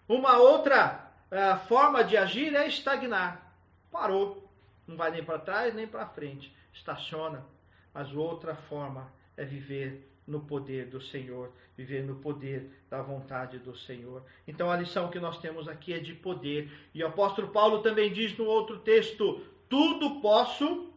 Uma 0.08 0.38
outra 0.38 1.10
uh, 1.32 1.66
forma 1.66 2.04
de 2.04 2.16
agir 2.16 2.54
é 2.54 2.68
estagnar. 2.68 3.54
Parou 3.90 4.49
não 4.90 4.96
vai 4.96 5.10
nem 5.12 5.24
para 5.24 5.38
trás 5.38 5.72
nem 5.74 5.86
para 5.86 6.06
frente, 6.06 6.52
estaciona. 6.72 7.46
Mas 7.94 8.12
outra 8.14 8.54
forma 8.54 9.10
é 9.36 9.44
viver 9.44 10.08
no 10.26 10.40
poder 10.40 10.86
do 10.86 11.00
Senhor, 11.00 11.52
viver 11.76 12.04
no 12.04 12.16
poder 12.16 12.70
da 12.88 13.00
vontade 13.00 13.58
do 13.58 13.76
Senhor. 13.76 14.22
Então 14.46 14.70
a 14.70 14.76
lição 14.76 15.08
que 15.08 15.18
nós 15.18 15.38
temos 15.38 15.68
aqui 15.68 15.92
é 15.92 15.98
de 15.98 16.14
poder. 16.14 16.70
E 16.92 17.02
o 17.02 17.06
apóstolo 17.06 17.48
Paulo 17.48 17.82
também 17.82 18.12
diz 18.12 18.36
no 18.36 18.44
outro 18.44 18.80
texto: 18.80 19.40
tudo 19.68 20.20
posso 20.20 20.92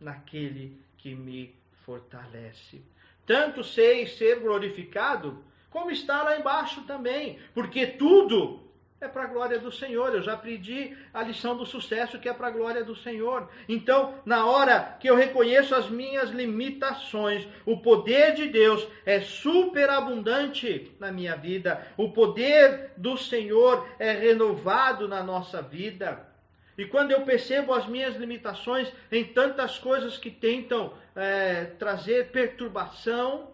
naquele 0.00 0.80
que 0.96 1.14
me 1.14 1.54
fortalece. 1.84 2.82
Tanto 3.24 3.62
sei 3.62 4.06
ser 4.06 4.40
glorificado, 4.40 5.44
como 5.70 5.90
está 5.90 6.22
lá 6.22 6.38
embaixo 6.38 6.82
também, 6.82 7.38
porque 7.54 7.86
tudo 7.86 8.67
é 9.00 9.06
para 9.06 9.24
a 9.24 9.26
glória 9.26 9.58
do 9.60 9.70
Senhor. 9.70 10.12
Eu 10.12 10.22
já 10.22 10.32
aprendi 10.32 10.96
a 11.14 11.22
lição 11.22 11.56
do 11.56 11.64
sucesso 11.64 12.18
que 12.18 12.28
é 12.28 12.32
para 12.32 12.48
a 12.48 12.50
glória 12.50 12.82
do 12.82 12.96
Senhor. 12.96 13.48
Então, 13.68 14.14
na 14.24 14.46
hora 14.46 14.96
que 14.98 15.08
eu 15.08 15.14
reconheço 15.14 15.74
as 15.74 15.88
minhas 15.88 16.30
limitações, 16.30 17.46
o 17.64 17.76
poder 17.76 18.34
de 18.34 18.48
Deus 18.48 18.86
é 19.06 19.20
superabundante 19.20 20.96
na 20.98 21.12
minha 21.12 21.36
vida. 21.36 21.86
O 21.96 22.10
poder 22.10 22.92
do 22.96 23.16
Senhor 23.16 23.86
é 24.00 24.12
renovado 24.12 25.06
na 25.06 25.22
nossa 25.22 25.62
vida. 25.62 26.26
E 26.76 26.84
quando 26.84 27.12
eu 27.12 27.22
percebo 27.22 27.74
as 27.74 27.86
minhas 27.86 28.16
limitações 28.16 28.92
em 29.12 29.24
tantas 29.24 29.78
coisas 29.78 30.16
que 30.16 30.30
tentam 30.30 30.92
é, 31.14 31.64
trazer 31.78 32.30
perturbação, 32.30 33.52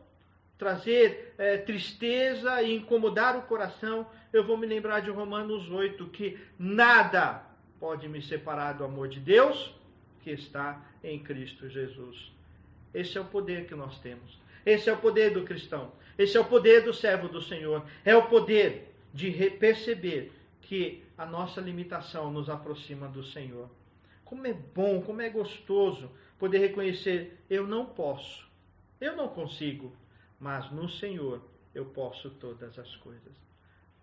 trazer 0.64 1.34
é, 1.36 1.58
tristeza 1.58 2.62
e 2.62 2.74
incomodar 2.74 3.36
o 3.36 3.42
coração, 3.42 4.06
eu 4.32 4.42
vou 4.42 4.56
me 4.56 4.66
lembrar 4.66 5.00
de 5.00 5.10
Romanos 5.10 5.70
8, 5.70 6.06
que 6.06 6.38
nada 6.58 7.44
pode 7.78 8.08
me 8.08 8.22
separar 8.22 8.72
do 8.72 8.82
amor 8.82 9.08
de 9.08 9.20
Deus 9.20 9.74
que 10.22 10.30
está 10.30 10.82
em 11.02 11.18
Cristo 11.18 11.68
Jesus. 11.68 12.32
Esse 12.94 13.18
é 13.18 13.20
o 13.20 13.26
poder 13.26 13.66
que 13.66 13.74
nós 13.74 13.98
temos. 13.98 14.40
Esse 14.64 14.88
é 14.88 14.92
o 14.94 14.96
poder 14.96 15.34
do 15.34 15.42
cristão. 15.42 15.92
Esse 16.16 16.38
é 16.38 16.40
o 16.40 16.46
poder 16.46 16.82
do 16.82 16.94
servo 16.94 17.28
do 17.28 17.42
Senhor. 17.42 17.84
É 18.02 18.16
o 18.16 18.22
poder 18.22 18.90
de 19.12 19.30
perceber 19.50 20.32
que 20.62 21.02
a 21.18 21.26
nossa 21.26 21.60
limitação 21.60 22.32
nos 22.32 22.48
aproxima 22.48 23.06
do 23.06 23.22
Senhor. 23.22 23.68
Como 24.24 24.46
é 24.46 24.54
bom, 24.54 25.02
como 25.02 25.20
é 25.20 25.28
gostoso 25.28 26.10
poder 26.38 26.56
reconhecer: 26.56 27.38
eu 27.50 27.66
não 27.66 27.84
posso, 27.84 28.48
eu 28.98 29.14
não 29.14 29.28
consigo, 29.28 29.94
mas 30.38 30.70
no 30.70 30.88
Senhor 30.88 31.42
eu 31.74 31.86
posso 31.86 32.30
todas 32.30 32.78
as 32.78 32.96
coisas. 32.96 33.32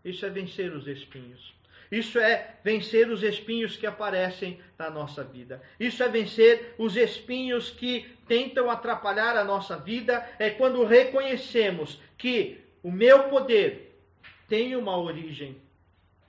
Isso 0.03 0.25
é 0.25 0.29
vencer 0.29 0.73
os 0.73 0.87
espinhos. 0.87 1.53
Isso 1.91 2.19
é 2.19 2.55
vencer 2.63 3.09
os 3.09 3.21
espinhos 3.21 3.75
que 3.75 3.85
aparecem 3.85 4.59
na 4.79 4.89
nossa 4.89 5.23
vida. 5.23 5.61
Isso 5.79 6.01
é 6.01 6.07
vencer 6.07 6.73
os 6.77 6.95
espinhos 6.95 7.69
que 7.69 8.07
tentam 8.27 8.69
atrapalhar 8.69 9.35
a 9.35 9.43
nossa 9.43 9.77
vida. 9.77 10.25
É 10.39 10.49
quando 10.49 10.85
reconhecemos 10.85 11.99
que 12.17 12.61
o 12.81 12.91
meu 12.91 13.29
poder 13.29 13.99
tem 14.47 14.75
uma 14.75 14.97
origem, 14.97 15.57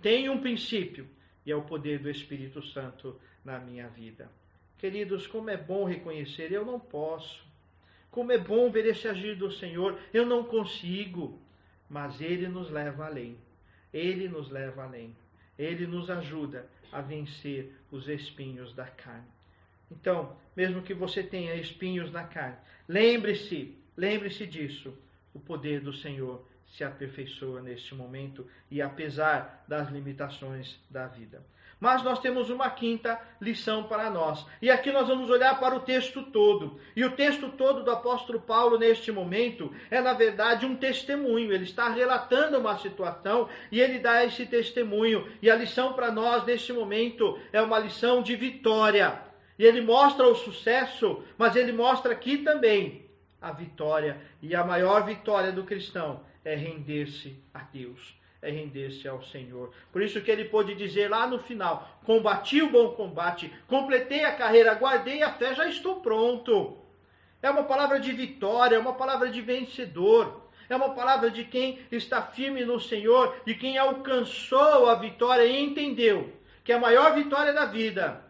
tem 0.00 0.28
um 0.28 0.40
princípio, 0.40 1.08
e 1.46 1.52
é 1.52 1.56
o 1.56 1.62
poder 1.62 2.00
do 2.00 2.10
Espírito 2.10 2.62
Santo 2.62 3.20
na 3.44 3.58
minha 3.58 3.88
vida. 3.88 4.30
Queridos, 4.78 5.28
como 5.28 5.48
é 5.48 5.56
bom 5.56 5.84
reconhecer, 5.84 6.50
eu 6.52 6.64
não 6.64 6.78
posso. 6.78 7.44
Como 8.12 8.30
é 8.30 8.36
bom 8.36 8.70
ver 8.70 8.84
esse 8.84 9.08
agir 9.08 9.34
do 9.36 9.50
Senhor, 9.50 9.98
eu 10.12 10.26
não 10.26 10.44
consigo, 10.44 11.40
mas 11.88 12.20
Ele 12.20 12.46
nos 12.46 12.70
leva 12.70 13.06
além. 13.06 13.38
Ele 13.92 14.28
nos 14.28 14.50
leva 14.50 14.84
além. 14.84 15.16
Ele 15.58 15.86
nos 15.86 16.10
ajuda 16.10 16.68
a 16.92 17.00
vencer 17.00 17.72
os 17.90 18.08
espinhos 18.08 18.74
da 18.74 18.84
carne. 18.84 19.26
Então, 19.90 20.36
mesmo 20.54 20.82
que 20.82 20.92
você 20.92 21.22
tenha 21.22 21.54
espinhos 21.54 22.12
na 22.12 22.24
carne, 22.24 22.58
lembre-se, 22.86 23.74
lembre-se 23.96 24.46
disso. 24.46 24.94
O 25.32 25.40
poder 25.40 25.80
do 25.80 25.94
Senhor 25.94 26.46
se 26.68 26.84
aperfeiçoa 26.84 27.62
neste 27.62 27.94
momento 27.94 28.46
e 28.70 28.82
apesar 28.82 29.64
das 29.66 29.90
limitações 29.90 30.78
da 30.90 31.06
vida. 31.06 31.42
Mas 31.82 32.00
nós 32.04 32.20
temos 32.20 32.48
uma 32.48 32.70
quinta 32.70 33.20
lição 33.40 33.82
para 33.82 34.08
nós. 34.08 34.46
E 34.62 34.70
aqui 34.70 34.92
nós 34.92 35.08
vamos 35.08 35.28
olhar 35.28 35.58
para 35.58 35.74
o 35.74 35.80
texto 35.80 36.22
todo. 36.22 36.78
E 36.94 37.04
o 37.04 37.10
texto 37.16 37.48
todo 37.48 37.82
do 37.82 37.90
apóstolo 37.90 38.40
Paulo, 38.40 38.78
neste 38.78 39.10
momento, 39.10 39.74
é 39.90 40.00
na 40.00 40.12
verdade 40.12 40.64
um 40.64 40.76
testemunho. 40.76 41.52
Ele 41.52 41.64
está 41.64 41.88
relatando 41.88 42.56
uma 42.56 42.78
situação 42.78 43.48
e 43.72 43.80
ele 43.80 43.98
dá 43.98 44.24
esse 44.24 44.46
testemunho. 44.46 45.26
E 45.42 45.50
a 45.50 45.56
lição 45.56 45.92
para 45.94 46.12
nós, 46.12 46.44
neste 46.44 46.72
momento, 46.72 47.36
é 47.52 47.60
uma 47.60 47.80
lição 47.80 48.22
de 48.22 48.36
vitória. 48.36 49.20
E 49.58 49.64
ele 49.64 49.80
mostra 49.80 50.28
o 50.28 50.36
sucesso, 50.36 51.24
mas 51.36 51.56
ele 51.56 51.72
mostra 51.72 52.12
aqui 52.12 52.38
também 52.38 53.10
a 53.40 53.50
vitória. 53.50 54.20
E 54.40 54.54
a 54.54 54.62
maior 54.62 55.04
vitória 55.04 55.50
do 55.50 55.64
cristão 55.64 56.20
é 56.44 56.54
render-se 56.54 57.42
a 57.52 57.58
Deus, 57.64 58.16
é 58.42 58.50
render-se 58.50 59.06
ao 59.06 59.22
Senhor. 59.22 59.72
Por 59.92 60.02
isso 60.02 60.20
que 60.20 60.30
ele 60.30 60.46
pôde 60.46 60.74
dizer 60.74 61.08
lá 61.08 61.26
no 61.26 61.38
final: 61.38 62.00
combati 62.04 62.60
o 62.60 62.70
bom 62.70 62.90
combate, 62.90 63.50
completei 63.68 64.24
a 64.24 64.34
carreira, 64.34 64.74
guardei 64.74 65.22
a 65.22 65.32
fé, 65.32 65.54
já 65.54 65.68
estou 65.68 66.00
pronto. 66.00 66.76
É 67.40 67.48
uma 67.48 67.64
palavra 67.64 67.98
de 68.00 68.12
vitória, 68.12 68.76
é 68.76 68.78
uma 68.78 68.94
palavra 68.94 69.30
de 69.30 69.40
vencedor. 69.40 70.42
É 70.68 70.76
uma 70.76 70.94
palavra 70.94 71.30
de 71.30 71.44
quem 71.44 71.80
está 71.90 72.22
firme 72.22 72.64
no 72.64 72.80
Senhor, 72.80 73.42
de 73.44 73.54
quem 73.54 73.76
alcançou 73.76 74.88
a 74.88 74.94
vitória 74.94 75.44
e 75.44 75.62
entendeu 75.62 76.32
que 76.64 76.72
a 76.72 76.78
maior 76.78 77.14
vitória 77.14 77.52
da 77.52 77.66
vida 77.66 78.24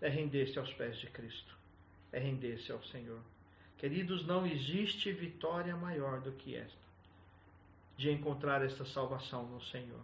é 0.00 0.08
render-se 0.08 0.58
aos 0.58 0.72
pés 0.72 0.96
de 0.98 1.08
Cristo, 1.08 1.56
é 2.12 2.18
render-se 2.18 2.70
ao 2.70 2.82
Senhor. 2.84 3.20
Queridos, 3.78 4.24
não 4.26 4.46
existe 4.46 5.10
vitória 5.10 5.74
maior 5.74 6.20
do 6.20 6.32
que 6.32 6.54
esta, 6.54 6.78
de 8.00 8.10
encontrar 8.10 8.64
esta 8.64 8.82
salvação 8.82 9.42
no 9.42 9.60
Senhor, 9.60 10.00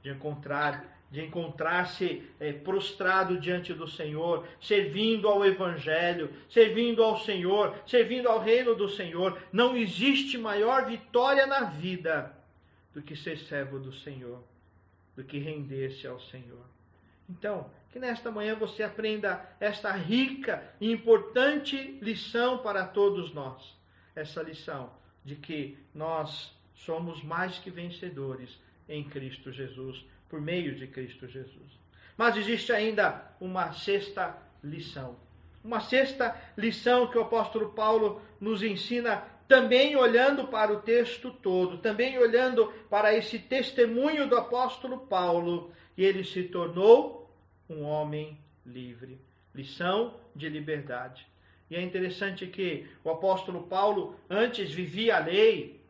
de 0.00 0.08
encontrar, 0.08 1.04
de 1.10 1.20
encontrar-se 1.20 2.22
é, 2.38 2.52
prostrado 2.52 3.40
diante 3.40 3.74
do 3.74 3.88
Senhor, 3.88 4.46
servindo 4.60 5.26
ao 5.26 5.44
Evangelho, 5.44 6.32
servindo 6.48 7.02
ao 7.02 7.18
Senhor, 7.18 7.76
servindo 7.88 8.28
ao 8.28 8.38
reino 8.38 8.76
do 8.76 8.88
Senhor. 8.88 9.36
Não 9.52 9.76
existe 9.76 10.38
maior 10.38 10.86
vitória 10.86 11.44
na 11.44 11.64
vida 11.64 12.32
do 12.94 13.02
que 13.02 13.16
ser 13.16 13.36
servo 13.36 13.80
do 13.80 13.92
Senhor, 13.92 14.40
do 15.16 15.24
que 15.24 15.40
render-se 15.40 16.06
ao 16.06 16.20
Senhor. 16.20 16.64
Então, 17.28 17.68
que 17.90 17.98
nesta 17.98 18.30
manhã 18.30 18.54
você 18.54 18.84
aprenda 18.84 19.44
esta 19.58 19.90
rica 19.90 20.62
e 20.80 20.92
importante 20.92 21.98
lição 22.00 22.58
para 22.58 22.86
todos 22.86 23.34
nós. 23.34 23.76
Essa 24.14 24.40
lição 24.40 24.92
de 25.24 25.34
que 25.34 25.76
nós 25.92 26.54
somos 26.74 27.22
mais 27.22 27.58
que 27.58 27.70
vencedores 27.70 28.58
em 28.88 29.04
Cristo 29.04 29.52
Jesus, 29.52 30.04
por 30.28 30.40
meio 30.40 30.74
de 30.74 30.86
Cristo 30.86 31.26
Jesus. 31.26 31.78
Mas 32.16 32.36
existe 32.36 32.72
ainda 32.72 33.34
uma 33.40 33.72
sexta 33.72 34.36
lição. 34.62 35.16
Uma 35.62 35.80
sexta 35.80 36.36
lição 36.56 37.06
que 37.06 37.18
o 37.18 37.22
apóstolo 37.22 37.70
Paulo 37.72 38.20
nos 38.40 38.62
ensina, 38.62 39.24
também 39.48 39.96
olhando 39.96 40.48
para 40.48 40.72
o 40.72 40.80
texto 40.80 41.30
todo, 41.30 41.78
também 41.78 42.18
olhando 42.18 42.66
para 42.90 43.14
esse 43.14 43.38
testemunho 43.38 44.28
do 44.28 44.36
apóstolo 44.36 45.06
Paulo, 45.06 45.72
e 45.96 46.04
ele 46.04 46.24
se 46.24 46.44
tornou 46.44 47.30
um 47.68 47.82
homem 47.82 48.38
livre. 48.64 49.18
Lição 49.54 50.14
de 50.34 50.48
liberdade. 50.48 51.26
E 51.70 51.76
é 51.76 51.82
interessante 51.82 52.46
que 52.46 52.86
o 53.02 53.10
apóstolo 53.10 53.62
Paulo 53.62 54.16
antes 54.28 54.72
vivia 54.72 55.16
a 55.16 55.20
lei, 55.20 55.80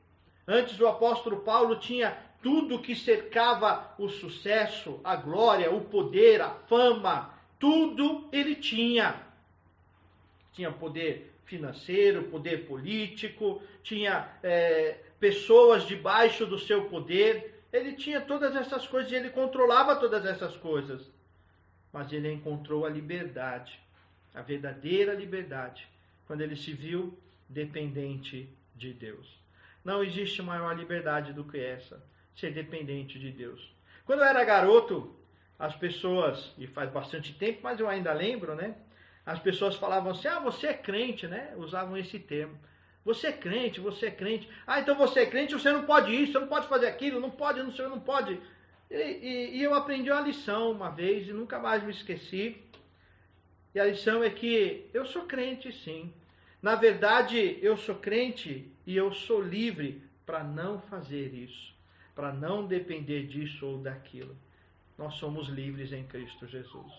antes 0.46 0.78
o 0.78 0.86
apóstolo 0.86 1.40
Paulo 1.40 1.76
tinha 1.76 2.16
tudo 2.42 2.78
que 2.78 2.94
cercava 2.94 3.94
o 3.98 4.08
sucesso, 4.08 5.00
a 5.02 5.16
glória, 5.16 5.72
o 5.72 5.80
poder, 5.80 6.40
a 6.40 6.50
fama, 6.50 7.32
tudo 7.58 8.28
ele 8.32 8.54
tinha. 8.54 9.22
Tinha 10.52 10.70
poder 10.70 11.32
financeiro, 11.44 12.24
poder 12.24 12.66
político, 12.66 13.62
tinha 13.82 14.28
é, 14.42 14.98
pessoas 15.18 15.86
debaixo 15.86 16.46
do 16.46 16.58
seu 16.58 16.84
poder. 16.86 17.62
Ele 17.72 17.92
tinha 17.92 18.20
todas 18.20 18.54
essas 18.54 18.86
coisas 18.86 19.10
e 19.10 19.16
ele 19.16 19.30
controlava 19.30 19.96
todas 19.96 20.24
essas 20.24 20.56
coisas 20.56 21.12
mas 21.94 22.12
ele 22.12 22.32
encontrou 22.32 22.84
a 22.84 22.90
liberdade, 22.90 23.80
a 24.34 24.42
verdadeira 24.42 25.14
liberdade, 25.14 25.88
quando 26.26 26.40
ele 26.40 26.56
se 26.56 26.72
viu 26.72 27.16
dependente 27.48 28.48
de 28.74 28.92
Deus. 28.92 29.43
Não 29.84 30.02
existe 30.02 30.40
maior 30.40 30.74
liberdade 30.76 31.32
do 31.32 31.44
que 31.44 31.58
essa, 31.58 32.02
ser 32.34 32.52
dependente 32.52 33.18
de 33.18 33.30
Deus. 33.30 33.74
Quando 34.06 34.20
eu 34.20 34.26
era 34.26 34.42
garoto, 34.42 35.14
as 35.58 35.76
pessoas, 35.76 36.52
e 36.58 36.66
faz 36.66 36.90
bastante 36.90 37.34
tempo, 37.34 37.60
mas 37.62 37.78
eu 37.78 37.88
ainda 37.88 38.12
lembro, 38.12 38.54
né? 38.54 38.74
As 39.26 39.38
pessoas 39.38 39.76
falavam 39.76 40.12
assim: 40.12 40.28
ah, 40.28 40.40
você 40.40 40.68
é 40.68 40.74
crente, 40.74 41.26
né? 41.26 41.52
Usavam 41.56 41.96
esse 41.96 42.18
termo. 42.18 42.58
Você 43.04 43.28
é 43.28 43.32
crente, 43.32 43.80
você 43.80 44.06
é 44.06 44.10
crente. 44.10 44.48
Ah, 44.66 44.80
então 44.80 44.96
você 44.96 45.20
é 45.20 45.26
crente, 45.26 45.52
você 45.52 45.70
não 45.70 45.84
pode 45.84 46.14
isso, 46.14 46.32
você 46.32 46.38
não 46.38 46.48
pode 46.48 46.66
fazer 46.68 46.86
aquilo, 46.86 47.20
não 47.20 47.30
pode, 47.30 47.62
não 47.62 47.70
sei, 47.70 47.86
não 47.86 48.00
pode. 48.00 48.40
E, 48.90 48.96
e, 48.96 49.56
e 49.58 49.62
eu 49.62 49.74
aprendi 49.74 50.10
uma 50.10 50.22
lição 50.22 50.72
uma 50.72 50.90
vez 50.90 51.28
e 51.28 51.32
nunca 51.32 51.58
mais 51.58 51.82
me 51.82 51.92
esqueci. 51.92 52.56
E 53.74 53.80
a 53.80 53.84
lição 53.84 54.24
é 54.24 54.30
que 54.30 54.88
eu 54.94 55.04
sou 55.04 55.24
crente, 55.24 55.70
sim. 55.72 56.12
Na 56.62 56.74
verdade, 56.74 57.58
eu 57.60 57.76
sou 57.76 57.96
crente 57.96 58.73
e 58.86 58.96
eu 58.96 59.12
sou 59.12 59.40
livre 59.42 60.02
para 60.26 60.42
não 60.42 60.80
fazer 60.80 61.32
isso, 61.34 61.74
para 62.14 62.32
não 62.32 62.66
depender 62.66 63.26
disso 63.26 63.66
ou 63.66 63.78
daquilo. 63.78 64.36
Nós 64.96 65.14
somos 65.14 65.48
livres 65.48 65.92
em 65.92 66.04
Cristo 66.04 66.46
Jesus. 66.46 66.92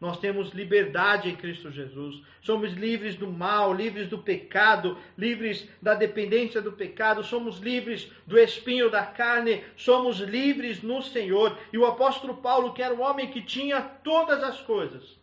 Nós 0.00 0.18
temos 0.18 0.50
liberdade 0.50 1.28
em 1.28 1.36
Cristo 1.36 1.70
Jesus. 1.70 2.22
Somos 2.40 2.72
livres 2.72 3.14
do 3.14 3.30
mal, 3.30 3.72
livres 3.72 4.08
do 4.08 4.18
pecado, 4.18 4.98
livres 5.16 5.68
da 5.80 5.94
dependência 5.94 6.60
do 6.60 6.72
pecado. 6.72 7.22
Somos 7.22 7.58
livres 7.58 8.10
do 8.26 8.36
espinho 8.36 8.90
da 8.90 9.06
carne. 9.06 9.62
Somos 9.76 10.18
livres 10.18 10.82
no 10.82 11.02
Senhor. 11.02 11.56
E 11.72 11.78
o 11.78 11.86
apóstolo 11.86 12.38
Paulo, 12.38 12.72
que 12.72 12.82
era 12.82 12.92
um 12.92 13.00
homem 13.00 13.30
que 13.30 13.42
tinha 13.42 13.80
todas 13.80 14.42
as 14.42 14.60
coisas, 14.60 15.16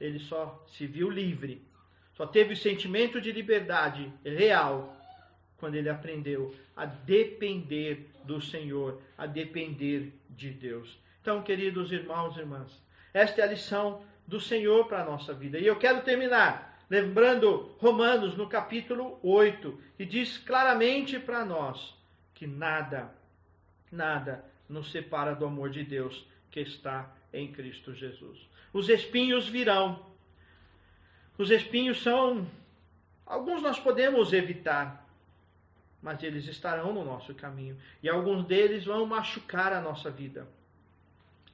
ele 0.00 0.20
só 0.20 0.64
se 0.68 0.86
viu 0.86 1.10
livre, 1.10 1.60
só 2.14 2.24
teve 2.24 2.52
o 2.52 2.56
sentimento 2.56 3.20
de 3.20 3.32
liberdade 3.32 4.12
real 4.24 4.96
quando 5.58 5.74
ele 5.74 5.88
aprendeu 5.88 6.54
a 6.76 6.86
depender 6.86 8.08
do 8.24 8.40
Senhor, 8.40 9.02
a 9.16 9.26
depender 9.26 10.12
de 10.30 10.50
Deus. 10.50 10.98
Então, 11.20 11.42
queridos 11.42 11.92
irmãos 11.92 12.36
e 12.36 12.40
irmãs, 12.40 12.82
esta 13.12 13.40
é 13.40 13.44
a 13.44 13.48
lição 13.48 14.02
do 14.26 14.40
Senhor 14.40 14.86
para 14.86 15.02
a 15.02 15.04
nossa 15.04 15.34
vida. 15.34 15.58
E 15.58 15.66
eu 15.66 15.76
quero 15.76 16.02
terminar 16.02 16.68
lembrando 16.88 17.74
Romanos 17.78 18.36
no 18.36 18.48
capítulo 18.48 19.18
8, 19.22 19.78
que 19.96 20.04
diz 20.04 20.38
claramente 20.38 21.18
para 21.18 21.44
nós 21.44 21.94
que 22.34 22.46
nada, 22.46 23.12
nada 23.90 24.44
nos 24.68 24.90
separa 24.90 25.34
do 25.34 25.44
amor 25.44 25.70
de 25.70 25.82
Deus 25.82 26.26
que 26.50 26.60
está 26.60 27.12
em 27.32 27.52
Cristo 27.52 27.94
Jesus. 27.94 28.38
Os 28.72 28.88
espinhos 28.88 29.48
virão. 29.48 30.06
Os 31.36 31.50
espinhos 31.50 32.02
são. 32.02 32.46
Alguns 33.26 33.62
nós 33.62 33.78
podemos 33.78 34.32
evitar, 34.32 35.07
mas 36.02 36.22
eles 36.22 36.46
estarão 36.46 36.92
no 36.92 37.04
nosso 37.04 37.34
caminho. 37.34 37.76
E 38.02 38.08
alguns 38.08 38.44
deles 38.44 38.84
vão 38.84 39.04
machucar 39.06 39.72
a 39.72 39.80
nossa 39.80 40.10
vida. 40.10 40.46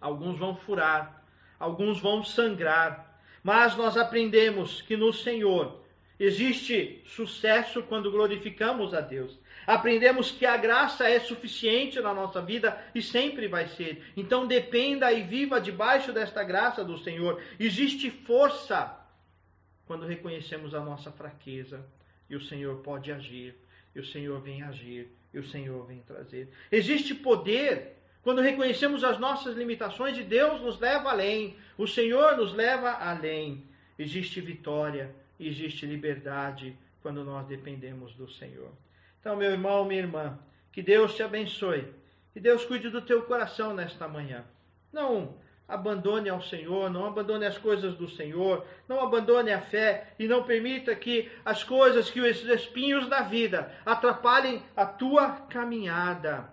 Alguns 0.01 0.39
vão 0.39 0.55
furar 0.55 1.25
alguns 1.59 2.01
vão 2.01 2.23
sangrar. 2.23 3.21
Mas 3.43 3.77
nós 3.77 3.97
aprendemos 3.97 4.83
que 4.83 4.97
no 4.97 5.13
Senhor 5.13 5.83
existe 6.19 7.03
sucesso 7.07 7.83
quando 7.83 8.11
glorificamos 8.11 8.95
a 8.95 9.01
Deus. 9.01 9.39
Aprendemos 9.67 10.31
que 10.31 10.47
a 10.47 10.57
graça 10.57 11.09
é 11.09 11.19
suficiente 11.19 12.01
na 12.01 12.15
nossa 12.15 12.41
vida 12.41 12.79
e 12.95 13.03
sempre 13.03 13.49
vai 13.49 13.67
ser. 13.69 14.03
Então 14.17 14.47
dependa 14.47 15.13
e 15.13 15.23
viva 15.23 15.61
debaixo 15.61 16.13
desta 16.13 16.43
graça 16.43 16.85
do 16.85 16.99
Senhor. 16.99 17.43
Existe 17.59 18.11
força 18.11 18.99
quando 19.87 20.07
reconhecemos 20.07 20.75
a 20.75 20.81
nossa 20.81 21.11
fraqueza 21.13 21.85
e 22.29 22.37
o 22.37 22.41
Senhor 22.41 22.77
pode 22.79 23.13
agir, 23.13 23.55
e 23.95 24.01
o 24.01 24.05
Senhor 24.05 24.41
vem 24.41 24.63
agir, 24.63 25.09
e 25.33 25.39
o 25.39 25.45
Senhor 25.45 25.87
vem 25.87 26.01
trazer. 26.01 26.49
Existe 26.71 27.15
poder 27.15 27.97
quando 28.23 28.41
reconhecemos 28.41 29.05
as 29.05 29.19
nossas 29.19 29.55
limitações 29.55 30.17
e 30.17 30.23
Deus 30.23 30.61
nos 30.61 30.81
leva 30.81 31.11
além, 31.11 31.57
o 31.77 31.87
Senhor 31.87 32.37
nos 32.37 32.55
leva 32.55 32.91
além. 32.91 33.63
Existe 33.99 34.41
vitória, 34.41 35.15
existe 35.39 35.85
liberdade 35.85 36.77
quando 37.03 37.23
nós 37.23 37.47
dependemos 37.47 38.15
do 38.15 38.31
Senhor. 38.31 38.73
Então, 39.21 39.37
meu 39.37 39.51
irmão, 39.51 39.85
minha 39.85 40.01
irmã, 40.01 40.39
que 40.73 40.83
Deus 40.83 41.15
te 41.15 41.23
abençoe. 41.23 41.85
Que 42.33 42.41
Deus 42.41 42.65
cuide 42.65 42.89
do 42.89 43.01
teu 43.01 43.23
coração 43.23 43.75
nesta 43.75 44.09
manhã. 44.09 44.45
Não 44.93 45.35
abandone 45.69 46.29
ao 46.29 46.43
Senhor, 46.43 46.91
não 46.91 47.07
abandone 47.07 47.47
as 47.47 47.57
coisas 47.57 47.95
do 47.95 48.09
Senhor, 48.09 48.65
não 48.89 49.01
abandone 49.01 49.51
a 49.51 49.61
fé 49.61 50.15
e 50.19 50.29
não 50.29 50.45
permita 50.45 50.95
que 50.95 51.31
as 51.45 51.65
coisas, 51.65 52.11
que 52.11 52.21
os 52.21 52.45
espinhos 52.45 53.09
da 53.09 53.23
vida 53.23 53.73
atrapalhem 53.85 54.63
a 54.77 54.85
tua 54.85 55.31
caminhada. 55.49 56.53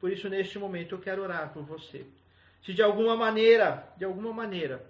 Por 0.00 0.10
isso, 0.10 0.28
neste 0.28 0.58
momento, 0.58 0.94
eu 0.94 1.00
quero 1.00 1.22
orar 1.22 1.52
por 1.52 1.62
você. 1.62 2.06
Se 2.62 2.72
de 2.72 2.82
alguma 2.82 3.16
maneira, 3.16 3.86
de 3.96 4.04
alguma 4.04 4.32
maneira, 4.32 4.84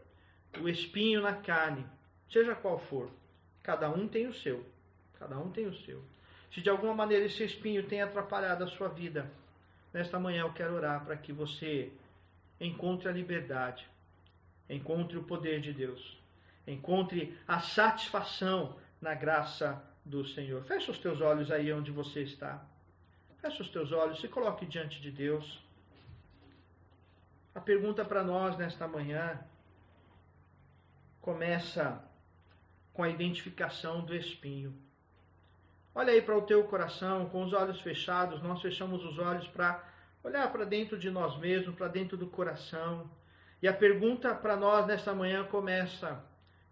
o 0.60 0.68
espinho 0.68 1.20
na 1.20 1.34
carne, 1.34 1.84
seja 2.30 2.54
qual 2.54 2.78
for, 2.78 3.10
cada 3.62 3.90
um 3.90 4.08
tem 4.08 4.26
o 4.26 4.34
seu. 4.34 4.64
Cada 5.18 5.38
um 5.38 5.50
tem 5.50 5.66
o 5.66 5.74
seu. 5.74 6.02
Se 6.52 6.60
de 6.60 6.70
alguma 6.70 6.94
maneira 6.94 7.24
esse 7.24 7.42
espinho 7.42 7.82
tem 7.82 8.00
atrapalhado 8.00 8.64
a 8.64 8.68
sua 8.68 8.88
vida, 8.88 9.30
nesta 9.92 10.18
manhã 10.18 10.42
eu 10.42 10.52
quero 10.52 10.74
orar 10.74 11.04
para 11.04 11.16
que 11.16 11.32
você 11.32 11.90
encontre 12.60 13.08
a 13.08 13.12
liberdade, 13.12 13.88
encontre 14.68 15.16
o 15.16 15.22
poder 15.22 15.60
de 15.60 15.72
Deus, 15.72 16.18
encontre 16.66 17.38
a 17.46 17.60
satisfação 17.60 18.76
na 19.00 19.14
graça 19.14 19.82
do 20.04 20.24
Senhor. 20.24 20.62
Feche 20.64 20.90
os 20.90 20.98
teus 20.98 21.20
olhos 21.20 21.50
aí 21.50 21.72
onde 21.72 21.90
você 21.90 22.22
está. 22.22 22.64
Feche 23.40 23.62
os 23.62 23.68
teus 23.68 23.92
olhos, 23.92 24.20
se 24.20 24.28
coloque 24.28 24.64
diante 24.64 25.00
de 25.00 25.10
Deus. 25.10 25.62
A 27.54 27.60
pergunta 27.60 28.04
para 28.04 28.22
nós 28.22 28.56
nesta 28.56 28.86
manhã 28.86 29.40
começa 31.20 32.02
com 32.92 33.02
a 33.02 33.08
identificação 33.08 34.04
do 34.04 34.14
espinho. 34.14 34.74
Olha 35.94 36.12
aí 36.12 36.20
para 36.20 36.36
o 36.36 36.42
teu 36.42 36.64
coração, 36.64 37.28
com 37.30 37.42
os 37.42 37.52
olhos 37.52 37.80
fechados, 37.80 38.42
nós 38.42 38.60
fechamos 38.60 39.04
os 39.04 39.18
olhos 39.18 39.48
para 39.48 39.82
olhar 40.26 40.50
para 40.50 40.64
dentro 40.64 40.98
de 40.98 41.08
nós 41.08 41.38
mesmos, 41.38 41.76
para 41.76 41.86
dentro 41.86 42.16
do 42.16 42.26
coração. 42.26 43.08
E 43.62 43.68
a 43.68 43.72
pergunta 43.72 44.34
para 44.34 44.56
nós 44.56 44.84
nesta 44.84 45.14
manhã 45.14 45.44
começa 45.44 46.22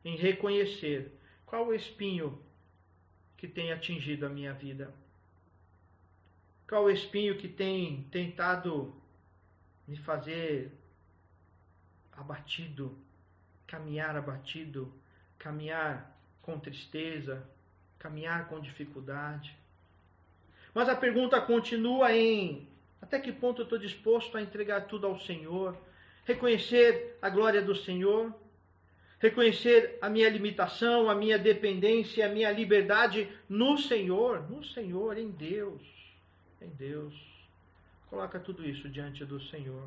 em 0.05 0.17
reconhecer 0.17 1.13
qual 1.47 1.69
o 1.69 1.75
espinho 1.75 2.43
que 3.37 3.47
tem 3.47 3.73
atingido 3.73 4.27
a 4.27 4.29
minha 4.29 4.53
vida. 4.53 4.93
Qual 6.69 6.85
o 6.85 6.91
espinho 6.91 7.39
que 7.39 7.47
tem 7.49 8.03
tentado 8.11 8.93
me 9.87 9.97
fazer 9.99 10.73
abatido, 12.13 12.99
caminhar 13.69 14.17
abatido, 14.17 14.93
caminhar 15.39 16.19
com 16.43 16.59
tristeza, 16.59 17.47
caminhar 18.01 18.49
com 18.49 18.61
dificuldade. 18.61 19.57
Mas 20.75 20.89
a 20.89 20.97
pergunta 20.97 21.41
continua 21.41 22.13
em 22.13 22.74
até 23.05 23.21
que 23.21 23.31
ponto 23.31 23.61
eu 23.61 23.65
estou 23.65 23.79
disposto 23.79 24.35
a 24.39 24.41
entregar 24.41 24.87
tudo 24.87 25.07
ao 25.07 25.21
Senhor, 25.21 25.77
reconhecer 26.25 27.19
a 27.21 27.29
glória 27.29 27.61
do 27.61 27.77
Senhor, 27.77 28.35
reconhecer 29.19 29.99
a 30.01 30.09
minha 30.09 30.31
limitação, 30.31 31.11
a 31.11 31.15
minha 31.15 31.39
dependência, 31.39 32.25
a 32.25 32.31
minha 32.31 32.51
liberdade 32.51 33.31
no 33.47 33.77
Senhor, 33.77 34.49
no 34.49 34.65
Senhor, 34.65 35.19
em 35.19 35.31
Deus, 35.31 35.83
em 36.63 36.71
Deus. 36.71 37.15
Coloca 38.09 38.41
tudo 38.41 38.67
isso 38.67 38.89
diante 38.89 39.23
do 39.23 39.39
Senhor. 39.39 39.87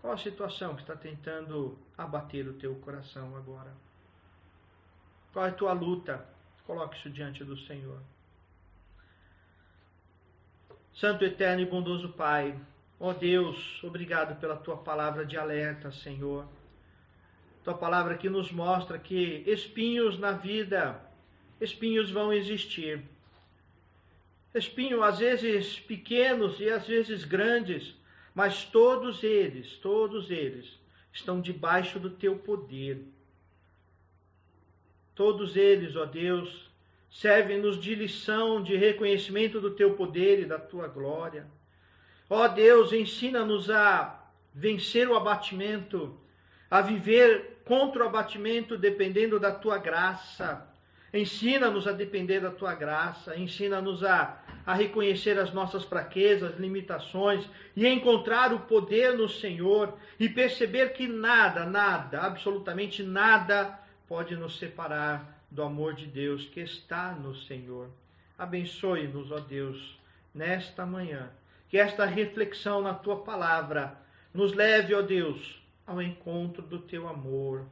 Qual 0.00 0.14
a 0.14 0.18
situação 0.18 0.74
que 0.74 0.80
está 0.80 0.96
tentando 0.96 1.78
abater 1.96 2.48
o 2.48 2.54
teu 2.54 2.74
coração 2.76 3.36
agora? 3.36 3.74
Qual 5.30 5.44
é 5.44 5.50
a 5.50 5.52
tua 5.52 5.74
luta? 5.74 6.26
Coloque 6.66 6.96
isso 6.96 7.10
diante 7.10 7.44
do 7.44 7.58
Senhor. 7.58 8.00
Santo, 10.94 11.24
eterno 11.24 11.62
e 11.62 11.66
bondoso 11.66 12.10
Pai, 12.10 12.54
ó 13.00 13.12
Deus, 13.12 13.82
obrigado 13.82 14.38
pela 14.38 14.56
tua 14.56 14.76
palavra 14.76 15.24
de 15.24 15.36
alerta, 15.36 15.90
Senhor. 15.90 16.46
Tua 17.64 17.74
palavra 17.74 18.16
que 18.16 18.28
nos 18.28 18.52
mostra 18.52 18.98
que 18.98 19.42
espinhos 19.46 20.18
na 20.18 20.32
vida, 20.32 21.00
espinhos 21.60 22.10
vão 22.10 22.32
existir. 22.32 23.02
Espinhos 24.54 25.02
às 25.02 25.18
vezes 25.18 25.80
pequenos 25.80 26.60
e 26.60 26.68
às 26.68 26.86
vezes 26.86 27.24
grandes, 27.24 27.94
mas 28.34 28.64
todos 28.64 29.22
eles, 29.22 29.78
todos 29.78 30.30
eles 30.30 30.78
estão 31.12 31.40
debaixo 31.40 31.98
do 31.98 32.10
teu 32.10 32.36
poder. 32.36 33.02
Todos 35.14 35.56
eles, 35.56 35.96
ó 35.96 36.04
Deus, 36.04 36.70
servem-nos 37.12 37.78
de 37.78 37.94
lição, 37.94 38.62
de 38.62 38.74
reconhecimento 38.74 39.60
do 39.60 39.70
teu 39.70 39.94
poder 39.94 40.40
e 40.40 40.46
da 40.46 40.58
tua 40.58 40.88
glória. 40.88 41.46
Ó 42.28 42.48
Deus, 42.48 42.92
ensina-nos 42.92 43.70
a 43.70 44.18
vencer 44.54 45.06
o 45.08 45.14
abatimento, 45.14 46.18
a 46.70 46.80
viver 46.80 47.60
contra 47.66 48.02
o 48.02 48.08
abatimento 48.08 48.78
dependendo 48.78 49.38
da 49.38 49.52
tua 49.52 49.76
graça. 49.76 50.66
Ensina-nos 51.12 51.86
a 51.86 51.92
depender 51.92 52.40
da 52.40 52.50
tua 52.50 52.74
graça, 52.74 53.36
ensina-nos 53.36 54.02
a, 54.02 54.42
a 54.64 54.72
reconhecer 54.72 55.38
as 55.38 55.52
nossas 55.52 55.84
fraquezas, 55.84 56.58
limitações 56.58 57.46
e 57.76 57.86
encontrar 57.86 58.54
o 58.54 58.60
poder 58.60 59.12
no 59.18 59.28
Senhor 59.28 59.92
e 60.18 60.30
perceber 60.30 60.94
que 60.94 61.06
nada, 61.06 61.66
nada, 61.66 62.22
absolutamente 62.22 63.02
nada 63.02 63.78
pode 64.08 64.34
nos 64.34 64.58
separar 64.58 65.41
do 65.52 65.62
amor 65.62 65.94
de 65.94 66.06
Deus 66.06 66.46
que 66.46 66.60
está 66.60 67.12
no 67.12 67.34
Senhor. 67.34 67.90
Abençoe-nos, 68.38 69.30
ó 69.30 69.38
Deus, 69.38 69.98
nesta 70.34 70.86
manhã. 70.86 71.30
Que 71.68 71.76
esta 71.76 72.06
reflexão 72.06 72.80
na 72.80 72.94
tua 72.94 73.22
palavra 73.22 73.98
nos 74.32 74.54
leve, 74.54 74.94
ó 74.94 75.02
Deus, 75.02 75.62
ao 75.86 76.00
encontro 76.00 76.62
do 76.62 76.78
teu 76.78 77.06
amor, 77.06 77.66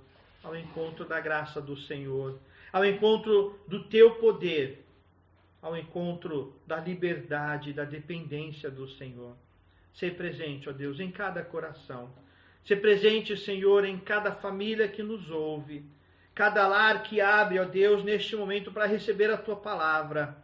ao 0.44 0.54
encontro 0.54 1.06
da 1.06 1.20
graça 1.20 1.60
do 1.60 1.76
Senhor, 1.76 2.38
ao 2.70 2.84
encontro 2.84 3.58
do 3.66 3.82
teu 3.84 4.16
poder, 4.16 4.84
ao 5.62 5.74
encontro 5.76 6.54
da 6.66 6.76
liberdade 6.76 7.72
da 7.72 7.84
dependência 7.84 8.70
do 8.70 8.86
Senhor. 8.88 9.34
Ser 9.94 10.16
presente, 10.16 10.68
ó 10.68 10.72
Deus, 10.72 11.00
em 11.00 11.10
cada 11.10 11.42
coração. 11.42 12.10
Ser 12.62 12.76
presente, 12.76 13.36
Senhor, 13.38 13.86
em 13.86 13.98
cada 13.98 14.32
família 14.32 14.86
que 14.86 15.02
nos 15.02 15.30
ouve 15.30 15.82
cada 16.40 16.66
lar 16.66 17.02
que 17.02 17.20
abre, 17.20 17.58
ó 17.58 17.66
Deus, 17.66 18.02
neste 18.02 18.34
momento 18.34 18.72
para 18.72 18.86
receber 18.86 19.30
a 19.30 19.36
tua 19.36 19.56
palavra. 19.56 20.34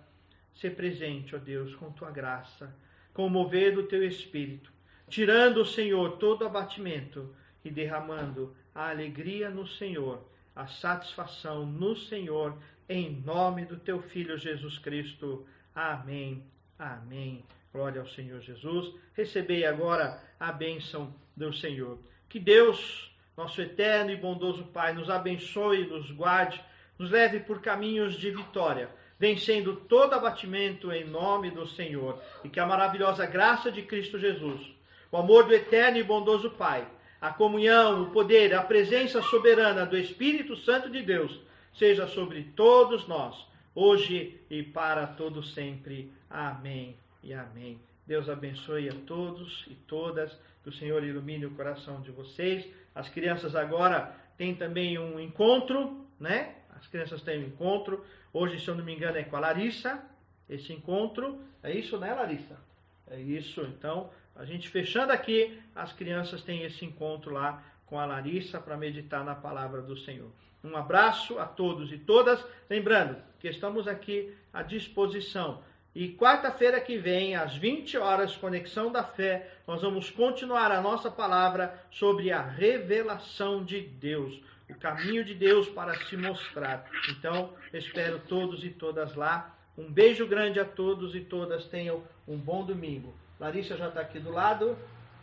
Ser 0.55 0.77
presente, 0.77 1.35
ó 1.35 1.39
Deus, 1.39 1.75
com 1.75 1.91
tua 1.91 2.11
graça, 2.11 2.71
com 3.15 3.27
o 3.27 3.31
mover 3.31 3.75
do 3.75 3.85
teu 3.85 4.07
espírito, 4.07 4.71
tirando, 5.09 5.65
Senhor, 5.65 6.19
todo 6.19 6.45
abatimento 6.45 7.35
e 7.65 7.71
derramando 7.71 8.55
a 8.75 8.91
alegria 8.91 9.49
no 9.49 9.67
Senhor, 9.67 10.23
a 10.55 10.67
satisfação 10.67 11.65
no 11.65 11.97
Senhor, 11.97 12.59
em 12.87 13.13
nome 13.25 13.65
do 13.65 13.79
teu 13.79 14.03
filho 14.03 14.37
Jesus 14.37 14.79
Cristo. 14.79 15.47
Amém. 15.75 16.45
Amém. 16.79 17.43
Glória 17.73 18.03
ao 18.03 18.07
Senhor 18.09 18.43
Jesus. 18.43 18.95
Recebei 19.15 19.65
agora 19.65 20.23
a 20.39 20.53
bênção 20.53 21.15
do 21.35 21.55
Senhor. 21.55 21.99
Que 22.29 22.39
Deus 22.39 23.16
nosso 23.37 23.61
eterno 23.61 24.11
e 24.11 24.17
bondoso 24.17 24.65
Pai, 24.65 24.95
nos 24.95 25.11
abençoe, 25.11 25.87
nos 25.87 26.11
guarde, 26.11 26.61
nos 26.99 27.11
leve 27.11 27.41
por 27.41 27.61
caminhos 27.61 28.15
de 28.15 28.31
vitória, 28.31 28.89
vencendo 29.19 29.77
todo 29.77 30.15
abatimento 30.15 30.91
em 30.91 31.05
nome 31.05 31.51
do 31.51 31.67
Senhor, 31.67 32.21
e 32.43 32.49
que 32.49 32.59
a 32.59 32.67
maravilhosa 32.67 33.27
graça 33.27 33.71
de 33.71 33.83
Cristo 33.83 34.19
Jesus, 34.19 34.61
o 35.13 35.17
amor 35.17 35.45
do 35.45 35.55
eterno 35.55 35.99
e 35.99 36.03
bondoso 36.03 36.51
Pai, 36.51 36.89
a 37.21 37.31
comunhão, 37.31 38.03
o 38.03 38.11
poder, 38.11 38.55
a 38.55 38.63
presença 38.63 39.21
soberana 39.23 39.85
do 39.85 39.97
Espírito 39.97 40.57
Santo 40.57 40.89
de 40.89 41.03
Deus, 41.03 41.39
seja 41.75 42.07
sobre 42.07 42.43
todos 42.57 43.07
nós, 43.07 43.37
hoje 43.75 44.41
e 44.49 44.63
para 44.63 45.07
todo 45.07 45.43
sempre. 45.43 46.11
Amém 46.31 46.97
e 47.23 47.35
amém. 47.35 47.79
Deus 48.07 48.29
abençoe 48.29 48.89
a 48.89 48.95
todos 49.07 49.67
e 49.69 49.75
todas, 49.75 50.33
que 50.63 50.71
o 50.71 50.73
Senhor 50.73 51.03
ilumine 51.05 51.47
o 51.47 51.51
coração 51.51 52.01
de 52.01 52.11
vocês 52.11 52.67
as 52.97 53.11
crianças 53.11 53.55
agora 53.55 54.11
têm 54.39 54.55
também 54.55 54.99
um 54.99 55.21
encontro, 55.21 56.09
né? 56.19 56.55
As 56.71 56.87
crianças 56.87 57.21
têm 57.21 57.45
um 57.45 57.47
encontro. 57.47 58.03
Hoje, 58.33 58.59
se 58.59 58.69
eu 58.69 58.75
não 58.75 58.83
me 58.83 58.95
engano, 58.95 59.19
é 59.19 59.23
com 59.23 59.37
a 59.37 59.41
Larissa. 59.41 60.03
Esse 60.49 60.73
encontro. 60.73 61.39
É 61.63 61.71
isso, 61.71 61.99
né, 61.99 62.15
Larissa? 62.15 62.59
É 63.07 63.21
isso. 63.21 63.61
Então, 63.61 64.09
a 64.35 64.47
gente 64.47 64.71
fechando 64.71 65.13
aqui, 65.13 65.61
as 65.75 65.93
crianças 65.93 66.43
têm 66.43 66.63
esse 66.63 66.87
encontro 66.87 67.35
lá 67.35 67.63
com 67.85 68.01
a 68.01 68.07
Larissa 68.07 68.59
para 68.59 68.79
meditar 68.79 69.23
na 69.23 69.35
palavra 69.35 69.83
do 69.83 69.95
Senhor. 69.99 70.33
Um 70.65 70.75
abraço 70.75 71.39
a 71.39 71.45
todos 71.45 71.93
e 71.93 71.99
todas. 71.99 72.43
Lembrando 72.69 73.19
que 73.39 73.47
estamos 73.47 73.87
aqui 73.87 74.35
à 74.55 74.63
disposição 74.63 75.63
e 75.99 76.13
quarta-feira 76.15 76.79
que 76.79 76.99
vem, 76.99 77.37
às 77.37 77.57
20 77.57 77.97
horas, 77.97 78.37
Conexão 78.37 78.93
da 78.93 79.03
Fé, 79.03 79.51
nós 79.67 79.81
vamos 79.81 80.11
continuar 80.11 80.71
a 80.71 80.83
nossa 80.83 81.11
palavra 81.11 81.83
sobre 81.91 82.31
a 82.31 82.43
revelação 82.43 83.65
de 83.65 83.81
Deus, 83.81 84.39
o 84.69 84.75
caminho 84.75 85.25
de 85.25 85.33
Deus 85.33 85.71
para 85.71 85.95
se 86.05 86.15
mostrar. 86.15 86.85
Então, 87.09 87.55
espero 87.73 88.19
todos 88.29 88.63
e 88.63 88.69
todas 88.69 89.15
lá. 89.15 89.57
Um 89.79 89.91
beijo 89.91 90.27
grande 90.27 90.61
a 90.61 90.67
todos 90.67 91.15
e 91.15 91.21
todas. 91.21 91.65
Tenham 91.65 92.05
um 92.29 92.37
bom 92.37 92.63
domingo. 92.63 93.15
Larissa 93.41 93.75
já 93.75 93.89
está 93.89 94.03
aqui 94.03 94.19
do 94.19 94.31
lado, 94.31 94.77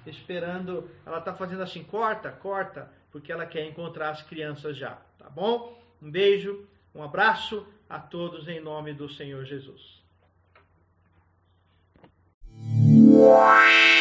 esperando. 0.08 0.90
Ela 1.06 1.20
está 1.20 1.36
fazendo 1.36 1.62
assim: 1.62 1.84
corta, 1.84 2.32
corta, 2.32 2.92
porque 3.12 3.32
ela 3.32 3.46
quer 3.46 3.64
encontrar 3.68 4.10
as 4.10 4.24
crianças 4.24 4.76
já. 4.76 4.98
Tá 5.20 5.30
bom? 5.30 5.80
Um 6.02 6.10
beijo, 6.10 6.68
um 6.96 7.04
abraço 7.04 7.64
a 7.88 8.00
todos 8.00 8.48
em 8.48 8.60
nome 8.60 8.92
do 8.92 9.08
Senhor 9.08 9.46
Jesus. 9.46 10.03
Wow. 13.14 13.93